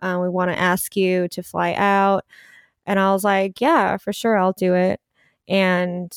Uh, 0.02 0.18
we 0.22 0.28
want 0.28 0.50
to 0.50 0.58
ask 0.60 0.96
you 0.96 1.28
to 1.28 1.42
fly 1.42 1.74
out. 1.74 2.24
And 2.86 2.98
I 3.00 3.12
was 3.12 3.24
like, 3.24 3.60
yeah, 3.60 3.96
for 3.98 4.12
sure, 4.12 4.36
I'll 4.38 4.52
do 4.54 4.74
it. 4.74 5.00
And 5.48 6.12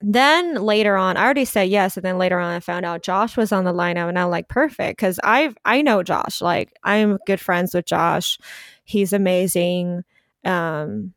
then 0.00 0.56
later 0.56 0.96
on, 0.96 1.16
I 1.16 1.24
already 1.24 1.44
said 1.46 1.68
yes, 1.70 1.96
and 1.96 2.04
then 2.04 2.18
later 2.18 2.38
on, 2.38 2.52
I 2.52 2.60
found 2.60 2.84
out 2.84 3.02
Josh 3.02 3.36
was 3.36 3.52
on 3.52 3.64
the 3.64 3.72
lineup, 3.72 4.08
and 4.08 4.18
I'm 4.18 4.30
like, 4.30 4.48
perfect, 4.48 4.98
because 4.98 5.18
I 5.24 5.54
I 5.64 5.82
know 5.82 6.02
Josh, 6.02 6.42
like 6.42 6.72
I'm 6.84 7.18
good 7.26 7.40
friends 7.40 7.74
with 7.74 7.86
Josh. 7.86 8.38
He's 8.84 9.12
amazing. 9.14 10.02
Um, 10.44 11.14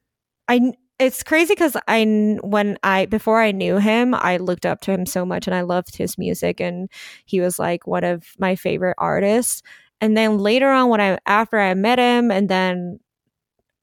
I 0.48 0.74
it's 1.00 1.24
crazy 1.24 1.54
because 1.54 1.78
I 1.88 2.38
when 2.42 2.78
I 2.84 3.06
before 3.08 3.42
I 3.42 3.52
knew 3.52 3.78
him, 3.78 4.16
I 4.16 4.38
looked 4.38 4.66
up 4.66 4.82
to 4.82 4.92
him 4.92 5.06
so 5.06 5.26
much, 5.26 5.48
and 5.48 5.56
I 5.56 5.62
loved 5.62 5.98
his 5.98 6.18
music, 6.18 6.60
and 6.62 6.90
he 7.26 7.40
was 7.42 7.60
like 7.60 7.88
one 7.88 8.04
of 8.04 8.26
my 8.40 8.56
favorite 8.56 8.96
artists. 9.00 9.62
And 10.02 10.16
then 10.16 10.38
later 10.38 10.70
on, 10.70 10.90
when 10.90 11.02
I 11.02 11.18
after 11.26 11.58
I 11.60 11.74
met 11.74 11.98
him, 12.00 12.32
and 12.32 12.48
then 12.50 13.00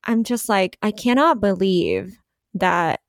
I'm 0.04 0.22
just 0.24 0.48
like, 0.48 0.78
I 0.82 0.90
cannot 0.90 1.40
believe 1.40 2.16
that 2.54 3.00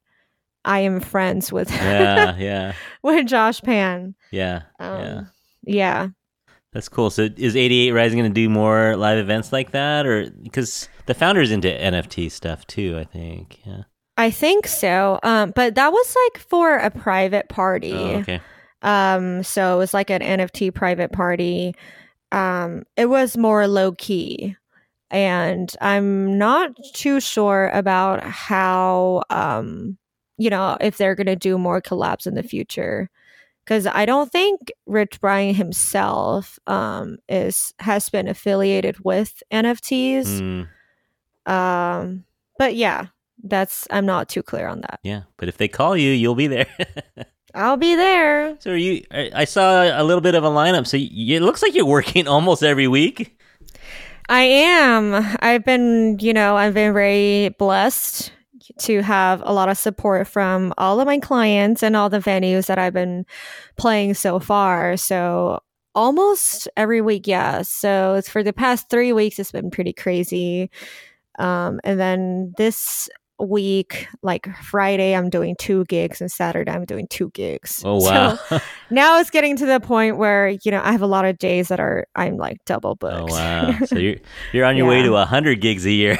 I 0.63 0.79
am 0.79 0.99
friends 0.99 1.51
with 1.51 1.69
Yeah, 1.71 2.35
yeah, 2.37 2.73
with 3.03 3.27
Josh 3.27 3.61
Pan. 3.61 4.15
yeah, 4.31 4.63
Um, 4.79 4.99
yeah. 5.01 5.21
yeah. 5.63 6.07
That's 6.73 6.89
cool. 6.89 7.09
So 7.09 7.29
is 7.37 7.55
88rising 7.55 8.13
going 8.17 8.23
to 8.25 8.29
do 8.29 8.49
more 8.49 8.97
live 8.97 9.17
events 9.17 9.53
like 9.53 9.71
that? 9.71 10.05
Or 10.05 10.29
because 10.29 10.89
the 11.05 11.13
founder's 11.13 11.49
into 11.51 11.69
NFT 11.69 12.29
stuff 12.29 12.67
too, 12.67 12.97
I 12.99 13.05
think. 13.05 13.61
Yeah. 13.65 13.83
I 14.17 14.29
think 14.29 14.67
so. 14.67 15.17
Um, 15.23 15.53
but 15.55 15.75
that 15.75 15.93
was 15.93 16.15
like 16.25 16.41
for 16.43 16.75
a 16.75 16.89
private 16.91 17.47
party. 17.47 17.93
Oh, 17.93 18.15
okay. 18.17 18.41
Um, 18.81 19.41
so 19.43 19.75
it 19.75 19.77
was 19.77 19.93
like 19.93 20.09
an 20.09 20.21
NFT 20.21 20.73
private 20.73 21.13
party. 21.13 21.75
Um, 22.35 22.83
it 22.97 23.05
was 23.07 23.37
more 23.37 23.67
low 23.67 23.93
key. 23.93 24.55
And 25.11 25.71
I'm 25.81 26.37
not 26.37 26.71
too 26.93 27.19
sure 27.21 27.69
about 27.69 28.23
how, 28.23 29.23
um, 29.29 29.97
you 30.37 30.49
know, 30.49 30.77
if 30.81 30.97
they're 30.97 31.15
going 31.15 31.27
to 31.27 31.35
do 31.35 31.57
more 31.57 31.81
collabs 31.81 32.27
in 32.27 32.33
the 32.35 32.43
future. 32.43 33.09
Because 33.63 33.87
I 33.87 34.05
don't 34.05 34.31
think 34.31 34.71
Rich 34.85 35.21
Brian 35.21 35.55
himself 35.55 36.59
um, 36.67 37.17
is 37.29 37.73
has 37.79 38.09
been 38.09 38.27
affiliated 38.27 39.03
with 39.05 39.41
NFTs. 39.51 40.67
Mm, 41.45 41.51
Um, 41.51 42.25
but 42.59 42.75
yeah, 42.75 43.07
that's 43.43 43.87
I'm 43.91 44.05
not 44.05 44.27
too 44.29 44.43
clear 44.43 44.67
on 44.67 44.81
that. 44.81 44.99
yeah. 45.03 45.23
But 45.37 45.47
if 45.49 45.57
they 45.57 45.67
call 45.67 45.95
you, 45.97 46.11
you'll 46.11 46.35
be 46.35 46.47
there. 46.47 46.67
I'll 47.55 47.77
be 47.77 47.95
there. 47.95 48.57
so 48.59 48.71
are 48.71 48.75
you, 48.75 49.03
I, 49.11 49.31
I 49.33 49.45
saw 49.45 49.83
a 49.83 50.03
little 50.03 50.21
bit 50.21 50.35
of 50.35 50.43
a 50.43 50.49
lineup. 50.49 50.85
So 50.85 50.97
you, 50.97 51.37
it 51.37 51.41
looks 51.41 51.61
like 51.61 51.73
you're 51.73 51.85
working 51.85 52.27
almost 52.27 52.63
every 52.63 52.87
week. 52.87 53.37
I 54.27 54.41
am. 54.41 55.37
I've 55.39 55.63
been, 55.63 56.17
you 56.19 56.33
know, 56.33 56.57
I've 56.57 56.73
been 56.73 56.93
very 56.93 57.49
blessed 57.49 58.31
to 58.79 59.01
have 59.01 59.41
a 59.45 59.53
lot 59.53 59.69
of 59.69 59.77
support 59.77 60.27
from 60.27 60.73
all 60.77 60.99
of 60.99 61.05
my 61.05 61.19
clients 61.19 61.83
and 61.83 61.95
all 61.95 62.09
the 62.09 62.19
venues 62.19 62.65
that 62.65 62.79
I've 62.79 62.93
been 62.93 63.25
playing 63.77 64.15
so 64.15 64.39
far. 64.39 64.97
So 64.97 65.61
almost 65.93 66.67
every 66.75 67.01
week, 67.01 67.27
yeah. 67.27 67.61
So 67.61 68.15
it's 68.15 68.29
for 68.29 68.43
the 68.43 68.53
past 68.53 68.89
three 68.89 69.13
weeks, 69.13 69.39
it's 69.39 69.51
been 69.51 69.69
pretty 69.71 69.93
crazy. 69.93 70.69
Um, 71.37 71.79
and 71.83 71.99
then 71.99 72.53
this 72.57 73.09
week, 73.39 74.07
like 74.21 74.47
Friday, 74.57 75.15
I'm 75.15 75.29
doing 75.29 75.55
two 75.59 75.85
gigs, 75.85 76.21
and 76.21 76.31
Saturday, 76.31 76.71
I'm 76.71 76.85
doing 76.85 77.07
two 77.09 77.29
gigs. 77.33 77.81
Oh, 77.85 77.99
So 78.05 78.37
wow. 78.51 78.61
now 78.89 79.19
it's 79.19 79.29
getting 79.29 79.55
to 79.57 79.65
the 79.65 79.79
point 79.79 80.17
where 80.17 80.49
you 80.49 80.71
know 80.71 80.81
I 80.83 80.91
have 80.91 81.01
a 81.01 81.07
lot 81.07 81.25
of 81.25 81.37
days 81.37 81.67
that 81.67 81.79
are 81.79 82.05
I'm 82.15 82.37
like 82.37 82.57
double 82.65 82.91
oh, 82.91 82.95
booked. 82.95 83.15
oh, 83.15 83.25
wow. 83.27 83.77
So 83.85 83.97
you're, 83.97 84.17
you're 84.53 84.65
on 84.65 84.77
your 84.77 84.87
way 84.87 84.97
Yeah. 84.97 85.03
to 85.07 85.11
100 85.11 85.61
gigs 85.61 85.85
a 85.85 85.91
year. 85.91 86.17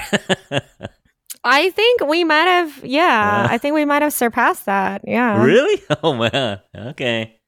I 1.43 1.70
think 1.72 2.01
we 2.07 2.24
might 2.24 2.47
have, 2.47 2.78
yeah, 2.84 3.43
Yeah. 3.43 3.47
I 3.51 3.57
think 3.59 3.76
we 3.76 3.86
might 3.86 4.01
have 4.01 4.13
surpassed 4.13 4.66
that. 4.66 5.01
Yeah. 5.05 5.43
really? 5.43 5.82
Oh, 6.03 6.18
wow. 6.18 6.59
Okay. 6.76 7.39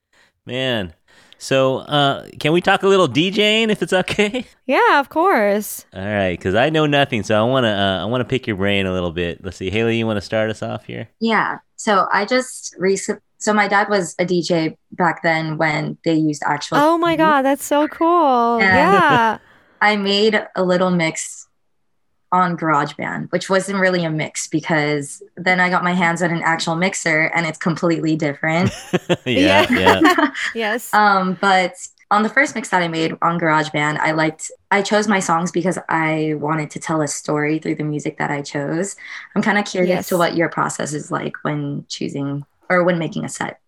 Man. 0.46 0.94
So, 1.40 1.78
uh, 1.78 2.28
can 2.40 2.52
we 2.52 2.62
talk 2.62 2.84
a 2.84 2.88
little 2.88 3.08
DJing 3.08 3.70
if 3.70 3.82
it's 3.82 3.94
okay? 3.94 4.46
Yeah, 4.68 5.00
of 5.00 5.08
course. 5.08 5.86
All 5.94 6.04
right, 6.04 6.38
because 6.38 6.54
I 6.54 6.70
know 6.70 6.86
nothing, 6.86 7.24
so 7.24 7.40
I 7.40 7.50
want 7.50 7.64
to 7.64 7.70
uh, 7.70 8.02
I 8.02 8.06
want 8.06 8.20
to 8.20 8.26
pick 8.26 8.48
your 8.48 8.58
brain 8.58 8.86
a 8.86 8.92
little 8.92 9.14
bit. 9.14 9.42
Let's 9.42 9.56
see, 9.56 9.70
Haley, 9.70 9.98
you 9.98 10.06
want 10.06 10.18
to 10.18 10.22
start 10.22 10.50
us 10.50 10.62
off 10.62 10.84
here? 10.84 11.08
Yeah. 11.22 11.60
So 11.78 12.06
I 12.12 12.26
just 12.26 12.76
recently. 12.78 13.22
So 13.38 13.54
my 13.54 13.70
dad 13.70 13.88
was 13.88 14.14
a 14.20 14.26
DJ 14.26 14.76
back 14.92 15.24
then 15.24 15.58
when 15.58 15.98
they 16.04 16.16
used 16.16 16.44
actual. 16.46 16.80
Oh 16.80 16.98
my 16.98 17.16
God, 17.16 17.44
that's 17.44 17.64
so 17.64 17.88
cool. 17.88 18.60
Yeah. 18.60 18.76
Yeah. 18.76 19.38
I 19.82 19.96
made 19.96 20.46
a 20.56 20.64
little 20.66 20.92
mix 20.92 21.47
on 22.32 22.58
GarageBand, 22.58 23.32
which 23.32 23.50
wasn't 23.50 23.80
really 23.80 24.04
a 24.04 24.10
mix 24.10 24.48
because 24.48 25.22
then 25.38 25.60
I 25.60 25.70
got 25.70 25.84
my 25.84 25.94
hands 25.94 26.22
on 26.22 26.32
an 26.32 26.42
actual 26.44 26.76
mixer 26.76 27.24
and 27.34 27.46
it's 27.46 27.58
completely 27.58 28.16
different. 28.16 28.72
yeah, 29.26 29.66
Yeah. 29.72 30.00
yeah. 30.02 30.32
yes. 30.56 30.94
um, 30.94 31.38
but 31.40 31.74
on 32.12 32.24
the 32.24 32.30
first 32.30 32.56
mix 32.56 32.70
that 32.70 32.82
I 32.82 32.88
made 32.88 33.14
on 33.22 33.40
GarageBand, 33.40 34.00
I 34.00 34.12
liked 34.12 34.50
I 34.72 34.82
chose 34.82 35.08
my 35.08 35.20
songs 35.20 35.52
because 35.52 35.78
I 35.90 36.36
wanted 36.38 36.70
to 36.72 36.80
tell 36.80 37.02
a 37.02 37.08
story 37.08 37.60
through 37.60 37.76
the 37.76 37.84
music 37.84 38.18
that 38.18 38.32
I 38.32 38.42
chose. 38.42 38.96
I'm 39.36 39.42
kind 39.42 39.58
of 39.58 39.66
curious 39.66 39.90
Yes. 39.90 40.08
to 40.10 40.18
what 40.18 40.36
your 40.36 40.50
process 40.50 40.94
is 40.94 41.12
like 41.12 41.34
when 41.44 41.86
choosing 41.88 42.46
or 42.70 42.84
when 42.84 42.98
making 43.00 43.24
a 43.26 43.30
set. 43.30 43.60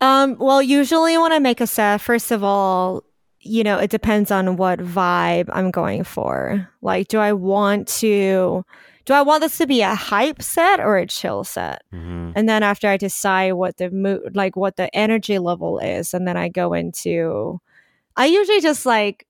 Um, 0.00 0.36
well, 0.38 0.62
usually 0.62 1.18
when 1.18 1.32
I 1.32 1.38
make 1.40 1.60
a 1.60 1.66
set, 1.66 2.00
first 2.00 2.30
of 2.30 2.44
all, 2.44 3.02
you 3.40 3.62
know, 3.64 3.78
it 3.78 3.90
depends 3.90 4.30
on 4.30 4.56
what 4.56 4.78
vibe 4.80 5.48
I'm 5.52 5.70
going 5.70 6.04
for. 6.04 6.68
Like, 6.82 7.08
do 7.08 7.18
I 7.18 7.32
want 7.32 7.88
to, 8.00 8.64
do 9.04 9.12
I 9.14 9.22
want 9.22 9.42
this 9.42 9.58
to 9.58 9.66
be 9.66 9.80
a 9.80 9.94
hype 9.94 10.42
set 10.42 10.80
or 10.80 10.96
a 10.96 11.06
chill 11.06 11.44
set? 11.44 11.82
hmm 11.90 12.32
And 12.34 12.48
then 12.48 12.62
after 12.62 12.88
I 12.88 12.96
decide 12.96 13.52
what 13.52 13.76
the 13.76 13.90
mood, 13.90 14.34
like 14.34 14.56
what 14.56 14.76
the 14.76 14.94
energy 14.94 15.38
level 15.38 15.78
is, 15.78 16.14
and 16.14 16.26
then 16.26 16.36
I 16.36 16.48
go 16.48 16.72
into, 16.72 17.60
I 18.16 18.26
usually 18.26 18.60
just 18.60 18.84
like 18.84 19.26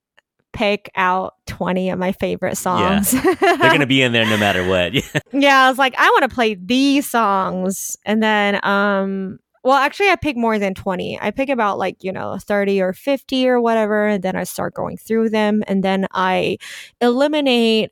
pick 0.52 0.90
out 0.96 1.34
20 1.46 1.90
of 1.90 1.98
my 1.98 2.10
favorite 2.12 2.56
songs. 2.56 3.12
They're 3.12 3.56
gonna 3.58 3.86
be 3.96 4.02
in 4.02 4.12
there 4.12 4.24
no 4.24 4.38
matter 4.38 4.66
what. 4.66 4.94
yeah, 5.32 5.66
I 5.66 5.68
was 5.68 5.78
like, 5.78 5.94
I 5.98 6.08
want 6.10 6.22
to 6.28 6.34
play 6.34 6.54
these 6.54 7.08
songs. 7.08 7.96
And 8.04 8.22
then, 8.22 8.64
um, 8.64 9.38
well, 9.68 9.76
actually, 9.76 10.08
I 10.08 10.16
pick 10.16 10.34
more 10.34 10.58
than 10.58 10.72
20. 10.72 11.20
I 11.20 11.30
pick 11.30 11.50
about 11.50 11.76
like, 11.76 12.02
you 12.02 12.10
know, 12.10 12.38
30 12.38 12.80
or 12.80 12.94
50 12.94 13.48
or 13.50 13.60
whatever. 13.60 14.06
And 14.06 14.22
then 14.22 14.34
I 14.34 14.44
start 14.44 14.72
going 14.72 14.96
through 14.96 15.28
them. 15.28 15.62
And 15.68 15.84
then 15.84 16.06
I 16.14 16.56
eliminate, 17.02 17.90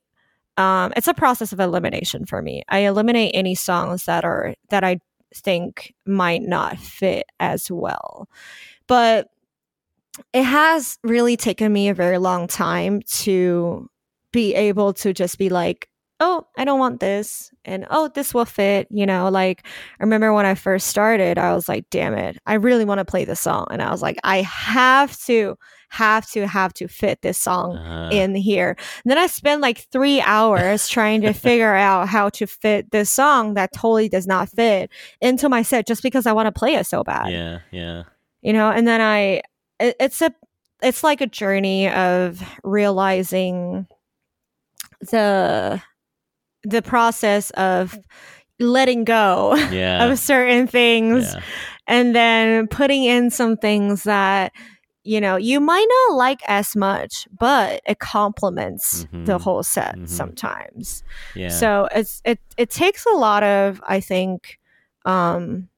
um, 0.56 0.94
it's 0.96 1.06
a 1.06 1.12
process 1.12 1.52
of 1.52 1.60
elimination 1.60 2.24
for 2.24 2.40
me. 2.40 2.62
I 2.70 2.78
eliminate 2.78 3.32
any 3.34 3.54
songs 3.54 4.06
that 4.06 4.24
are, 4.24 4.54
that 4.70 4.84
I 4.84 5.00
think 5.34 5.94
might 6.06 6.40
not 6.40 6.78
fit 6.78 7.26
as 7.40 7.70
well. 7.70 8.26
But 8.86 9.28
it 10.32 10.44
has 10.44 10.98
really 11.02 11.36
taken 11.36 11.74
me 11.74 11.90
a 11.90 11.94
very 11.94 12.16
long 12.16 12.46
time 12.48 13.02
to 13.18 13.86
be 14.32 14.54
able 14.54 14.94
to 14.94 15.12
just 15.12 15.36
be 15.36 15.50
like, 15.50 15.90
oh, 16.18 16.46
I 16.56 16.64
don't 16.64 16.78
want 16.78 17.00
this. 17.00 17.52
And 17.64 17.86
oh, 17.90 18.08
this 18.14 18.32
will 18.32 18.44
fit. 18.44 18.88
You 18.90 19.06
know, 19.06 19.28
like 19.28 19.66
I 20.00 20.02
remember 20.02 20.32
when 20.32 20.46
I 20.46 20.54
first 20.54 20.86
started, 20.86 21.38
I 21.38 21.54
was 21.54 21.68
like, 21.68 21.90
damn 21.90 22.14
it, 22.14 22.38
I 22.46 22.54
really 22.54 22.84
want 22.84 22.98
to 22.98 23.04
play 23.04 23.24
this 23.24 23.40
song. 23.40 23.66
And 23.70 23.82
I 23.82 23.90
was 23.90 24.02
like, 24.02 24.18
I 24.24 24.42
have 24.42 25.18
to, 25.24 25.56
have 25.90 26.28
to, 26.30 26.46
have 26.46 26.72
to 26.74 26.88
fit 26.88 27.22
this 27.22 27.38
song 27.38 27.76
Uh, 27.76 28.10
in 28.12 28.34
here. 28.34 28.70
And 29.04 29.10
then 29.10 29.18
I 29.18 29.26
spent 29.26 29.60
like 29.60 29.86
three 29.92 30.20
hours 30.20 30.88
trying 30.88 31.20
to 31.22 31.32
figure 31.46 31.74
out 31.74 32.08
how 32.08 32.28
to 32.30 32.46
fit 32.46 32.90
this 32.90 33.10
song 33.10 33.54
that 33.54 33.72
totally 33.72 34.08
does 34.08 34.26
not 34.26 34.48
fit 34.48 34.90
into 35.20 35.48
my 35.48 35.62
set 35.62 35.86
just 35.86 36.02
because 36.02 36.26
I 36.26 36.32
want 36.32 36.46
to 36.46 36.58
play 36.58 36.74
it 36.74 36.86
so 36.86 37.04
bad 37.04 37.30
yeah, 37.30 37.58
yeah. 37.70 38.02
you 38.42 38.52
know 38.52 38.70
and 38.70 38.86
then 38.86 39.00
i 39.00 39.42
it, 39.78 39.96
it's 40.00 40.20
a 40.22 40.34
it's 40.82 41.02
like 41.04 41.20
a 41.20 41.26
journey 41.26 41.88
of 41.88 42.42
realizing 42.62 43.86
the 45.00 45.82
the 46.68 46.82
process 46.82 47.50
of 47.52 47.98
letting 48.58 49.04
go 49.04 49.54
Yeah. 49.70 50.04
of 50.06 50.18
certain 50.18 50.66
things 50.66 51.34
yeah. 51.34 51.40
and 51.86 52.14
then 52.14 52.66
putting 52.68 53.04
in 53.04 53.30
some 53.30 53.56
things 53.56 54.02
that 54.04 54.52
you 55.04 55.20
know 55.20 55.36
you 55.36 55.60
might 55.60 55.86
not 56.08 56.16
like 56.16 56.40
as 56.48 56.74
much 56.74 57.28
but 57.38 57.80
it 57.86 57.98
complements 58.00 59.06
the 59.12 59.38
Mhm. 59.38 59.40
whole 59.42 59.62
set 59.62 59.94
Mhm. 59.96 60.08
sometimes 60.08 61.04
Yeah. 61.34 61.50
so 61.50 61.88
it's 61.94 62.20
it 62.24 62.40
it 62.56 62.70
takes 62.70 63.06
a 63.06 63.14
lot 63.16 63.42
of 63.44 63.80
i 63.86 64.00
think 64.00 64.58
um 65.04 65.68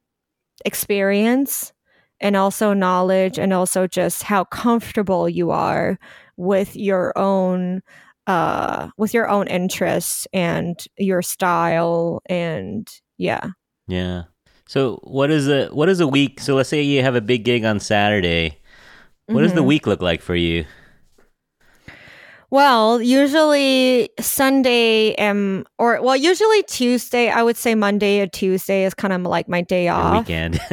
experience 0.65 1.73
and 2.21 2.37
also 2.37 2.73
knowledge 2.75 3.39
and 3.39 3.53
also 3.53 3.87
just 3.87 4.23
how 4.25 4.45
comfortable 4.45 5.29
you 5.29 5.51
are 5.51 5.99
with 6.37 6.75
your 6.77 7.13
own 7.19 7.83
uh 8.29 8.89
with 8.97 9.13
your 9.15 9.29
own 9.29 9.47
interests 9.49 10.29
and 10.33 10.85
your 10.97 11.23
style 11.23 12.21
and 12.29 12.87
yeah 13.17 13.49
Yeah. 13.89 14.25
So 14.69 15.01
what 15.03 15.31
is 15.31 15.49
a 15.49 15.69
what 15.69 15.89
is 15.89 15.99
a 16.01 16.07
week? 16.07 16.41
So 16.41 16.55
let's 16.55 16.69
say 16.69 16.83
you 16.83 17.03
have 17.03 17.17
a 17.17 17.23
big 17.23 17.43
gig 17.45 17.65
on 17.65 17.81
Saturday. 17.81 18.59
What 19.27 19.41
does 19.43 19.55
the 19.55 19.63
Mhm. 19.63 19.67
week 19.67 19.87
look 19.87 20.03
like 20.03 20.21
for 20.21 20.37
you? 20.37 20.67
Well, 22.51 23.03
usually 23.03 24.09
Sunday 24.21 25.15
um 25.17 25.67
or 25.79 26.01
well 26.03 26.17
usually 26.17 26.63
Tuesday 26.65 27.29
I 27.29 27.43
would 27.43 27.57
say 27.57 27.75
Monday 27.75 28.21
or 28.21 28.27
Tuesday 28.27 28.85
is 28.85 28.95
kind 28.95 29.13
of 29.13 29.21
like 29.23 29.49
my 29.49 29.61
day 29.61 29.85
Your 29.87 29.95
off. 29.95 30.21
weekend. 30.21 30.61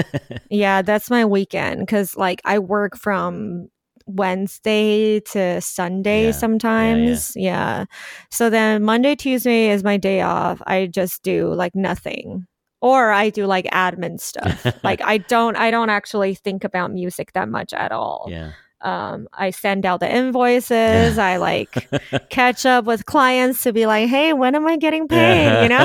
Yeah, 0.49 0.83
that's 0.83 1.09
my 1.09 1.25
weekend 1.25 1.87
cuz 1.87 2.15
like 2.15 2.39
I 2.45 2.59
work 2.59 2.97
from 2.97 3.67
Wednesday 4.07 5.19
to 5.19 5.61
Sunday 5.61 6.25
Yeah, 6.25 6.31
sometimes. 6.31 7.33
Yeah, 7.35 7.85
So 8.31 8.49
then 8.49 8.83
Monday 8.83 9.15
Tuesday 9.15 9.69
is 9.69 9.83
my 9.83 9.97
day 9.97 10.21
off. 10.21 10.61
I 10.67 10.87
just 10.87 11.23
do 11.23 11.53
like 11.53 11.75
nothing. 11.75 12.45
Or 12.81 13.11
I 13.11 13.29
do 13.29 13.45
like 13.47 13.65
admin 13.65 14.19
stuff. 14.19 14.65
like 14.83 15.01
I 15.03 15.17
don't 15.17 15.55
I 15.57 15.71
don't 15.71 15.89
actually 15.89 16.35
think 16.35 16.63
about 16.63 16.91
music 16.91 17.33
that 17.33 17.49
much 17.49 17.73
at 17.73 17.91
all. 17.91 18.27
yeah. 18.29 18.51
Um 18.81 19.27
I 19.33 19.49
send 19.51 19.85
out 19.85 20.01
the 20.01 20.13
invoices. 20.13 21.17
I 21.17 21.37
like 21.37 21.89
catch 22.29 22.65
up 22.65 22.85
with 22.85 23.05
clients 23.05 23.63
to 23.63 23.73
be 23.73 23.87
like, 23.87 24.09
"Hey, 24.09 24.33
when 24.33 24.53
am 24.53 24.67
I 24.67 24.75
getting 24.77 25.07
paid?" 25.17 25.63
You 25.63 25.69
know, 25.69 25.77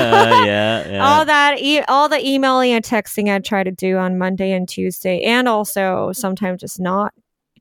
yeah. 0.45 0.87
Yeah. 0.87 1.03
all 1.07 1.25
that, 1.25 1.59
e- 1.59 1.81
all 1.87 2.09
the 2.09 2.19
emailing 2.23 2.73
and 2.73 2.83
texting 2.85 3.33
I 3.33 3.39
try 3.39 3.63
to 3.63 3.71
do 3.71 3.97
on 3.97 4.17
Monday 4.19 4.51
and 4.51 4.67
Tuesday, 4.67 5.21
and 5.21 5.47
also 5.47 6.11
sometimes 6.13 6.59
just 6.61 6.79
not 6.79 7.13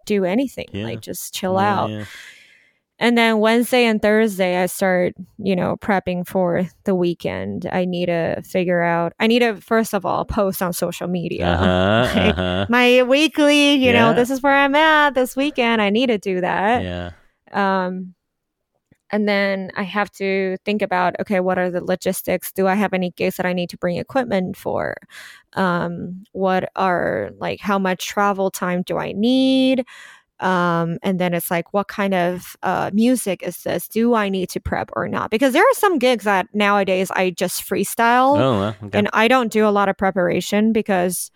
do 0.07 0.25
anything, 0.25 0.67
Yeah. 0.73 0.85
like 0.85 1.01
just 1.01 1.35
chill 1.35 1.55
Yeah, 1.55 1.81
out. 1.81 1.91
yeah. 1.91 2.05
And 3.03 3.17
then 3.17 3.39
Wednesday 3.39 3.87
and 3.87 4.03
Thursday, 4.03 4.63
I 4.63 4.67
start, 4.67 5.15
you 5.39 5.57
know, 5.57 5.77
prepping 5.79 6.27
for 6.29 6.67
the 6.85 6.95
weekend. 6.95 7.67
I 7.73 7.87
need 7.87 8.07
to 8.07 8.43
figure 8.43 8.83
out. 8.83 9.15
I 9.19 9.27
need 9.27 9.39
to 9.39 9.55
first 9.57 9.95
of 9.95 10.05
all 10.05 10.27
post 10.27 10.61
on 10.61 10.75
social 10.75 11.09
media. 11.09 11.47
Uh-huh. 11.49 12.13
Like, 12.21 12.39
Uh-huh. 12.39 12.67
My 12.69 13.03
weekly, 13.05 13.75
you 13.77 13.95
know, 13.95 14.13
this 14.13 14.29
is 14.29 14.43
where 14.43 14.55
I'm 14.55 14.75
at 14.75 15.15
this 15.15 15.35
weekend. 15.35 15.81
I 15.81 15.89
need 15.89 16.09
to 16.09 16.19
do 16.19 16.43
that 16.43 16.83
Yeah. 16.83 17.11
um 17.53 18.15
and 19.11 19.29
then 19.29 19.71
i 19.77 19.83
have 19.83 20.11
to 20.11 20.57
think 20.65 20.83
about 20.83 21.15
okay 21.21 21.41
what 21.41 21.59
are 21.59 21.71
the 21.71 21.83
logistics 21.85 22.53
do 22.53 22.67
i 22.67 22.75
have 22.75 22.93
any 22.93 23.11
gigs 23.13 23.37
that 23.37 23.47
i 23.47 23.53
need 23.53 23.69
to 23.71 23.77
bring 23.77 23.97
equipment 23.97 24.57
for 24.57 24.97
um 25.55 26.25
what 26.33 26.71
are 26.77 27.31
like 27.39 27.61
how 27.61 27.79
much 27.79 28.07
travel 28.07 28.51
time 28.51 28.83
do 28.83 28.99
i 28.99 29.13
need 29.13 29.85
um 30.41 30.97
and 31.03 31.19
then 31.21 31.35
it's 31.35 31.51
like 31.51 31.73
what 31.75 31.89
kind 31.89 32.15
of 32.15 32.57
uh 32.63 32.91
music 32.95 33.43
is 33.43 33.63
this 33.63 33.89
do 33.89 34.15
i 34.15 34.29
need 34.29 34.49
to 34.49 34.59
prep 34.61 34.91
or 34.95 35.07
not 35.09 35.31
because 35.31 35.53
there 35.53 35.63
are 35.63 35.75
some 35.75 35.99
gigs 35.99 36.25
that 36.25 36.47
nowadays 36.55 37.11
i 37.11 37.31
just 37.31 37.63
freestyle 37.63 38.39
Oh, 38.41 38.87
okay. 38.87 38.99
and 38.99 39.09
i 39.13 39.29
don't 39.29 39.53
do 39.53 39.67
a 39.67 39.71
lot 39.71 39.89
of 39.91 39.99
preparation 39.99 40.73
because 40.73 41.31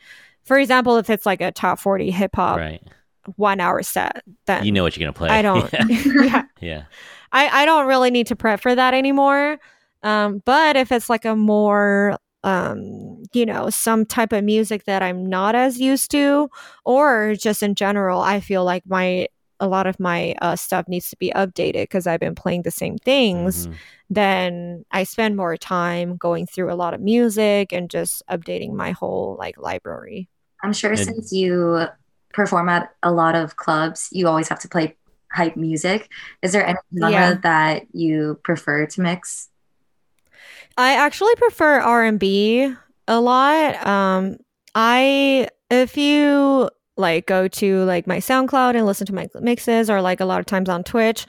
for 0.45 0.59
example 0.59 0.97
if 0.97 1.11
it's 1.11 1.27
like 1.27 1.41
a 1.43 1.53
top 1.53 1.79
40 1.79 2.11
hip 2.13 2.31
hop 2.35 2.57
right. 2.57 2.83
one 3.37 3.61
hour 3.61 3.83
set 3.83 4.23
then 4.47 4.65
You 4.65 4.73
know 4.73 4.83
what 4.85 4.97
you're 4.97 5.03
gonna 5.05 5.13
play. 5.13 5.29
i 5.29 5.43
don't 5.43 5.71
yeah 6.25 6.45
yeah. 6.61 6.85
I, 7.35 7.63
I 7.63 7.65
don't 7.67 7.87
really 7.87 8.11
need 8.11 8.29
to 8.29 8.37
prep 8.37 8.61
for 8.61 8.75
that 8.75 8.95
anymore. 8.95 9.59
Um, 10.03 10.41
but 10.45 10.77
if 10.77 10.93
it's 10.93 11.11
like 11.11 11.25
a 11.25 11.35
more, 11.35 12.17
um, 12.45 13.23
you 13.33 13.45
know, 13.45 13.71
some 13.71 14.07
type 14.07 14.33
of 14.33 14.45
music 14.45 14.85
that 14.85 15.03
I'm 15.03 15.27
not 15.27 15.55
as 15.55 15.81
used 15.81 16.11
to, 16.13 16.49
or 16.85 17.35
just 17.35 17.63
in 17.63 17.75
general, 17.75 18.21
I 18.21 18.41
feel 18.41 18.65
like 18.65 18.85
my 18.87 19.29
a 19.61 19.69
lot 19.69 19.87
of 19.87 19.99
my 20.01 20.35
uh, 20.43 20.57
stuff 20.57 20.89
needs 20.89 21.09
to 21.11 21.17
be 21.17 21.31
updated 21.31 21.85
because 21.85 22.07
I've 22.07 22.21
been 22.21 22.35
playing 22.35 22.63
the 22.63 22.71
same 22.73 22.99
things. 22.99 23.67
Mhm. 23.67 23.75
Then 24.11 24.85
I 24.91 25.05
spend 25.05 25.37
more 25.37 25.57
time 25.57 26.17
going 26.17 26.47
through 26.47 26.73
a 26.73 26.75
lot 26.75 26.93
of 26.93 27.01
music 27.01 27.73
and 27.73 27.89
just 27.89 28.23
updating 28.31 28.73
my 28.73 28.91
whole 28.91 29.37
like 29.39 29.57
library. 29.57 30.29
I'm 30.63 30.73
sure 30.73 30.91
And- 30.91 31.01
since 31.01 31.33
you 31.33 31.87
perform 32.33 32.69
at 32.69 32.91
a 33.03 33.13
lot 33.13 33.37
of 33.37 33.57
clubs, 33.57 34.09
you 34.13 34.27
always 34.29 34.49
have 34.49 34.59
to 34.61 34.69
play 34.69 34.97
hype 35.35 35.57
music. 35.57 36.09
Is 36.43 36.53
there 36.53 36.67
any 36.67 36.79
genre 36.99 37.11
Yeah. 37.13 37.35
that 37.43 37.83
you 37.93 38.39
prefer 38.45 38.87
to 38.87 39.01
mix? 39.01 39.49
I 40.77 40.95
actually 40.95 41.35
prefer 41.37 41.81
R 41.81 42.05
and 42.05 42.19
B 42.19 42.73
a 43.07 43.21
lot. 43.21 43.87
Um, 43.87 44.37
I 44.75 45.49
if 45.71 45.97
you 45.97 46.71
like 46.97 47.27
go 47.27 47.49
to 47.49 47.85
like 47.85 48.07
my 48.07 48.19
SoundCloud 48.19 48.75
and 48.77 48.87
listen 48.87 49.07
to 49.09 49.15
my 49.15 49.29
mixes, 49.41 49.91
or 49.91 50.01
like 50.01 50.21
a 50.21 50.25
lot 50.25 50.41
of 50.41 50.47
times 50.47 50.69
on 50.69 50.85
Twitch, 50.85 51.27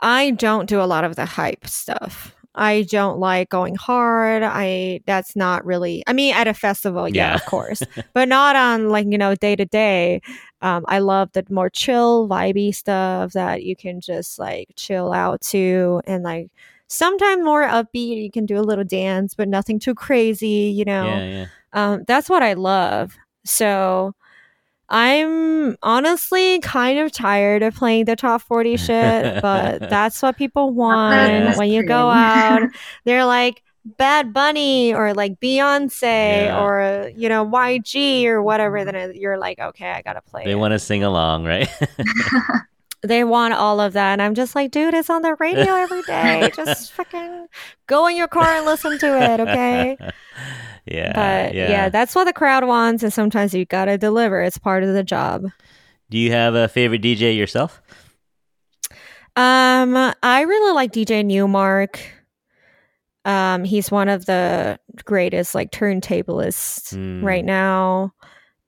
I 0.00 0.30
don't 0.32 0.68
do 0.68 0.80
a 0.80 0.84
lot 0.84 1.04
of 1.04 1.16
the 1.16 1.24
hype 1.26 1.66
stuff. 1.66 2.34
I 2.54 2.82
don't 2.82 3.18
like 3.18 3.48
going 3.48 3.76
hard. 3.76 4.42
I 4.42 5.00
that's 5.06 5.34
not 5.34 5.64
really. 5.64 6.02
I 6.06 6.12
mean, 6.12 6.34
at 6.34 6.48
a 6.48 6.54
festival, 6.54 7.08
yeah, 7.08 7.30
Yeah. 7.30 7.34
of 7.36 7.46
course, 7.46 7.82
but 8.12 8.28
not 8.28 8.56
on 8.56 8.90
like 8.90 9.06
you 9.08 9.16
know 9.16 9.34
day 9.34 9.56
to 9.56 9.64
day. 9.64 10.20
Um, 10.62 10.84
I 10.88 11.00
love 11.00 11.30
the 11.32 11.44
more 11.50 11.68
chill, 11.68 12.28
vibey 12.28 12.74
stuff 12.74 13.32
that 13.32 13.64
you 13.64 13.76
can 13.76 14.00
just 14.00 14.38
like 14.38 14.68
chill 14.76 15.12
out 15.12 15.40
to, 15.50 16.00
and 16.06 16.22
like 16.22 16.50
sometimes 16.86 17.42
more 17.44 17.64
upbeat. 17.64 18.22
You 18.22 18.30
can 18.30 18.46
do 18.46 18.58
a 18.58 18.62
little 18.62 18.84
dance, 18.84 19.34
but 19.34 19.48
nothing 19.48 19.78
too 19.78 19.94
crazy. 19.94 20.72
You 20.74 20.84
know, 20.84 21.04
Yeah, 21.04 21.24
yeah. 21.24 21.46
um, 21.72 22.04
that's 22.06 22.30
what 22.30 22.42
I 22.42 22.52
love. 22.54 23.16
So 23.44 24.14
I'm 24.88 25.76
honestly 25.82 26.58
kind 26.60 26.98
of 26.98 27.10
tired 27.12 27.62
of 27.62 27.74
playing 27.74 28.04
the 28.04 28.14
top 28.16 28.42
40 28.42 28.76
shit, 28.76 29.42
but 29.42 29.80
that's 29.90 30.20
what 30.22 30.36
people 30.36 30.70
want. 30.72 31.56
When 31.58 31.70
you 31.70 31.82
go 31.84 32.10
out, 32.10 32.62
they're 33.04 33.24
like 33.24 33.62
Bad 33.84 34.32
Bunny 34.32 34.94
or 34.94 35.12
like 35.14 35.40
Beyonce 35.40 36.44
Yeah. 36.46 36.62
or, 36.62 37.10
you 37.16 37.28
know, 37.28 37.44
YG 37.46 38.26
or 38.26 38.42
whatever. 38.42 38.84
Then 38.84 39.12
you're 39.14 39.38
like, 39.38 39.58
okay, 39.58 39.90
I 39.90 40.02
got 40.02 40.12
to 40.14 40.22
play. 40.22 40.44
They 40.44 40.54
want 40.54 40.72
to 40.72 40.78
sing 40.78 41.02
along, 41.02 41.44
right? 41.44 41.68
they 43.02 43.24
want 43.24 43.54
all 43.54 43.80
of 43.80 43.94
that. 43.94 44.12
And 44.12 44.22
I'm 44.22 44.34
just 44.34 44.54
like, 44.54 44.70
dude, 44.70 44.94
it's 44.94 45.10
on 45.10 45.22
the 45.22 45.34
radio 45.40 45.74
every 45.74 46.02
day. 46.02 46.50
just 46.54 46.92
fucking 46.94 47.48
go 47.88 48.06
in 48.06 48.16
your 48.16 48.28
car 48.28 48.46
and 48.46 48.64
listen 48.66 48.98
to 49.00 49.20
it, 49.20 49.40
okay? 49.40 49.96
yeah. 50.86 51.12
but 51.14 51.54
yeah. 51.54 51.88
that's 51.88 52.14
what 52.14 52.24
the 52.24 52.32
crowd 52.32 52.64
wants 52.64 53.02
and 53.02 53.12
sometimes 53.12 53.54
you 53.54 53.64
gotta 53.64 53.96
deliver 53.96 54.42
it's 54.42 54.58
part 54.58 54.82
of 54.82 54.92
the 54.94 55.04
job 55.04 55.44
Do 56.10 56.18
you 56.18 56.32
have 56.32 56.56
a 56.56 56.66
favorite 56.66 57.02
DJ 57.02 57.36
yourself? 57.36 57.80
um 59.36 59.94
i 60.22 60.42
really 60.42 60.72
like 60.74 60.92
dj 60.92 61.24
newmark 61.24 62.00
um 63.24 63.64
he's 63.64 63.90
one 63.90 64.08
of 64.08 64.26
the 64.26 64.78
greatest 65.04 65.54
like 65.54 65.70
turntablists 65.70 66.94
Mm. 66.94 67.22
right 67.22 67.44
now 67.44 68.12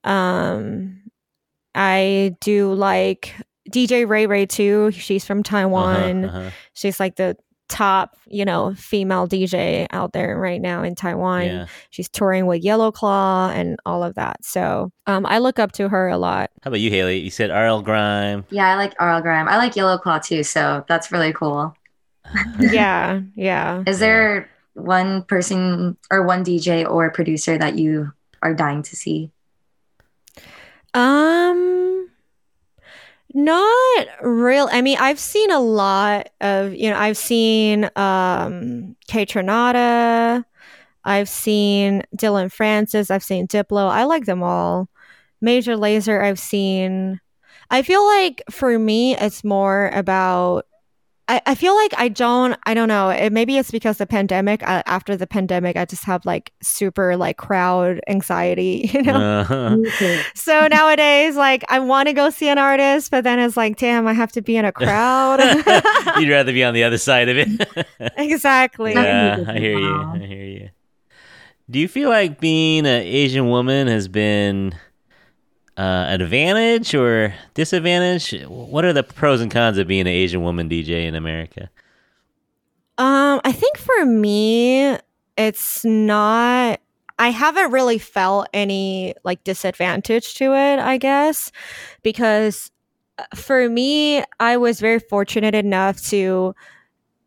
um 0.05 1.01
i 1.75 2.35
do 2.41 2.73
like 2.75 3.35
dj 3.71 4.09
ray 4.09 4.27
ray 4.27 4.47
too 4.47 4.91
she's 4.93 5.25
from 5.25 5.43
taiwan 5.43 6.25
Uh-huh, 6.27 6.39
uh-huh. 6.39 6.51
she's 6.75 7.01
like 7.01 7.17
the 7.17 7.37
top 7.71 8.17
you 8.29 8.45
know 8.45 8.75
female 8.75 9.27
dj 9.27 9.87
out 9.91 10.13
there 10.13 10.39
right 10.39 10.61
now 10.61 10.83
in 10.83 10.95
taiwan 10.95 11.45
Yeah. 11.47 11.67
She's 11.91 12.09
touring 12.11 12.47
with 12.47 12.63
Yellow 12.63 12.93
Claw 12.93 13.51
and 13.51 13.79
all 13.87 14.03
of 14.03 14.17
that. 14.17 14.45
So 14.45 14.91
um, 15.07 15.25
I 15.27 15.39
look 15.39 15.59
up 15.61 15.71
to 15.73 15.89
her 15.89 16.09
a 16.09 16.19
lot. 16.19 16.51
How 16.63 16.69
about 16.69 16.81
you, 16.81 16.91
Haley? 16.91 17.19
You 17.21 17.31
said 17.31 17.51
RL 17.51 17.83
Grime. 17.83 18.45
Yeah, 18.51 18.69
I 18.69 18.75
like 18.75 19.01
RL 19.01 19.21
Grime. 19.23 19.49
I 19.49 19.57
like 19.59 19.77
Yellow 19.77 19.97
Claw 19.97 20.19
too, 20.19 20.43
so 20.43 20.85
that's 20.89 21.11
really 21.13 21.33
cool. 21.33 21.73
Yeah, 22.59 23.21
yeah. 23.35 23.85
Is 23.87 23.99
there 23.99 24.51
one 24.75 25.23
person 25.25 25.97
or 26.11 26.27
one 26.27 26.45
DJ 26.45 26.89
or 26.89 27.11
producer 27.11 27.57
that 27.59 27.79
you 27.79 28.13
are 28.43 28.55
dying 28.55 28.83
to 28.83 28.97
see? 28.97 29.31
Um, 30.95 32.09
not 33.33 34.07
real. 34.23 34.69
I 34.71 34.81
mean, 34.81 34.97
I've 35.01 35.19
seen 35.19 35.51
a 35.51 35.61
lot 35.61 36.31
of 36.41 36.75
you 36.75 36.91
know. 36.91 36.97
I've 36.97 37.17
seen 37.17 37.85
um 37.97 38.97
Kaytranada. 39.09 40.45
I've 41.05 41.29
seen 41.29 42.03
Dillon 42.15 42.49
Francis. 42.49 43.11
I've 43.11 43.25
seen 43.25 43.47
Diplo. 43.47 43.89
I 43.89 44.05
like 44.05 44.25
them 44.25 44.43
all. 44.43 44.89
Major 45.41 45.77
Lazer. 45.77 46.23
I've 46.23 46.39
seen. 46.39 47.21
I 47.71 47.83
feel 47.83 48.05
like 48.07 48.43
for 48.51 48.79
me, 48.79 49.17
it's 49.17 49.43
more 49.45 49.91
about. 49.93 50.67
I, 51.27 51.41
I 51.47 51.55
feel 51.55 51.75
like 51.75 51.93
I 51.97 52.09
don't. 52.09 52.59
I 52.67 52.75
don't 52.75 52.89
know. 52.89 53.09
It, 53.09 53.33
maybe 53.33 53.57
it's 53.57 53.71
because 53.71 53.97
the 53.97 54.07
pandemic. 54.07 54.63
I, 54.63 54.83
after 54.85 55.17
the 55.17 55.27
pandemic, 55.27 55.77
I 55.77 55.87
just 55.87 56.05
have 56.05 56.27
like 56.27 56.53
super 56.63 57.17
like 57.17 57.37
crowd 57.39 58.01
anxiety. 58.09 58.91
You 58.95 59.03
know. 59.03 59.41
Uh-huh. 59.41 60.23
So 60.35 60.69
nowadays, 60.69 61.35
like 61.35 61.65
I 61.69 61.81
want 61.81 62.09
to 62.09 62.13
go 62.13 62.31
see 62.31 62.49
an 62.49 62.59
artist, 62.59 63.11
but 63.11 63.25
then 63.25 63.39
it's 63.41 63.57
like, 63.57 63.77
damn, 63.77 64.07
I 64.07 64.13
have 64.13 64.31
to 64.33 64.43
be 64.43 64.57
in 64.57 64.65
a 64.65 64.71
crowd. 64.71 65.41
You'd 66.21 66.31
rather 66.31 66.53
be 66.53 66.63
on 66.63 66.75
the 66.75 66.85
other 66.85 66.99
side 66.99 67.29
of 67.29 67.37
it. 67.39 67.89
exactly. 68.17 68.93
yeah, 68.93 69.39
Yeah. 69.39 69.53
I 69.53 69.59
hear 69.59 69.79
you. 69.79 69.95
I 69.97 70.19
hear 70.19 70.45
you. 70.45 70.71
Do 71.69 71.81
you 71.81 71.89
feel 71.89 72.09
like 72.09 72.39
being 72.41 72.81
an 72.87 73.03
Asian 73.03 73.49
woman 73.49 73.89
has 73.89 74.07
been 74.07 74.75
uh, 75.77 76.07
advantage 76.09 76.95
or 76.95 77.35
disadvantage? 77.55 78.33
What 78.47 78.85
are 78.85 78.93
the 78.93 79.03
pros 79.03 79.41
and 79.41 79.51
cons 79.51 79.79
of 79.79 79.87
being 79.87 80.03
an 80.03 80.07
Asian 80.09 80.43
woman 80.43 80.69
DJ 80.69 81.07
in 81.07 81.15
America? 81.15 81.71
Um, 82.97 83.41
I 83.45 83.53
think 83.53 83.77
for 83.77 84.05
me, 84.05 84.97
it's 85.37 85.85
not. 85.85 86.81
I 87.19 87.29
haven't 87.31 87.71
really 87.71 87.99
felt 87.99 88.49
any 88.53 89.15
like 89.25 89.43
disadvantage 89.45 90.35
to 90.35 90.55
it. 90.55 90.79
I 90.79 90.97
guess 90.99 91.51
because 92.03 92.71
uh, 93.19 93.25
for 93.35 93.69
me, 93.69 94.23
I 94.41 94.57
was 94.57 94.81
very 94.81 94.99
fortunate 94.99 95.55
enough 95.55 96.01
to, 96.07 96.55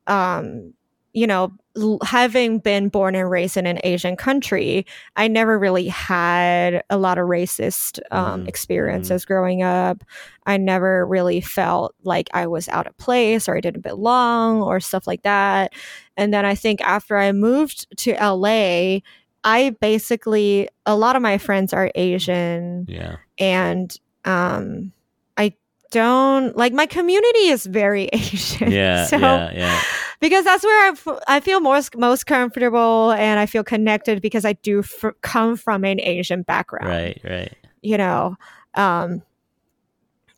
um, 0.07 0.73
you 1.18 1.26
know, 1.26 1.51
l- 1.76 1.97
having 2.03 2.59
been 2.59 2.89
born 2.89 3.15
and 3.15 3.28
raised 3.28 3.57
in 3.57 3.65
an 3.65 3.80
Asian 3.84 4.15
country, 4.15 4.86
I 5.15 5.28
never 5.28 5.57
really 5.57 5.88
had 5.88 6.84
a 6.91 6.97
lot 6.97 7.18
of 7.18 7.26
racist 7.26 7.99
um, 8.11 8.43
Mhm, 8.43 8.47
experiences 8.47 9.26
growing 9.26 9.63
up. 9.63 10.03
I 10.45 10.57
never 10.57 11.07
really 11.07 11.41
felt 11.41 11.95
like 12.03 12.30
I 12.36 12.45
was 12.45 12.70
out 12.70 12.86
of 12.86 12.95
place 12.97 13.49
or 13.49 13.57
I 13.57 13.61
didn't 13.61 13.82
belong 13.82 14.61
or 14.61 14.80
stuff 14.80 15.07
like 15.07 15.24
that. 15.24 15.74
And 16.15 16.32
then 16.32 16.45
I 16.45 16.53
think 16.53 16.82
after 16.82 17.18
I 17.18 17.32
moved 17.32 17.88
to 18.03 18.11
LA, 18.13 18.99
I 19.43 19.72
basically, 19.82 20.70
a 20.86 20.95
lot 20.95 21.15
of 21.15 21.24
my 21.24 21.39
friends 21.39 21.74
are 21.74 21.89
Asian 21.95 22.86
Yeah. 22.88 23.15
and 23.39 23.89
um, 24.24 24.91
I 25.36 25.53
don't 25.89 26.55
like 26.55 26.74
my 26.74 26.86
community 26.86 27.47
is 27.47 27.65
very 27.65 28.05
Asian. 28.13 28.72
Yeah. 28.72 29.05
so, 29.07 29.18
yeah. 29.18 29.51
Yeah. 29.53 29.82
Because 30.20 30.43
that's 30.45 30.63
where 30.63 30.86
I, 30.88 30.89
f- 30.89 31.20
I 31.28 31.39
feel 31.39 31.59
most 31.59 31.95
most 31.97 32.26
comfortable 32.26 33.11
and 33.11 33.39
I 33.39 33.45
feel 33.45 33.63
connected 33.63 34.22
because 34.22 34.45
I 34.45 34.53
do 34.53 34.80
f- 34.80 35.13
come 35.22 35.55
from 35.57 35.84
an 35.86 35.99
Asian 36.01 36.41
background 36.43 36.88
Right. 36.89 37.22
Right. 37.24 37.53
you 37.82 37.97
know 37.97 38.36
um 38.76 39.22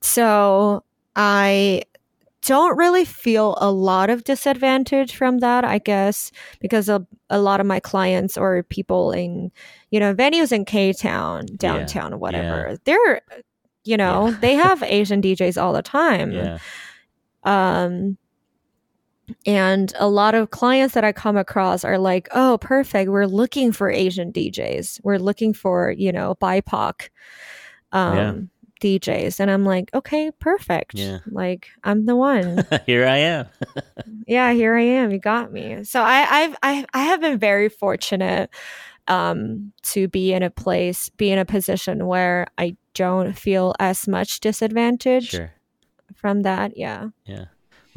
so 0.01 0.83
i 1.15 1.81
don't 2.45 2.77
really 2.77 3.03
feel 3.03 3.57
a 3.59 3.69
lot 3.69 4.09
of 4.09 4.23
disadvantage 4.23 5.15
from 5.15 5.39
that 5.39 5.65
i 5.65 5.77
guess 5.77 6.31
because 6.61 6.87
a, 6.87 7.05
a 7.29 7.39
lot 7.39 7.59
of 7.59 7.65
my 7.65 7.79
clients 7.81 8.37
or 8.37 8.63
people 8.63 9.11
in 9.11 9.51
you 9.91 9.99
know 9.99 10.13
venues 10.15 10.51
in 10.53 10.63
k-town 10.63 11.45
downtown 11.57 12.13
or 12.13 12.17
whatever 12.17 12.77
they're 12.85 13.21
you 13.83 13.97
know 13.97 14.27
Yeah. 14.27 14.37
they 14.39 14.53
have 14.55 14.81
asian 14.83 15.21
djs 15.21 15.61
all 15.61 15.73
the 15.73 15.81
time 15.81 16.31
Yeah. 16.39 16.59
um 17.43 18.17
and 19.45 19.93
a 19.97 20.07
lot 20.07 20.35
of 20.35 20.49
clients 20.51 20.93
that 20.93 21.03
I 21.03 21.11
come 21.11 21.37
across 21.37 21.83
are 21.83 21.97
like, 21.97 22.27
"Oh, 22.31 22.57
perfect. 22.59 23.09
We're 23.11 23.25
looking 23.25 23.71
for 23.71 23.89
Asian 23.89 24.31
DJs. 24.31 25.01
We're 25.03 25.17
looking 25.19 25.53
for, 25.53 25.91
you 25.91 26.11
know, 26.11 26.35
BIPOC 26.41 27.09
um 27.91 28.15
Yeah. 28.15 28.33
DJs." 28.81 29.39
And 29.39 29.49
I'm 29.51 29.65
like, 29.65 29.89
"Okay, 29.93 30.31
perfect. 30.39 30.93
Yeah. 30.95 31.19
Like, 31.27 31.67
I'm 31.83 32.05
the 32.05 32.15
one. 32.15 32.65
Here 32.85 33.05
I 33.07 33.17
am. 33.17 33.45
yeah, 34.27 34.53
here 34.53 34.75
I 34.75 34.81
am. 34.83 35.11
You 35.11 35.19
got 35.19 35.51
me." 35.51 35.83
So 35.83 36.01
I 36.01 36.25
I've 36.29 36.55
I 36.63 36.85
I 36.93 37.03
have 37.03 37.21
been 37.21 37.37
very 37.39 37.69
fortunate 37.69 38.49
um 39.07 39.73
to 39.83 40.07
be 40.07 40.33
in 40.33 40.43
a 40.43 40.49
place, 40.51 41.09
be 41.09 41.31
in 41.31 41.39
a 41.39 41.45
position 41.45 42.05
where 42.05 42.47
I 42.57 42.75
don't 42.93 43.33
feel 43.37 43.73
as 43.79 44.07
much 44.07 44.39
disadvantage 44.39 45.29
Sure. 45.29 45.51
from 46.15 46.41
that. 46.43 46.77
Yeah. 46.77 47.09
Yeah. 47.25 47.45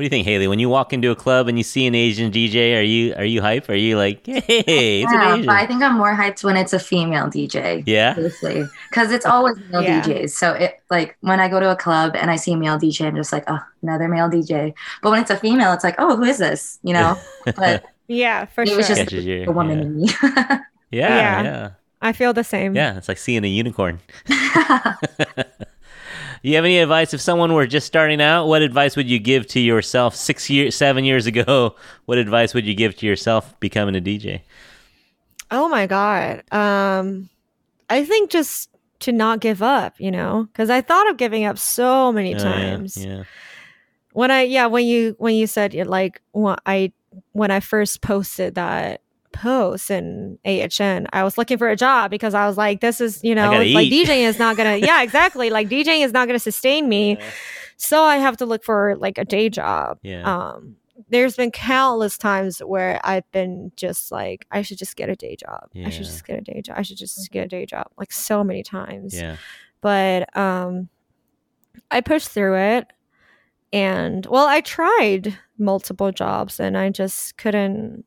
What 0.03 0.11
do 0.11 0.17
you 0.17 0.19
think, 0.25 0.27
Haley? 0.27 0.49
When 0.49 0.59
you 0.59 0.69
walk 0.69 0.93
into 0.93 1.13
a 1.13 1.15
club 1.15 1.47
and 1.47 1.57
you 1.57 1.63
see 1.63 1.87
an 1.87 1.95
Asian 1.95 2.33
DJ, 2.33 2.77
are 2.77 2.83
you 2.83 3.15
are 3.15 3.25
you 3.25 3.41
hype? 3.41 3.69
Are 3.69 3.77
you 3.77 3.97
like, 3.97 4.27
hey, 4.27 4.43
it's 4.49 5.13
yeah, 5.13 5.29
an 5.29 5.33
Asian? 5.35 5.47
but 5.47 5.55
I 5.55 5.65
think 5.65 5.81
I'm 5.81 5.97
more 5.97 6.13
hyped 6.17 6.43
when 6.43 6.57
it's 6.57 6.73
a 6.73 6.81
female 6.81 7.27
DJ. 7.27 7.85
yeah. 7.87 8.13
Seriously, 8.17 8.65
because 8.91 9.13
it's 9.13 9.25
always 9.25 9.57
male 9.71 9.81
Yeah. 9.81 10.03
DJs. 10.03 10.31
So 10.31 10.55
it 10.55 10.83
like 10.91 11.17
when 11.21 11.39
I 11.39 11.47
go 11.47 11.61
to 11.61 11.71
a 11.71 11.77
club 11.77 12.17
and 12.17 12.33
I 12.33 12.35
see 12.37 12.51
a 12.53 12.57
male 12.57 12.79
DJ, 12.81 13.07
I'm 13.07 13.15
just 13.15 13.33
like, 13.33 13.45
oh, 13.47 13.61
another 13.83 14.09
male 14.09 14.29
DJ. 14.29 14.75
But 15.05 15.13
when 15.13 15.21
it's 15.23 15.31
a 15.31 15.37
female, 15.37 15.73
it's 15.73 15.85
like, 15.85 15.95
oh, 15.99 16.17
who 16.17 16.25
is 16.25 16.39
this? 16.39 16.81
You 16.83 16.95
know. 16.95 17.17
But 17.55 17.85
Yeah, 18.09 18.47
for 18.47 18.63
it 18.63 18.69
sure. 18.71 18.79
was 18.79 18.89
just 18.89 19.03
Catches 19.03 19.25
your- 19.25 19.49
a 19.49 19.53
woman 19.53 19.79
yeah. 19.79 19.85
in 19.85 19.97
me. 20.01 20.09
Yeah, 20.91 21.09
Yeah. 21.17 21.43
yeah, 21.45 21.71
I 22.03 22.13
feel 22.13 22.33
the 22.33 22.43
same. 22.43 22.75
yeah. 22.75 22.97
It's 22.99 23.07
like 23.07 23.19
seeing 23.19 23.45
a 23.45 23.49
unicorn. 23.49 24.01
you 26.51 26.57
have 26.57 26.65
any 26.65 26.79
advice 26.79 27.15
if 27.15 27.21
someone 27.21 27.53
were 27.53 27.67
just 27.67 27.87
starting 27.87 28.21
out? 28.21 28.47
What 28.47 28.63
advice 28.63 28.97
would 28.97 29.09
you 29.09 29.19
give 29.19 29.47
to 29.49 29.61
yourself 29.61 30.15
six 30.17 30.49
years, 30.51 30.75
seven 30.75 31.05
years 31.05 31.27
ago? 31.27 31.77
What 32.07 32.19
advice 32.19 32.53
would 32.55 32.67
you 32.67 32.75
give 32.75 32.97
to 32.97 33.07
yourself 33.07 33.59
becoming 33.61 33.95
a 33.95 34.01
DJ? 34.01 34.43
Oh 35.51 35.69
my 35.69 35.87
god. 35.87 36.43
Um 36.53 37.29
I 37.91 38.05
think 38.05 38.31
just 38.31 38.71
to 39.01 39.13
not 39.13 39.41
give 39.41 39.63
up, 39.63 39.95
you 39.99 40.11
know, 40.11 40.49
cuz 40.55 40.71
I 40.71 40.81
thought 40.81 41.09
of 41.11 41.17
giving 41.17 41.45
up 41.45 41.59
so 41.59 42.13
many 42.13 42.35
Oh, 42.35 42.39
times. 42.39 42.97
Yeah, 42.97 43.25
When 44.13 44.31
I 44.31 44.43
yeah, 44.43 44.67
when 44.67 44.85
you 44.87 45.15
when 45.19 45.35
you 45.35 45.47
said 45.47 45.75
it, 45.75 45.87
like 45.87 46.21
when 46.33 46.57
I 46.67 46.93
when 47.33 47.51
I 47.51 47.61
first 47.61 48.01
posted 48.01 48.55
that 48.55 49.02
post 49.33 49.91
in 49.91 50.39
AHN, 50.45 51.07
I 51.13 51.25
was 51.25 51.37
looking 51.39 51.59
for 51.59 51.69
a 51.69 51.77
job 51.77 52.11
because 52.11 52.35
I 52.35 52.47
was 52.47 52.57
like 52.57 52.81
this 52.81 53.01
is, 53.01 53.23
you 53.25 53.35
know, 53.35 53.51
like 53.53 53.87
eat. 53.87 54.07
DJing 54.09 54.23
is 54.29 54.39
not 54.39 54.57
to 54.57 54.79
Yeah, 54.87 55.03
exactly. 55.03 55.51
Like 55.51 55.69
DJing 55.69 56.05
is 56.05 56.13
not 56.13 56.27
to 56.27 56.39
sustain 56.39 56.89
me. 56.89 57.19
So 57.77 58.03
I 58.03 58.19
have 58.19 58.37
to 58.39 58.47
look 58.47 58.63
for 58.65 58.97
like 58.97 59.19
a 59.19 59.25
day 59.25 59.49
job. 59.49 59.99
yeah, 60.03 60.23
um 60.23 60.77
there's 61.09 61.37
been 61.37 61.51
countless 61.51 62.17
times 62.17 62.61
where 62.61 63.01
I've 63.03 63.29
been 63.33 63.73
just 63.77 64.13
like, 64.13 64.47
I 64.51 64.63
should 64.63 64.79
just 64.79 64.95
get 64.97 65.09
a 65.09 65.17
day 65.17 65.37
job. 65.37 65.69
I 65.75 65.91
should 65.91 66.05
just 66.05 66.25
get 66.25 66.39
a 66.39 66.43
day 66.43 66.63
job. 66.63 66.77
I 66.79 66.83
should 66.83 66.97
just 66.97 67.31
get 67.31 67.45
a 67.47 67.49
day 67.49 67.67
job. 67.67 67.89
Like 67.99 68.13
so 68.13 68.45
many 68.45 68.63
times. 68.63 69.15
yeah. 69.15 69.37
But 69.81 70.35
um 70.37 70.89
I 71.91 72.01
pushed 72.03 72.29
through 72.29 72.57
it 72.57 72.87
and 73.73 74.25
well, 74.27 74.47
I 74.47 74.61
tried 74.61 75.39
multiple 75.59 76.13
jobs 76.13 76.61
and 76.61 76.77
I 76.77 76.91
just 76.91 77.37
couldn't 77.37 78.05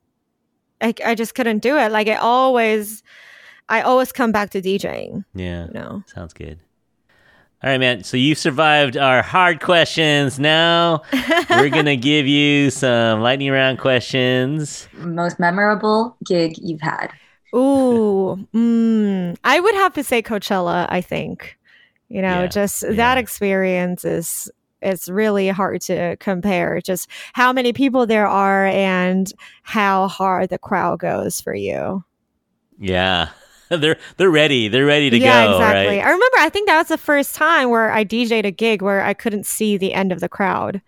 I, 0.80 0.94
I 1.04 1.14
just 1.14 1.34
couldn't 1.34 1.58
do 1.58 1.76
it. 1.76 1.90
Like 1.92 2.06
it 2.06 2.18
always 2.18 3.02
I 3.68 3.80
always 3.82 4.12
come 4.12 4.32
back 4.32 4.50
to 4.50 4.62
DJing, 4.62 5.24
yeah. 5.34 5.66
you 5.66 5.72
know. 5.72 6.02
Sounds 6.06 6.32
good. 6.32 6.58
All 7.64 7.70
right, 7.70 7.78
man. 7.78 8.04
So 8.04 8.16
you 8.16 8.34
survived 8.34 8.96
our 8.96 9.22
hard 9.22 9.60
questions. 9.60 10.38
Now 10.38 11.02
we're 11.50 11.70
gonna 11.70 11.96
give 11.96 12.26
you 12.26 12.70
some 12.70 13.22
lightning 13.22 13.50
round 13.50 13.78
questions. 13.78 14.88
Most 14.92 15.40
memorable 15.40 16.16
gig 16.24 16.54
you've 16.58 16.82
had. 16.82 17.08
Ooh, 17.54 18.46
mm, 18.54 19.36
I 19.42 19.58
would 19.60 19.74
have 19.76 19.94
to 19.94 20.04
say 20.04 20.20
Coachella. 20.22 20.86
I 20.90 21.00
think, 21.00 21.56
you 22.08 22.20
know, 22.20 22.42
Yeah, 22.42 22.46
just 22.46 22.82
yeah. 22.82 22.92
that 22.92 23.18
experience 23.18 24.04
is 24.04 24.50
it's 24.82 25.08
really 25.08 25.48
hard 25.48 25.80
to 25.82 26.16
compare. 26.16 26.80
Just 26.80 27.08
how 27.32 27.52
many 27.52 27.72
people 27.72 28.06
there 28.06 28.26
are 28.26 28.66
and 28.66 29.32
how 29.62 30.08
hard 30.08 30.50
the 30.50 30.58
crowd 30.58 30.98
goes 31.00 31.40
for 31.40 31.54
you. 31.54 32.04
Yeah, 32.78 33.30
they're 33.68 33.98
they're 34.16 34.30
ready. 34.30 34.68
They're 34.68 34.86
ready 34.86 35.10
to 35.10 35.18
yeah, 35.18 35.46
go. 35.46 35.50
Yeah, 35.50 35.56
exactly. 35.56 35.96
Right? 35.96 36.06
I 36.06 36.10
remember. 36.10 36.36
I 36.38 36.48
think 36.50 36.68
that 36.68 36.78
was 36.78 36.88
the 36.88 36.98
first 36.98 37.34
time 37.34 37.70
where 37.70 37.90
I 37.90 38.04
DJ'd 38.04 38.44
a 38.44 38.50
gig 38.50 38.82
where 38.82 39.02
I 39.02 39.14
couldn't 39.14 39.46
see 39.46 39.76
the 39.76 39.94
end 39.94 40.12
of 40.12 40.20
the 40.20 40.28
crowd. 40.28 40.82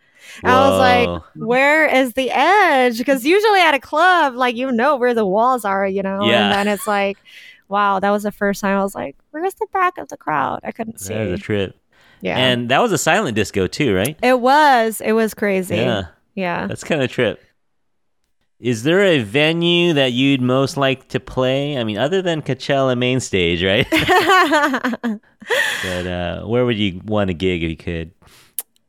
I 0.44 0.68
was 0.68 0.78
like, 0.78 1.22
where 1.36 1.86
is 1.86 2.12
the 2.12 2.30
edge? 2.30 2.98
Because 2.98 3.24
usually 3.24 3.60
at 3.60 3.72
a 3.74 3.78
club, 3.78 4.34
like 4.34 4.56
you 4.56 4.70
know 4.70 4.96
where 4.96 5.14
the 5.14 5.24
walls 5.26 5.64
are, 5.64 5.86
you 5.86 6.02
know, 6.02 6.22
Yeah. 6.22 6.44
and 6.44 6.52
then 6.52 6.68
it's 6.74 6.86
like, 6.86 7.16
wow, 7.68 7.98
that 7.98 8.10
was 8.10 8.24
the 8.24 8.32
first 8.32 8.60
time 8.60 8.78
I 8.78 8.82
was 8.82 8.94
like, 8.94 9.16
where's 9.30 9.54
the 9.54 9.66
back 9.72 9.96
of 9.96 10.08
the 10.08 10.18
crowd? 10.18 10.60
I 10.64 10.70
couldn't 10.72 11.00
see. 11.00 11.14
that 11.14 11.30
was 11.30 11.40
a 11.40 11.42
trip. 11.42 11.77
Yeah, 12.20 12.36
And 12.38 12.68
that 12.70 12.80
was 12.80 12.92
a 12.92 12.98
silent 12.98 13.34
disco 13.36 13.66
too, 13.66 13.94
right? 13.94 14.16
it 14.22 14.40
was. 14.40 15.00
It 15.00 15.12
was 15.12 15.34
crazy. 15.34 15.76
Yeah, 15.76 16.02
Yeah. 16.34 16.66
that's 16.66 16.84
kind 16.84 17.02
of 17.02 17.10
trip. 17.10 17.42
Is 18.60 18.82
there 18.82 19.00
a 19.04 19.20
venue 19.20 19.92
that 19.92 20.12
you'd 20.12 20.42
most 20.42 20.76
like 20.76 21.06
to 21.10 21.20
play? 21.20 21.78
I 21.78 21.84
mean, 21.84 21.96
other 21.96 22.22
than 22.22 22.42
Coachella 22.42 22.98
main 22.98 23.20
stage, 23.20 23.62
right? 23.62 23.86
but 25.82 26.06
uh, 26.06 26.42
where 26.44 26.64
would 26.64 26.76
you 26.76 27.00
want 27.04 27.28
to 27.28 27.34
gig 27.34 27.62
if 27.62 27.70
you 27.70 27.76
could? 27.76 28.10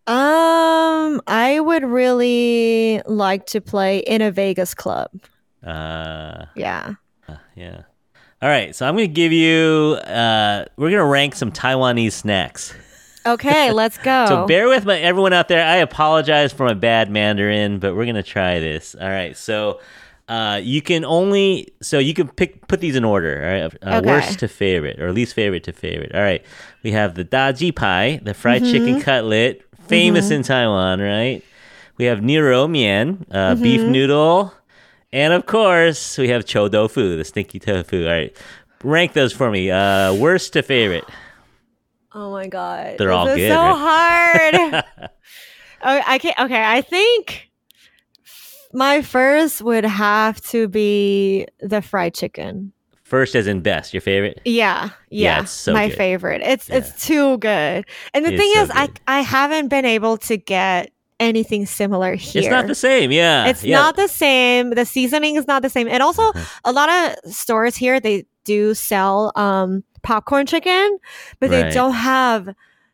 um, 0.08 1.22
I 1.28 1.60
would 1.60 1.84
really 1.84 3.02
like 3.06 3.46
to 3.48 3.62
play 3.62 4.00
in 4.00 4.22
a 4.24 4.32
Vegas 4.32 4.74
club. 4.74 5.12
Uh, 5.64 6.46
Yeah. 6.56 6.94
yeah. 7.56 7.82
All 8.42 8.50
right, 8.50 8.74
so 8.76 8.88
I'm 8.88 8.96
gonna 8.96 9.06
give 9.08 9.32
you. 9.34 9.98
Uh, 10.04 10.66
we're 10.78 10.90
gonna 10.90 11.06
rank 11.06 11.36
some 11.36 11.52
Taiwanese 11.52 12.14
snacks. 12.14 12.74
Okay, 13.34 13.72
let's 13.82 13.98
go. 13.98 14.26
So 14.28 14.48
bear 14.48 14.68
with 14.68 14.86
my 14.86 15.00
everyone 15.00 15.34
out 15.34 15.48
there. 15.48 15.66
I 15.66 15.78
apologize 15.78 16.52
for 16.54 16.66
my 16.66 16.74
bad 16.74 17.10
Mandarin, 17.10 17.80
but 17.80 17.96
we're 17.96 18.06
gonna 18.06 18.24
try 18.24 18.60
this. 18.60 18.96
All 19.00 19.08
right. 19.10 19.36
So 19.38 19.80
uh, 20.28 20.60
you 20.64 20.82
can 20.82 21.04
only 21.06 21.70
so 21.82 21.98
you 22.00 22.14
can 22.14 22.28
pick 22.30 22.68
put 22.68 22.80
these 22.80 22.96
in 22.96 23.04
order. 23.04 23.36
All 23.44 23.52
right. 23.52 23.64
Uh, 23.96 23.98
Okay. 24.00 24.08
Worst 24.08 24.40
to 24.40 24.48
favorite 24.48 25.00
or 25.02 25.12
least 25.12 25.34
favorite 25.34 25.64
to 25.66 25.72
favorite. 25.74 26.14
All 26.14 26.22
right. 26.22 26.44
We 26.84 26.92
have 26.92 27.16
the 27.16 27.26
daji 27.26 27.76
pie, 27.76 28.20
the 28.24 28.34
fried 28.34 28.62
Mm-hmm. 28.62 28.72
chicken 28.72 29.02
cutlet, 29.02 29.64
famous 29.88 30.30
in 30.32 30.44
Taiwan. 30.44 31.00
Right. 31.02 31.42
We 31.98 32.06
have 32.06 32.20
niro 32.20 32.70
mian, 32.70 33.26
uh, 33.32 33.56
beef 33.56 33.82
Mm-hmm. 33.82 33.92
noodle, 33.92 34.54
and 35.12 35.34
of 35.34 35.46
course 35.46 36.18
we 36.18 36.30
have 36.30 36.46
cho 36.46 36.70
tofu, 36.70 37.18
the 37.18 37.26
stinky 37.26 37.60
tofu. 37.60 38.06
All 38.06 38.12
right. 38.12 38.36
Rank 38.84 39.12
those 39.14 39.34
for 39.34 39.52
me. 39.52 39.70
Uh, 39.72 40.14
worst 40.14 40.54
to 40.54 40.62
favorite. 40.64 41.04
Oh 42.14 42.32
my 42.32 42.48
god, 42.48 42.98
They're 42.98 43.08
this 43.10 43.16
all 43.16 43.28
is 43.28 43.36
good, 43.38 43.50
So 43.52 43.56
right? 43.62 44.74
hard. 44.74 44.84
oh, 45.84 46.02
I 46.08 46.18
can't. 46.18 46.40
Okay, 46.40 46.64
I 46.64 46.82
think 46.82 47.50
my 48.74 49.02
first 49.02 49.62
would 49.62 49.84
have 49.86 50.42
to 50.42 50.68
be 50.68 51.48
the 51.60 51.82
fried 51.82 52.14
chicken. 52.14 52.72
First, 53.04 53.34
as 53.36 53.48
in 53.48 53.62
best, 53.62 53.92
your 53.94 54.02
favorite. 54.02 54.40
Yeah, 54.46 54.90
Yeah, 55.10 55.40
yeah, 55.40 55.44
so 55.46 55.74
my 55.74 55.88
good. 55.88 55.98
favorite. 55.98 56.42
It's 56.44 56.70
Yeah. 56.70 56.76
it's 56.76 57.06
too 57.08 57.38
good. 57.40 57.86
And 58.14 58.24
the 58.26 58.34
It's 58.34 58.40
thing 58.40 58.52
so 58.54 58.62
is, 58.64 58.70
I 58.70 58.86
good. 58.88 59.00
I 59.08 59.22
haven't 59.22 59.70
been 59.70 59.86
able 59.86 60.18
to 60.18 60.38
get 60.38 60.92
anything 61.20 61.66
similar 61.66 62.14
here. 62.14 62.44
It's 62.44 62.52
not 62.52 62.68
the 62.68 62.76
same. 62.76 63.12
Yeah. 63.12 63.48
It's 63.48 63.64
yeah. 63.64 63.78
not 63.78 63.96
the 63.96 64.08
same. 64.08 64.70
The 64.72 64.86
seasoning 64.86 65.38
is 65.38 65.48
not 65.48 65.64
the 65.64 65.70
same. 65.72 65.88
And 65.88 66.04
also, 66.04 66.32
a 66.64 66.72
lot 66.72 66.88
of 66.90 67.34
stores 67.34 67.76
here 67.76 68.00
they 68.00 68.26
do 68.46 68.76
sell 68.76 69.32
um 69.36 69.84
popcorn 70.04 70.46
chicken, 70.46 70.98
but 71.40 71.50
Right. 71.50 71.64
they 71.66 71.72
don't 71.72 71.94
have 71.94 72.50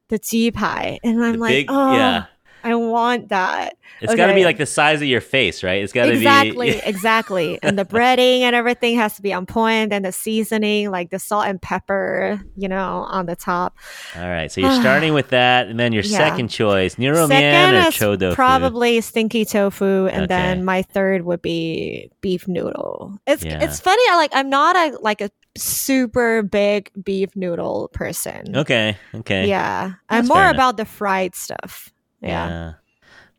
the 0.10 0.20
tea 0.20 0.52
pie. 0.52 1.00
And 1.04 1.24
I'm 1.24 1.34
The 1.34 1.40
like, 1.40 1.50
big- 1.52 1.66
oh, 1.70 1.94
yeah. 1.94 2.26
I 2.64 2.74
want 2.74 3.30
that. 3.30 3.78
It's 4.02 4.16
got 4.16 4.26
to 4.26 4.34
be 4.34 4.44
like 4.44 4.58
the 4.58 4.66
size 4.66 5.00
of 5.00 5.08
your 5.08 5.22
face, 5.22 5.64
right? 5.64 5.84
It's 5.84 5.94
got 5.94 6.08
to 6.08 6.14
Exactly, 6.14 6.72
be 6.72 6.78
exactly. 6.78 6.90
Exactly. 6.96 7.60
And 7.62 7.78
the 7.78 7.86
breading 7.86 8.40
and 8.40 8.56
everything 8.56 8.96
has 8.98 9.16
to 9.18 9.22
be 9.22 9.32
on 9.32 9.46
point, 9.46 9.94
and 9.94 10.04
the 10.04 10.12
seasoning, 10.12 10.90
like 10.90 11.12
the 11.12 11.20
salt 11.20 11.46
and 11.46 11.62
pepper, 11.62 12.42
you 12.58 12.68
know, 12.68 13.06
on 13.08 13.28
the 13.28 13.36
top. 13.36 13.78
All 14.16 14.28
right, 14.28 14.52
so 14.52 14.62
you're 14.62 14.82
starting 14.82 15.14
with 15.14 15.30
that, 15.30 15.68
and 15.68 15.80
then 15.80 15.94
your 15.94 16.02
Yeah. 16.06 16.18
second 16.18 16.48
choice, 16.48 16.96
Niro 16.96 17.30
Man 17.30 17.76
or 17.88 17.92
Cho 17.92 18.16
tofu. 18.16 18.34
probably 18.34 19.00
stinky 19.02 19.46
tofu, 19.46 20.08
and 20.08 20.24
Okay. 20.24 20.28
then 20.28 20.66
my 20.66 20.82
third 20.82 21.24
would 21.24 21.44
be 21.44 22.10
beef 22.22 22.48
noodle. 22.48 23.20
It's 23.28 23.46
Yeah. 23.46 23.64
it's 23.64 23.80
funny. 23.80 24.02
I 24.10 24.16
like 24.18 24.32
I'm 24.34 24.50
not 24.50 24.76
a 24.76 24.98
like 25.02 25.22
a 25.22 25.30
super 25.58 26.44
big 26.44 26.92
beef 27.04 27.36
noodle 27.36 27.90
person. 27.94 28.56
Okay, 28.56 28.98
okay, 29.14 29.48
Yeah, 29.48 29.94
That's 30.10 30.28
I'm 30.28 30.28
more 30.28 30.50
about 30.50 30.78
the 30.78 30.86
fried 30.86 31.36
stuff. 31.36 31.92
Yeah. 32.22 32.74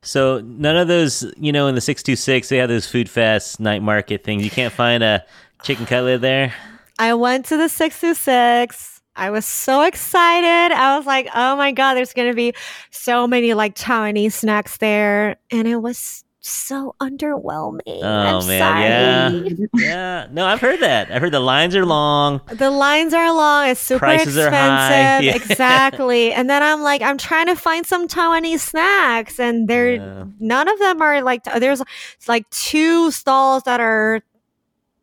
So 0.02 0.40
none 0.40 0.76
of 0.76 0.86
those, 0.86 1.24
you 1.36 1.50
know, 1.52 1.66
in 1.66 1.74
the 1.74 1.80
six 1.80 2.02
two 2.02 2.16
six, 2.16 2.48
they 2.48 2.58
have 2.58 2.68
those 2.68 2.86
food 2.86 3.10
fest 3.10 3.58
night 3.58 3.82
market 3.82 4.22
things. 4.22 4.44
You 4.44 4.50
can't 4.50 4.72
find 4.72 5.02
a 5.02 5.24
chicken 5.62 5.84
cutlet 5.84 6.20
there. 6.20 6.54
I 6.98 7.14
went 7.14 7.46
to 7.46 7.56
the 7.56 7.68
six 7.68 8.00
two 8.00 8.14
six. 8.14 9.00
I 9.16 9.30
was 9.30 9.46
so 9.46 9.82
excited. 9.82 10.74
I 10.74 10.96
was 10.96 11.06
like, 11.06 11.28
oh 11.34 11.56
my 11.56 11.72
god, 11.72 11.94
there's 11.94 12.12
gonna 12.12 12.34
be 12.34 12.54
so 12.90 13.26
many 13.26 13.54
like 13.54 13.74
Taiwanese 13.74 14.32
snacks 14.32 14.76
there, 14.76 15.36
and 15.50 15.66
it 15.66 15.78
was 15.78 16.22
so 16.48 16.94
underwhelming. 17.00 18.00
Oh 18.02 18.38
I'm 18.40 18.46
man, 18.46 19.32
sorry. 19.32 19.56
yeah, 19.58 19.66
yeah. 19.74 20.26
No, 20.32 20.46
I've 20.46 20.60
heard 20.60 20.80
that. 20.80 21.10
I've 21.10 21.20
heard 21.22 21.32
the 21.32 21.40
lines 21.40 21.74
are 21.76 21.84
long. 21.86 22.40
The 22.48 22.70
lines 22.70 23.12
are 23.14 23.32
long. 23.34 23.68
It's 23.68 23.80
super 23.80 24.00
Prices 24.00 24.36
expensive. 24.36 24.52
Yeah. 25.24 25.34
Exactly. 25.34 26.32
And 26.32 26.48
then 26.50 26.62
I'm 26.62 26.82
like, 26.82 27.02
I'm 27.02 27.18
trying 27.18 27.46
to 27.46 27.56
find 27.56 27.86
some 27.86 28.08
Taiwanese 28.08 28.60
snacks, 28.60 29.38
and 29.40 29.68
there, 29.68 29.94
Yeah. 29.94 30.24
none 30.40 30.68
of 30.68 30.78
them 30.78 31.00
are 31.02 31.22
like. 31.22 31.44
There's 31.44 31.82
like 32.28 32.48
two 32.50 33.10
stalls 33.10 33.62
that 33.64 33.80
are 33.80 34.22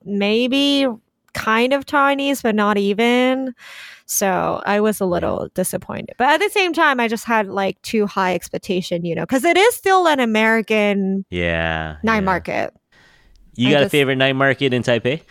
maybe 0.05 0.87
kind 1.33 1.73
of 1.73 1.85
Chinese, 1.85 2.41
but 2.41 2.55
not 2.55 2.77
even. 2.77 3.53
So 4.05 4.61
I 4.65 4.79
was 4.79 4.99
a 4.99 5.05
little 5.05 5.49
disappointed. 5.53 6.15
But 6.17 6.27
at 6.27 6.39
the 6.39 6.49
same 6.49 6.73
time, 6.73 6.99
I 6.99 7.07
just 7.07 7.25
had 7.25 7.47
like 7.47 7.81
too 7.81 8.05
high 8.05 8.33
expectation, 8.33 9.05
you 9.05 9.15
know, 9.15 9.23
because 9.23 9.43
it 9.43 9.57
is 9.57 9.75
still 9.75 10.07
an 10.07 10.19
American 10.19 11.25
yeah 11.29 11.97
night 12.03 12.15
yeah. 12.15 12.21
market. 12.21 12.73
You 13.55 13.69
I 13.69 13.71
got 13.71 13.79
just, 13.79 13.87
a 13.87 13.89
favorite 13.89 14.15
night 14.15 14.35
market 14.35 14.73
in 14.73 14.83
Taipei? 14.83 15.21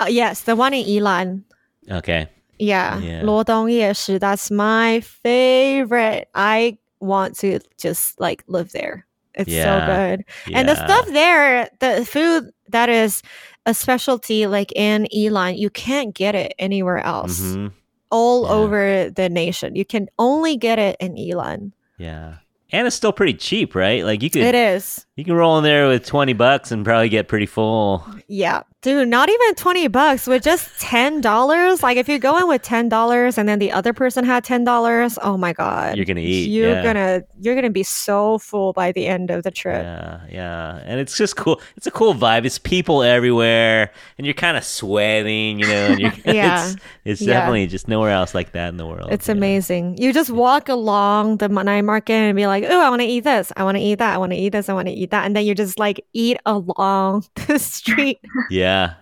Uh, 0.00 0.06
yes, 0.08 0.42
the 0.42 0.56
one 0.56 0.74
in 0.74 0.84
Ilan. 0.86 1.44
Okay. 1.90 2.28
Yeah, 2.58 2.98
yeah. 3.00 4.18
That's 4.18 4.50
my 4.50 5.00
favorite. 5.00 6.28
I 6.34 6.78
want 7.00 7.36
to 7.38 7.60
just 7.78 8.18
like 8.20 8.44
live 8.46 8.72
there. 8.72 9.06
It's 9.34 9.50
yeah. 9.50 9.64
so 9.64 10.14
good. 10.14 10.24
And 10.54 10.68
the 10.68 10.76
stuff 10.76 11.06
there, 11.08 11.68
the 11.80 12.04
food 12.04 12.50
that 12.68 12.88
is 12.88 13.22
a 13.66 13.74
specialty 13.74 14.46
like 14.46 14.72
in 14.76 15.06
Ilan, 15.14 15.58
you 15.58 15.70
can't 15.70 16.14
get 16.14 16.34
it 16.34 16.54
anywhere 16.58 16.98
else. 16.98 17.40
Mhm. 17.40 17.72
All 18.10 18.44
Yeah. 18.44 18.50
over 18.52 19.10
the 19.10 19.28
nation. 19.28 19.74
You 19.74 19.84
can 19.84 20.08
only 20.18 20.56
get 20.56 20.78
it 20.78 20.96
in 21.00 21.14
Ilan. 21.14 21.72
Yeah. 21.98 22.34
And 22.72 22.86
it's 22.86 22.96
still 22.96 23.12
pretty 23.12 23.34
cheap, 23.34 23.74
right? 23.74 24.04
Like 24.04 24.22
you 24.22 24.30
could 24.30 24.42
It 24.42 24.54
is. 24.54 25.06
You 25.16 25.24
can 25.24 25.34
roll 25.34 25.56
in 25.58 25.64
there 25.64 25.88
with 25.88 26.04
20 26.06 26.32
bucks 26.32 26.70
and 26.72 26.84
probably 26.84 27.08
get 27.08 27.28
pretty 27.28 27.46
full. 27.46 28.04
Yeah. 28.26 28.62
Dude, 28.82 29.08
not 29.08 29.30
even 29.30 29.54
20 29.54 29.88
bucks 29.88 30.26
with 30.26 30.42
just 30.42 30.68
$10. 30.78 31.82
Like 31.82 31.96
if 31.96 32.06
you 32.06 32.18
go 32.18 32.36
in 32.38 32.48
with 32.48 32.62
$10 32.62 33.38
and 33.38 33.48
then 33.48 33.58
the 33.58 33.72
other 33.72 33.94
person 33.94 34.26
had 34.26 34.44
$10, 34.44 35.18
oh 35.22 35.36
my 35.38 35.54
god. 35.54 35.96
You're 35.96 36.04
gonna 36.04 36.20
eat, 36.20 36.50
You're 36.50 36.70
yeah. 36.70 36.82
gonna 36.82 37.22
you're 37.40 37.54
gonna 37.54 37.70
be 37.70 37.82
so 37.82 38.36
full 38.38 38.74
by 38.74 38.92
the 38.92 39.06
end 39.06 39.30
of 39.30 39.42
the 39.42 39.50
trip. 39.50 39.82
Yeah, 39.82 40.20
yeah. 40.30 40.82
And 40.84 41.00
it's 41.00 41.16
just 41.16 41.36
cool. 41.36 41.62
It's 41.78 41.86
a 41.86 41.90
cool 41.90 42.12
vibe. 42.14 42.44
It's 42.44 42.58
people 42.58 43.02
everywhere 43.02 43.90
and 44.18 44.26
you're 44.26 44.34
kind 44.34 44.56
of 44.58 44.64
sweating, 44.64 45.60
you 45.60 45.66
know, 45.66 45.86
and 45.86 46.00
you're 46.00 46.12
Yeah. 46.34 46.66
it's, 46.66 46.76
it's 47.06 47.20
Yeah. 47.22 47.34
definitely 47.34 47.68
just 47.68 47.88
nowhere 47.88 48.10
else 48.10 48.34
like 48.34 48.52
that 48.52 48.68
in 48.68 48.76
the 48.76 48.86
world. 48.86 49.08
It's 49.12 49.28
yeah. 49.28 49.32
amazing. 49.34 49.96
You 49.96 50.12
just 50.12 50.28
walk 50.30 50.68
along 50.68 51.38
the 51.38 51.48
night 51.48 51.82
market 51.82 52.12
and 52.12 52.36
be 52.36 52.46
like, 52.46 52.64
"Oh, 52.68 52.84
I 52.84 52.90
want 52.90 53.00
to 53.00 53.08
eat 53.08 53.24
this. 53.24 53.50
I 53.56 53.64
want 53.64 53.78
to 53.78 53.82
eat 53.82 53.94
that. 54.00 54.14
I 54.14 54.18
want 54.18 54.32
to 54.32 54.38
eat 54.38 54.50
this. 54.50 54.68
I 54.68 54.74
want 54.74 54.88
to 54.88 54.92
eat 54.92 55.03
that." 55.10 55.26
And 55.26 55.34
then 55.36 55.44
you 55.44 55.54
just 55.54 55.78
like 55.78 56.04
eat 56.12 56.38
along 56.46 57.24
the 57.46 57.58
street. 57.58 58.20
Yeah. 58.50 58.94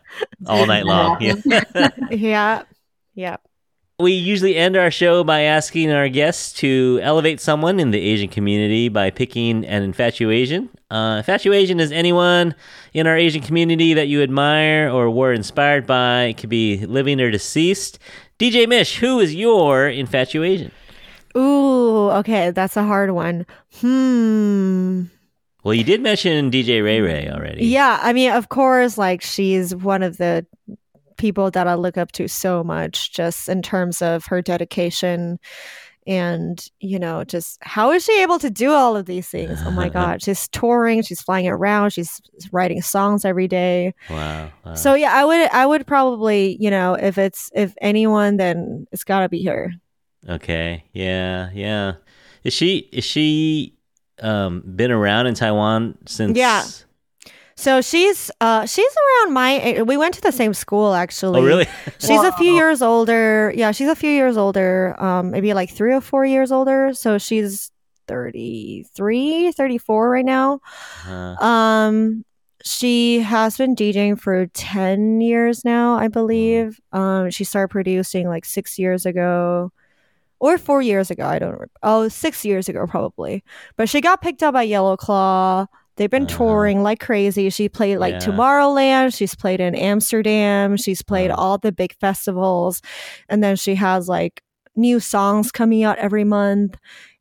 All 0.46 0.66
night 0.66 0.84
long. 0.84 1.20
Yeah. 1.20 1.34
yeah. 2.10 2.62
Yeah. 3.14 3.36
We 3.98 4.12
usually 4.12 4.56
end 4.56 4.76
our 4.76 4.90
show 4.90 5.22
by 5.22 5.42
asking 5.42 5.92
our 5.92 6.08
guests 6.08 6.54
to 6.54 6.98
elevate 7.02 7.40
someone 7.40 7.78
in 7.78 7.90
the 7.90 8.00
Asian 8.00 8.28
community 8.28 8.88
by 8.88 9.10
picking 9.10 9.64
an 9.66 9.82
infatuation. 9.82 10.70
Uh, 10.90 11.16
infatuation 11.18 11.78
is 11.78 11.92
anyone 11.92 12.54
in 12.94 13.06
our 13.06 13.16
Asian 13.16 13.42
community 13.42 13.94
that 13.94 14.08
you 14.08 14.22
admire 14.22 14.90
or 14.90 15.10
were 15.10 15.32
inspired 15.32 15.86
by. 15.86 16.24
It 16.24 16.38
could 16.38 16.48
be 16.48 16.84
living 16.86 17.20
or 17.20 17.30
deceased. 17.30 17.98
DJ 18.38 18.66
Mish, 18.66 18.96
who 18.96 19.20
is 19.20 19.34
your 19.34 19.88
infatuation? 19.88 20.72
Ooh, 21.36 22.10
okay, 22.10 22.50
that's 22.50 22.76
a 22.76 22.82
hard 22.82 23.12
one. 23.12 23.46
Hmm. 23.76 25.04
Well, 25.64 25.74
you 25.74 25.84
did 25.84 26.00
mention 26.00 26.50
DJ 26.50 26.82
Ray 26.82 27.00
Ray 27.00 27.28
already. 27.28 27.66
Yeah, 27.66 27.98
I 28.02 28.12
mean, 28.12 28.32
of 28.32 28.48
course, 28.48 28.98
like 28.98 29.22
she's 29.22 29.74
one 29.74 30.02
of 30.02 30.16
the 30.16 30.44
people 31.16 31.50
that 31.52 31.68
I 31.68 31.74
look 31.74 31.96
up 31.96 32.10
to 32.12 32.28
so 32.28 32.64
much, 32.64 33.12
just 33.12 33.48
in 33.48 33.62
terms 33.62 34.02
of 34.02 34.26
her 34.26 34.42
dedication 34.42 35.38
and, 36.04 36.68
you 36.80 36.98
know, 36.98 37.22
just 37.22 37.58
how 37.62 37.92
is 37.92 38.04
she 38.04 38.22
able 38.22 38.40
to 38.40 38.50
do 38.50 38.72
all 38.72 38.96
of 38.96 39.06
these 39.06 39.28
things? 39.28 39.60
Oh 39.64 39.70
my 39.70 39.88
God, 40.00 40.20
she's 40.20 40.48
touring, 40.48 41.02
she's 41.02 41.22
flying 41.22 41.46
around, 41.46 41.90
she's 41.90 42.20
writing 42.50 42.82
songs 42.82 43.24
every 43.24 43.46
day. 43.46 43.94
Wow. 44.10 44.50
wow. 44.64 44.74
So 44.74 44.94
yeah, 44.94 45.12
I 45.14 45.24
would, 45.24 45.48
I 45.50 45.64
would 45.64 45.86
probably, 45.86 46.56
you 46.58 46.70
know, 46.70 46.94
if 46.94 47.18
it's 47.18 47.50
if 47.54 47.74
anyone, 47.80 48.36
then 48.36 48.86
it's 48.90 49.04
got 49.04 49.20
to 49.20 49.28
be 49.28 49.44
her. 49.44 49.72
Okay. 50.28 50.84
Yeah. 50.92 51.50
Yeah. 51.54 51.94
Is 52.42 52.52
she 52.52 52.88
is 52.92 53.04
she 53.04 53.76
um 54.22 54.62
been 54.64 54.90
around 54.90 55.26
in 55.26 55.34
Taiwan 55.34 55.98
since? 56.06 56.36
Yeah. 56.38 56.64
So 57.54 57.80
she's 57.80 58.30
uh 58.40 58.66
she's 58.66 58.94
around 59.02 59.34
my 59.34 59.50
a- 59.60 59.82
we 59.82 59.96
went 59.96 60.14
to 60.14 60.20
the 60.22 60.32
same 60.32 60.54
school 60.54 60.94
actually. 60.94 61.40
Oh, 61.40 61.44
really? 61.44 61.66
She's 61.98 62.22
a 62.22 62.32
few 62.32 62.52
years 62.52 62.82
older. 62.82 63.52
Yeah, 63.54 63.70
she's 63.72 63.88
a 63.88 63.94
few 63.94 64.10
years 64.10 64.36
older. 64.36 64.96
Um 64.98 65.30
maybe 65.30 65.52
like 65.54 65.70
3 65.70 65.94
or 65.94 66.00
4 66.00 66.24
years 66.26 66.50
older. 66.50 66.92
So 66.94 67.18
she's 67.18 67.70
33, 68.08 69.52
34 69.52 70.10
right 70.10 70.24
now. 70.24 70.60
Uh, 71.06 71.34
Um 71.44 72.24
she 72.64 73.18
has 73.20 73.56
been 73.56 73.74
DJing 73.74 74.18
for 74.20 74.46
10 74.46 75.20
years 75.20 75.64
now, 75.64 75.94
I 75.96 76.08
believe. 76.08 76.80
Um 76.92 77.30
she 77.30 77.44
started 77.44 77.68
producing 77.70 78.28
like 78.28 78.44
6 78.44 78.78
years 78.78 79.04
ago 79.06 79.72
or 80.42 80.58
4 80.58 80.82
years 80.82 81.10
ago, 81.10 81.24
I 81.24 81.38
don't 81.38 81.52
remember. 81.52 81.70
Oh, 81.82 82.08
six 82.08 82.44
years 82.44 82.68
ago 82.68 82.86
probably. 82.86 83.42
But 83.76 83.88
she 83.88 84.00
got 84.00 84.20
picked 84.20 84.42
up 84.42 84.54
by 84.54 84.64
Yellow 84.64 84.96
Claw. 84.96 85.66
They've 85.96 86.10
been 86.10 86.24
Uh-huh. 86.24 86.36
touring 86.36 86.82
like 86.82 87.00
crazy. 87.00 87.48
She 87.50 87.68
played 87.68 87.98
like 87.98 88.14
Yeah. 88.14 88.18
Tomorrowland, 88.20 89.14
she's 89.16 89.34
played 89.34 89.60
in 89.60 89.74
Amsterdam, 89.74 90.76
she's 90.76 91.02
played 91.02 91.30
Wow. 91.30 91.36
all 91.36 91.58
the 91.58 91.70
big 91.72 91.94
festivals. 92.00 92.82
And 93.28 93.42
then 93.44 93.56
she 93.56 93.74
has 93.76 94.08
like 94.08 94.42
new 94.74 94.98
songs 95.00 95.52
coming 95.52 95.84
out 95.84 95.98
every 95.98 96.24
month. 96.24 96.76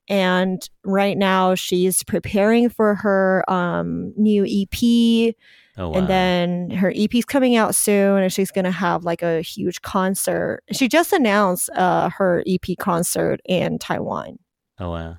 And 0.07 0.61
right 0.83 1.17
now 1.17 1.53
she's 1.55 2.03
preparing 2.03 2.69
for 2.69 2.95
her 2.95 3.43
um, 3.49 4.13
new 4.17 4.45
EP. 4.47 5.35
Oh, 5.77 5.89
wow. 5.89 5.99
And 5.99 6.07
then 6.07 6.69
her 6.71 6.93
EP's 6.95 7.25
coming 7.25 7.55
out 7.55 7.75
soon, 7.75 8.21
and 8.21 8.31
she's 8.31 8.51
gonna 8.51 8.71
have 8.71 9.03
like 9.03 9.21
a 9.21 9.41
huge 9.41 9.81
concert. 9.81 10.61
She 10.71 10.87
just 10.87 11.13
announced 11.13 11.69
uh, 11.75 12.09
her 12.09 12.43
EP 12.47 12.77
concert 12.77 13.39
in 13.45 13.79
Taiwan. 13.79 14.39
oh, 14.79 14.91
wow. 14.91 15.17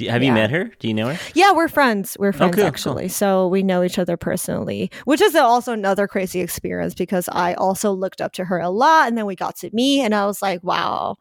You, 0.00 0.10
have 0.10 0.22
you 0.22 0.32
met 0.32 0.50
her? 0.50 0.70
Do 0.78 0.86
you 0.86 0.94
know 0.94 1.12
her? 1.12 1.18
Yeah, 1.34 1.52
we're 1.52 1.68
friends. 1.68 2.16
We're 2.20 2.32
friends 2.32 2.54
cool, 2.54 2.62
cool. 2.62 2.68
actually. 2.68 3.08
So 3.08 3.48
we 3.48 3.62
know 3.62 3.82
each 3.82 3.98
other 3.98 4.16
personally, 4.16 4.90
which 5.06 5.20
is 5.20 5.34
also 5.34 5.72
another 5.72 6.06
crazy 6.06 6.40
experience 6.40 6.94
because 6.94 7.28
I 7.32 7.54
also 7.54 7.90
looked 7.90 8.20
up 8.20 8.32
to 8.34 8.44
her 8.44 8.60
a 8.60 8.70
lot, 8.70 9.08
and 9.08 9.18
then 9.18 9.26
we 9.26 9.34
got 9.34 9.56
to 9.56 9.70
meet, 9.72 10.02
and 10.02 10.14
I 10.14 10.26
was 10.26 10.40
like, 10.40 10.62
wow. 10.62 11.16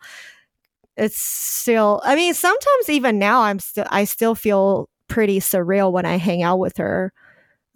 It's 0.95 1.17
still. 1.17 2.01
I 2.03 2.15
mean, 2.15 2.33
sometimes 2.33 2.89
even 2.89 3.19
now, 3.19 3.41
I'm 3.41 3.59
still. 3.59 3.85
I 3.89 4.03
still 4.03 4.33
feel 4.35 4.89
pretty 5.07 5.39
surreal 5.39 5.91
when 5.91 6.05
I 6.05 6.17
hang 6.17 6.41
out 6.41 6.57
with 6.59 6.77
her. 6.77 7.13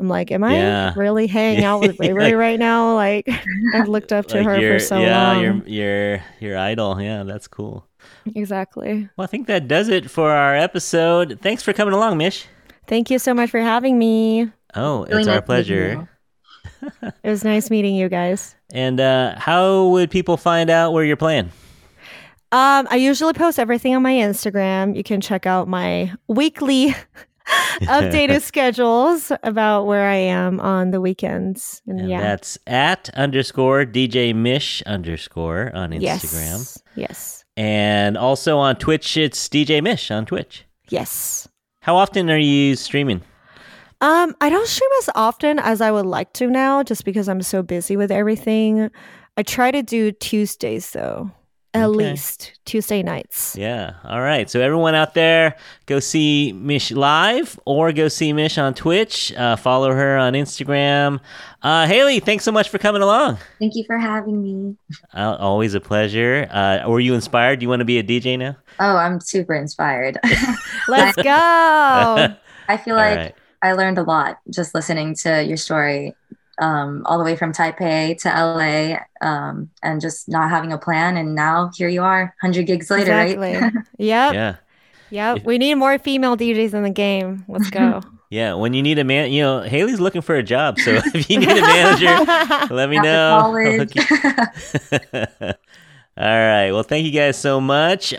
I'm 0.01 0.07
like, 0.09 0.31
am 0.31 0.43
I 0.43 0.55
Yeah. 0.55 0.93
really 0.97 1.27
hanging 1.27 1.63
out 1.63 1.79
with 1.81 1.99
Ray 1.99 2.11
Ray 2.11 2.31
Like- 2.31 2.35
right 2.35 2.59
now? 2.59 2.95
Like, 2.95 3.29
I've 3.73 3.87
looked 3.87 4.11
up 4.11 4.25
to 4.27 4.37
Like 4.37 4.45
her 4.47 4.73
for 4.73 4.79
so 4.79 4.95
long. 4.95 5.03
yeah, 5.05 5.31
long. 5.33 5.41
your 5.43 5.67
your 5.67 6.23
your 6.39 6.57
idol. 6.57 6.99
Yeah, 7.01 7.23
that's 7.23 7.47
cool. 7.47 7.87
Exactly. 8.35 9.07
Well, 9.15 9.23
I 9.23 9.27
think 9.27 9.47
that 9.47 9.67
does 9.67 9.87
it 9.89 10.09
for 10.09 10.31
our 10.31 10.55
episode. 10.55 11.39
Thanks 11.41 11.61
for 11.63 11.71
coming 11.73 11.93
along, 11.93 12.17
Mish. 12.17 12.47
Thank 12.87 13.09
you 13.11 13.19
so 13.19 13.33
much 13.33 13.51
for 13.51 13.59
having 13.59 13.97
me. 13.99 14.51
Oh, 14.75 15.03
it's 15.03 15.13
nice 15.13 15.27
our 15.27 15.33
meeting 15.35 15.45
pleasure. 15.45 16.09
It 17.23 17.29
was 17.29 17.43
nice 17.43 17.69
meeting 17.69 17.95
you 17.95 18.09
guys. 18.09 18.55
And 18.73 19.01
uh, 19.01 19.35
how 19.37 19.87
would 19.89 20.09
people 20.09 20.37
find 20.37 20.69
out 20.69 20.93
where 20.93 21.03
you're 21.03 21.17
playing? 21.17 21.51
Um, 22.53 22.87
I 22.89 22.95
usually 22.95 23.33
post 23.33 23.59
everything 23.59 23.93
on 23.95 24.01
my 24.01 24.13
Instagram. 24.13 24.95
You 24.95 25.03
can 25.03 25.19
check 25.19 25.45
out 25.45 25.67
my 25.67 26.13
weekly 26.29 26.95
updated 27.81 28.41
schedules 28.51 29.31
about 29.43 29.85
where 29.85 30.07
I 30.07 30.15
am 30.15 30.59
on 30.59 30.91
the 30.91 31.01
weekends. 31.01 31.81
And, 31.87 31.99
And 31.99 32.09
yeah. 32.09 32.21
that's 32.21 32.57
at 32.67 33.09
underscore 33.15 33.85
DJ 33.85 34.35
Mish 34.35 34.81
underscore 34.83 35.71
on 35.73 35.91
Instagram. 35.91 36.01
Yes. 36.01 36.83
Yes. 36.95 37.45
And 37.57 38.17
also 38.17 38.57
on 38.57 38.77
Twitch, 38.77 39.17
it's 39.17 39.47
DJ 39.47 39.81
Mish 39.83 40.09
on 40.11 40.25
Twitch. 40.25 40.65
Yes. 40.89 41.47
How 41.81 41.95
often 41.95 42.29
are 42.29 42.37
you 42.37 42.75
streaming? 42.75 43.21
Um, 44.01 44.35
I 44.41 44.49
don't 44.49 44.67
stream 44.67 44.89
as 44.99 45.09
often 45.15 45.59
as 45.59 45.79
I 45.79 45.91
would 45.91 46.07
like 46.07 46.33
to 46.33 46.47
now, 46.47 46.81
just 46.81 47.05
because 47.05 47.29
I'm 47.29 47.41
so 47.41 47.61
busy 47.61 47.95
with 47.95 48.11
everything. 48.11 48.89
I 49.37 49.43
try 49.43 49.69
to 49.71 49.83
do 49.83 50.11
Tuesdays 50.11 50.91
though, 50.91 51.31
at 51.73 51.85
Okay. 51.85 51.97
least 51.97 52.53
Tuesday 52.65 53.01
nights. 53.01 53.55
Yeah. 53.55 53.93
All 54.03 54.19
right. 54.21 54.49
So 54.49 54.59
everyone 54.59 54.93
out 54.93 55.13
there, 55.13 55.55
go 55.85 55.99
see 55.99 56.51
Mish 56.51 56.91
live 56.91 57.57
or 57.65 57.91
go 57.93 58.07
see 58.09 58.33
Mish 58.33 58.57
on 58.57 58.73
Twitch. 58.73 59.33
Uh, 59.33 59.55
follow 59.55 59.91
her 59.93 60.17
on 60.17 60.33
Instagram. 60.33 61.19
Uh, 61.61 61.87
Haley, 61.87 62.19
thanks 62.19 62.43
so 62.43 62.51
much 62.51 62.69
for 62.69 62.77
coming 62.77 63.01
along. 63.01 63.37
Thank 63.59 63.75
you 63.75 63.83
for 63.85 63.97
having 63.97 64.41
me. 64.41 64.75
Uh, 65.13 65.37
always 65.39 65.73
a 65.73 65.79
pleasure. 65.79 66.47
Uh, 66.51 66.87
were 66.89 66.99
you 66.99 67.13
inspired? 67.13 67.59
Do 67.59 67.63
you 67.63 67.69
want 67.69 67.79
to 67.79 67.85
be 67.85 67.99
a 67.99 68.03
DJ 68.03 68.37
now? 68.37 68.57
Oh, 68.79 68.97
I'm 68.97 69.19
super 69.21 69.53
inspired. 69.53 70.17
Let's 70.87 71.15
go. 71.15 71.23
I 72.67 72.77
feel 72.77 72.95
All 72.95 73.01
like 73.01 73.17
right. 73.17 73.35
I 73.61 73.73
learned 73.73 73.97
a 73.97 74.03
lot 74.03 74.39
just 74.49 74.73
listening 74.73 75.15
to 75.23 75.43
your 75.43 75.57
story, 75.57 76.15
um, 76.61 77.01
all 77.05 77.17
the 77.17 77.23
way 77.25 77.35
from 77.35 77.51
Taipei 77.51 78.17
to 78.21 78.29
LA, 78.29 78.99
um, 79.27 79.69
and 79.83 79.99
just 79.99 80.29
not 80.29 80.49
having 80.49 80.71
a 80.71 80.77
plan. 80.77 81.17
And 81.17 81.35
now 81.35 81.71
here 81.75 81.89
you 81.89 82.01
are, 82.03 82.33
100 82.41 82.65
gigs 82.65 82.89
later, 82.89 83.11
exactly. 83.11 83.55
right? 83.57 83.73
Yep. 83.97 84.33
Yeah. 84.33 84.55
Yep. 85.09 85.37
If- 85.37 85.43
We 85.45 85.57
need 85.57 85.75
more 85.75 85.99
female 85.99 86.37
DJs 86.37 86.73
in 86.73 86.83
the 86.83 86.89
game. 86.89 87.43
Let's 87.49 87.69
go. 87.69 88.01
Yeah. 88.31 88.53
When 88.53 88.73
you 88.73 88.81
need 88.81 88.97
a 88.97 89.03
man, 89.03 89.29
you 89.33 89.41
know, 89.41 89.59
Haley's 89.59 89.99
looking 89.99 90.21
for 90.21 90.35
a 90.35 90.41
job. 90.41 90.79
So 90.79 90.91
if 91.13 91.29
you 91.29 91.37
need 91.37 91.49
a 91.49 91.61
manager, 91.61 92.73
let 92.73 92.89
me 92.89 92.95
After 92.95 93.09
know. 93.09 93.33
I'll 93.35 93.41
college. 93.51 93.93
hook 93.93 95.11
you- 95.43 95.53
All 96.17 96.25
right. 96.27 96.71
Well, 96.71 96.83
thank 96.83 97.05
you 97.05 97.11
guys 97.11 97.37
so 97.37 97.59
much. 97.59 98.13
Uh, 98.13 98.17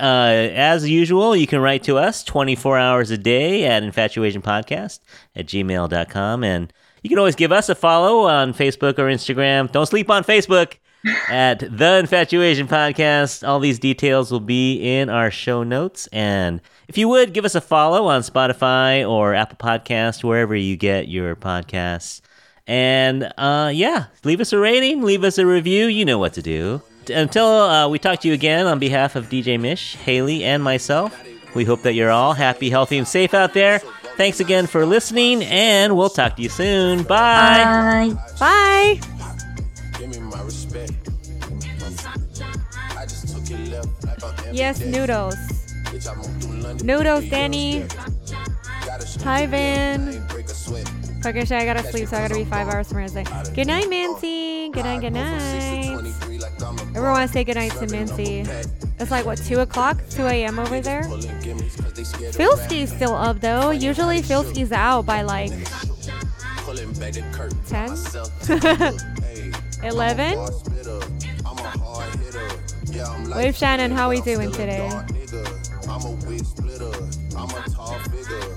as 0.55 0.87
usual, 0.89 1.35
you 1.35 1.47
can 1.47 1.61
write 1.61 1.83
to 1.85 1.97
us 1.99 2.25
24 2.25 2.77
hours 2.79 3.11
a 3.11 3.17
day 3.17 3.65
at 3.65 3.83
infatuasianpodcast 3.83 5.01
at 5.37 5.47
gmail.com. 5.47 6.45
And 6.45 6.73
you 7.03 7.09
can 7.09 7.19
always 7.19 7.35
give 7.35 7.53
us 7.53 7.69
a 7.69 7.75
follow 7.75 8.27
on 8.27 8.55
Facebook 8.55 8.99
or 8.99 9.07
Instagram. 9.07 9.71
Don't 9.73 9.87
sleep 9.87 10.09
on 10.09 10.23
Facebook 10.23 10.75
at 11.29 11.59
The 11.59 12.03
Infatuasian 12.05 12.69
Podcast. 12.69 13.47
All 13.47 13.59
these 13.59 13.79
details 13.79 14.31
will 14.31 14.41
be 14.41 14.77
in 14.77 15.09
our 15.09 15.31
show 15.31 15.65
notes. 15.65 16.07
And 16.13 16.61
if 16.87 16.97
you 16.97 17.09
would, 17.09 17.33
give 17.35 17.45
us 17.45 17.57
a 17.57 17.61
follow 17.61 18.07
on 18.07 18.23
Spotify 18.23 19.09
or 19.09 19.35
Apple 19.35 19.59
Podcast, 19.59 20.23
wherever 20.23 20.55
you 20.55 20.77
get 20.77 21.09
your 21.09 21.35
podcasts. 21.35 22.21
And 22.69 23.33
uh, 23.37 23.73
yeah, 23.75 24.07
leave 24.23 24.41
us 24.41 24.53
a 24.53 24.59
rating, 24.59 25.03
leave 25.03 25.25
us 25.25 25.39
a 25.39 25.47
review. 25.47 25.87
You 25.87 26.05
know 26.05 26.19
what 26.19 26.35
to 26.35 26.43
do. 26.43 26.83
Until 27.09 27.47
uh, 27.47 27.89
we 27.89 27.99
talk 27.99 28.21
to 28.21 28.29
you 28.29 28.35
again 28.35 28.67
on 28.67 28.79
behalf 28.79 29.17
of 29.17 29.29
DJ 29.29 29.59
Mish, 29.59 29.97
Haley, 29.97 30.45
and 30.45 30.63
myself, 30.63 31.21
we 31.57 31.65
hope 31.65 31.83
that 31.83 31.95
you're 31.95 32.13
all 32.13 32.33
happy, 32.33 32.71
healthy, 32.71 32.97
and 32.97 33.09
safe 33.09 33.35
out 33.35 33.55
there. 33.55 33.83
Thanks 34.17 34.41
again 34.41 34.67
for 34.67 34.85
listening, 34.87 35.43
and 35.43 35.97
we'll 35.97 36.11
talk 36.11 36.37
to 36.37 36.43
you 36.43 36.49
soon. 36.49 37.03
Bye. 37.03 38.15
Bye. 38.39 39.01
Bye. 39.01 39.01
Give 39.99 40.11
me 40.11 40.19
my 40.21 40.43
respect. 40.43 40.93
I 42.97 43.05
just 43.07 43.29
took 43.35 43.51
it 43.51 43.69
left 43.71 44.05
like 44.05 44.23
on 44.23 44.55
Yes, 44.55 44.81
noodles. 44.81 45.35
Bitch, 45.85 46.11
I 46.11 46.15
moved 46.15 46.43
through 46.43 46.57
London. 46.61 46.87
Noodles, 46.87 47.29
Danny. 47.29 47.81
Gotta 48.85 49.07
show 49.07 49.21
Hi, 49.25 49.43
you 49.43 49.49
Van. 49.49 51.02
Fucking 51.23 51.43
shit, 51.47 51.53
I 51.53 51.65
gotta 51.65 51.85
sleep, 51.85 52.09
so 52.09 52.17
I 52.17 52.23
gotta 52.23 52.35
be 52.35 52.45
five 52.45 52.69
hours 52.69 52.89
from 52.89 52.99
Wednesday. 52.99 53.25
Good 53.55 53.69
night, 53.69 53.85
Mincy. 53.87 54.73
Good 54.73 54.85
night, 54.85 55.01
good 55.01 55.13
night. 55.13 55.93
23 55.93 56.39
like 56.39 56.53
Everyone 56.97 57.13
wants 57.13 57.33
to 57.33 57.39
say 57.39 57.45
good 57.45 57.55
night 57.55 57.71
to 57.73 57.87
Mincy. 57.87 58.47
It's 58.99 59.11
like, 59.11 59.25
what, 59.25 59.39
2 59.39 59.61
o'clock? 59.61 60.01
2 60.11 60.27
a.m. 60.27 60.59
over 60.59 60.81
there? 60.81 61.03
pulling 61.05 61.29
gimmies 61.41 61.81
'cause 61.81 61.93
they 61.93 62.05
scared 62.05 62.35
of 62.35 62.41
Filski's 62.41 62.91
still 62.93 63.15
up, 63.15 63.41
though. 63.41 63.71
Usually 63.71 64.21
Filski's 64.21 64.73
out 64.73 65.07
by 65.07 65.23
like 65.23 65.53
pulling 66.59 66.93
back 66.95 67.13
the 67.13 67.55
10? 67.69 67.91
Myself 67.91 68.41
to 68.47 68.57
the 68.57 68.75
hook. 68.75 69.01
Hey, 69.23 69.53
11? 69.89 70.37
hard 70.39 70.55
spitter. 70.55 71.01
I'm 71.47 71.59
a 71.59 71.69
hard 71.79 72.15
hitter. 72.17 72.49
Yeah, 72.93 73.07
I'm 73.09 73.25
like 73.31 73.39
Wave 73.39 73.57
Shannon, 73.57 73.91
how 73.93 74.11
we 74.11 74.21
doing 74.23 74.51
today? 74.51 74.89
I'm 75.89 76.03
a 76.03 76.11
wig 76.27 76.45
splitter. 76.45 76.93
I'm 77.37 77.49
a 77.51 77.63
tall 77.71 77.99
figure. 78.11 78.57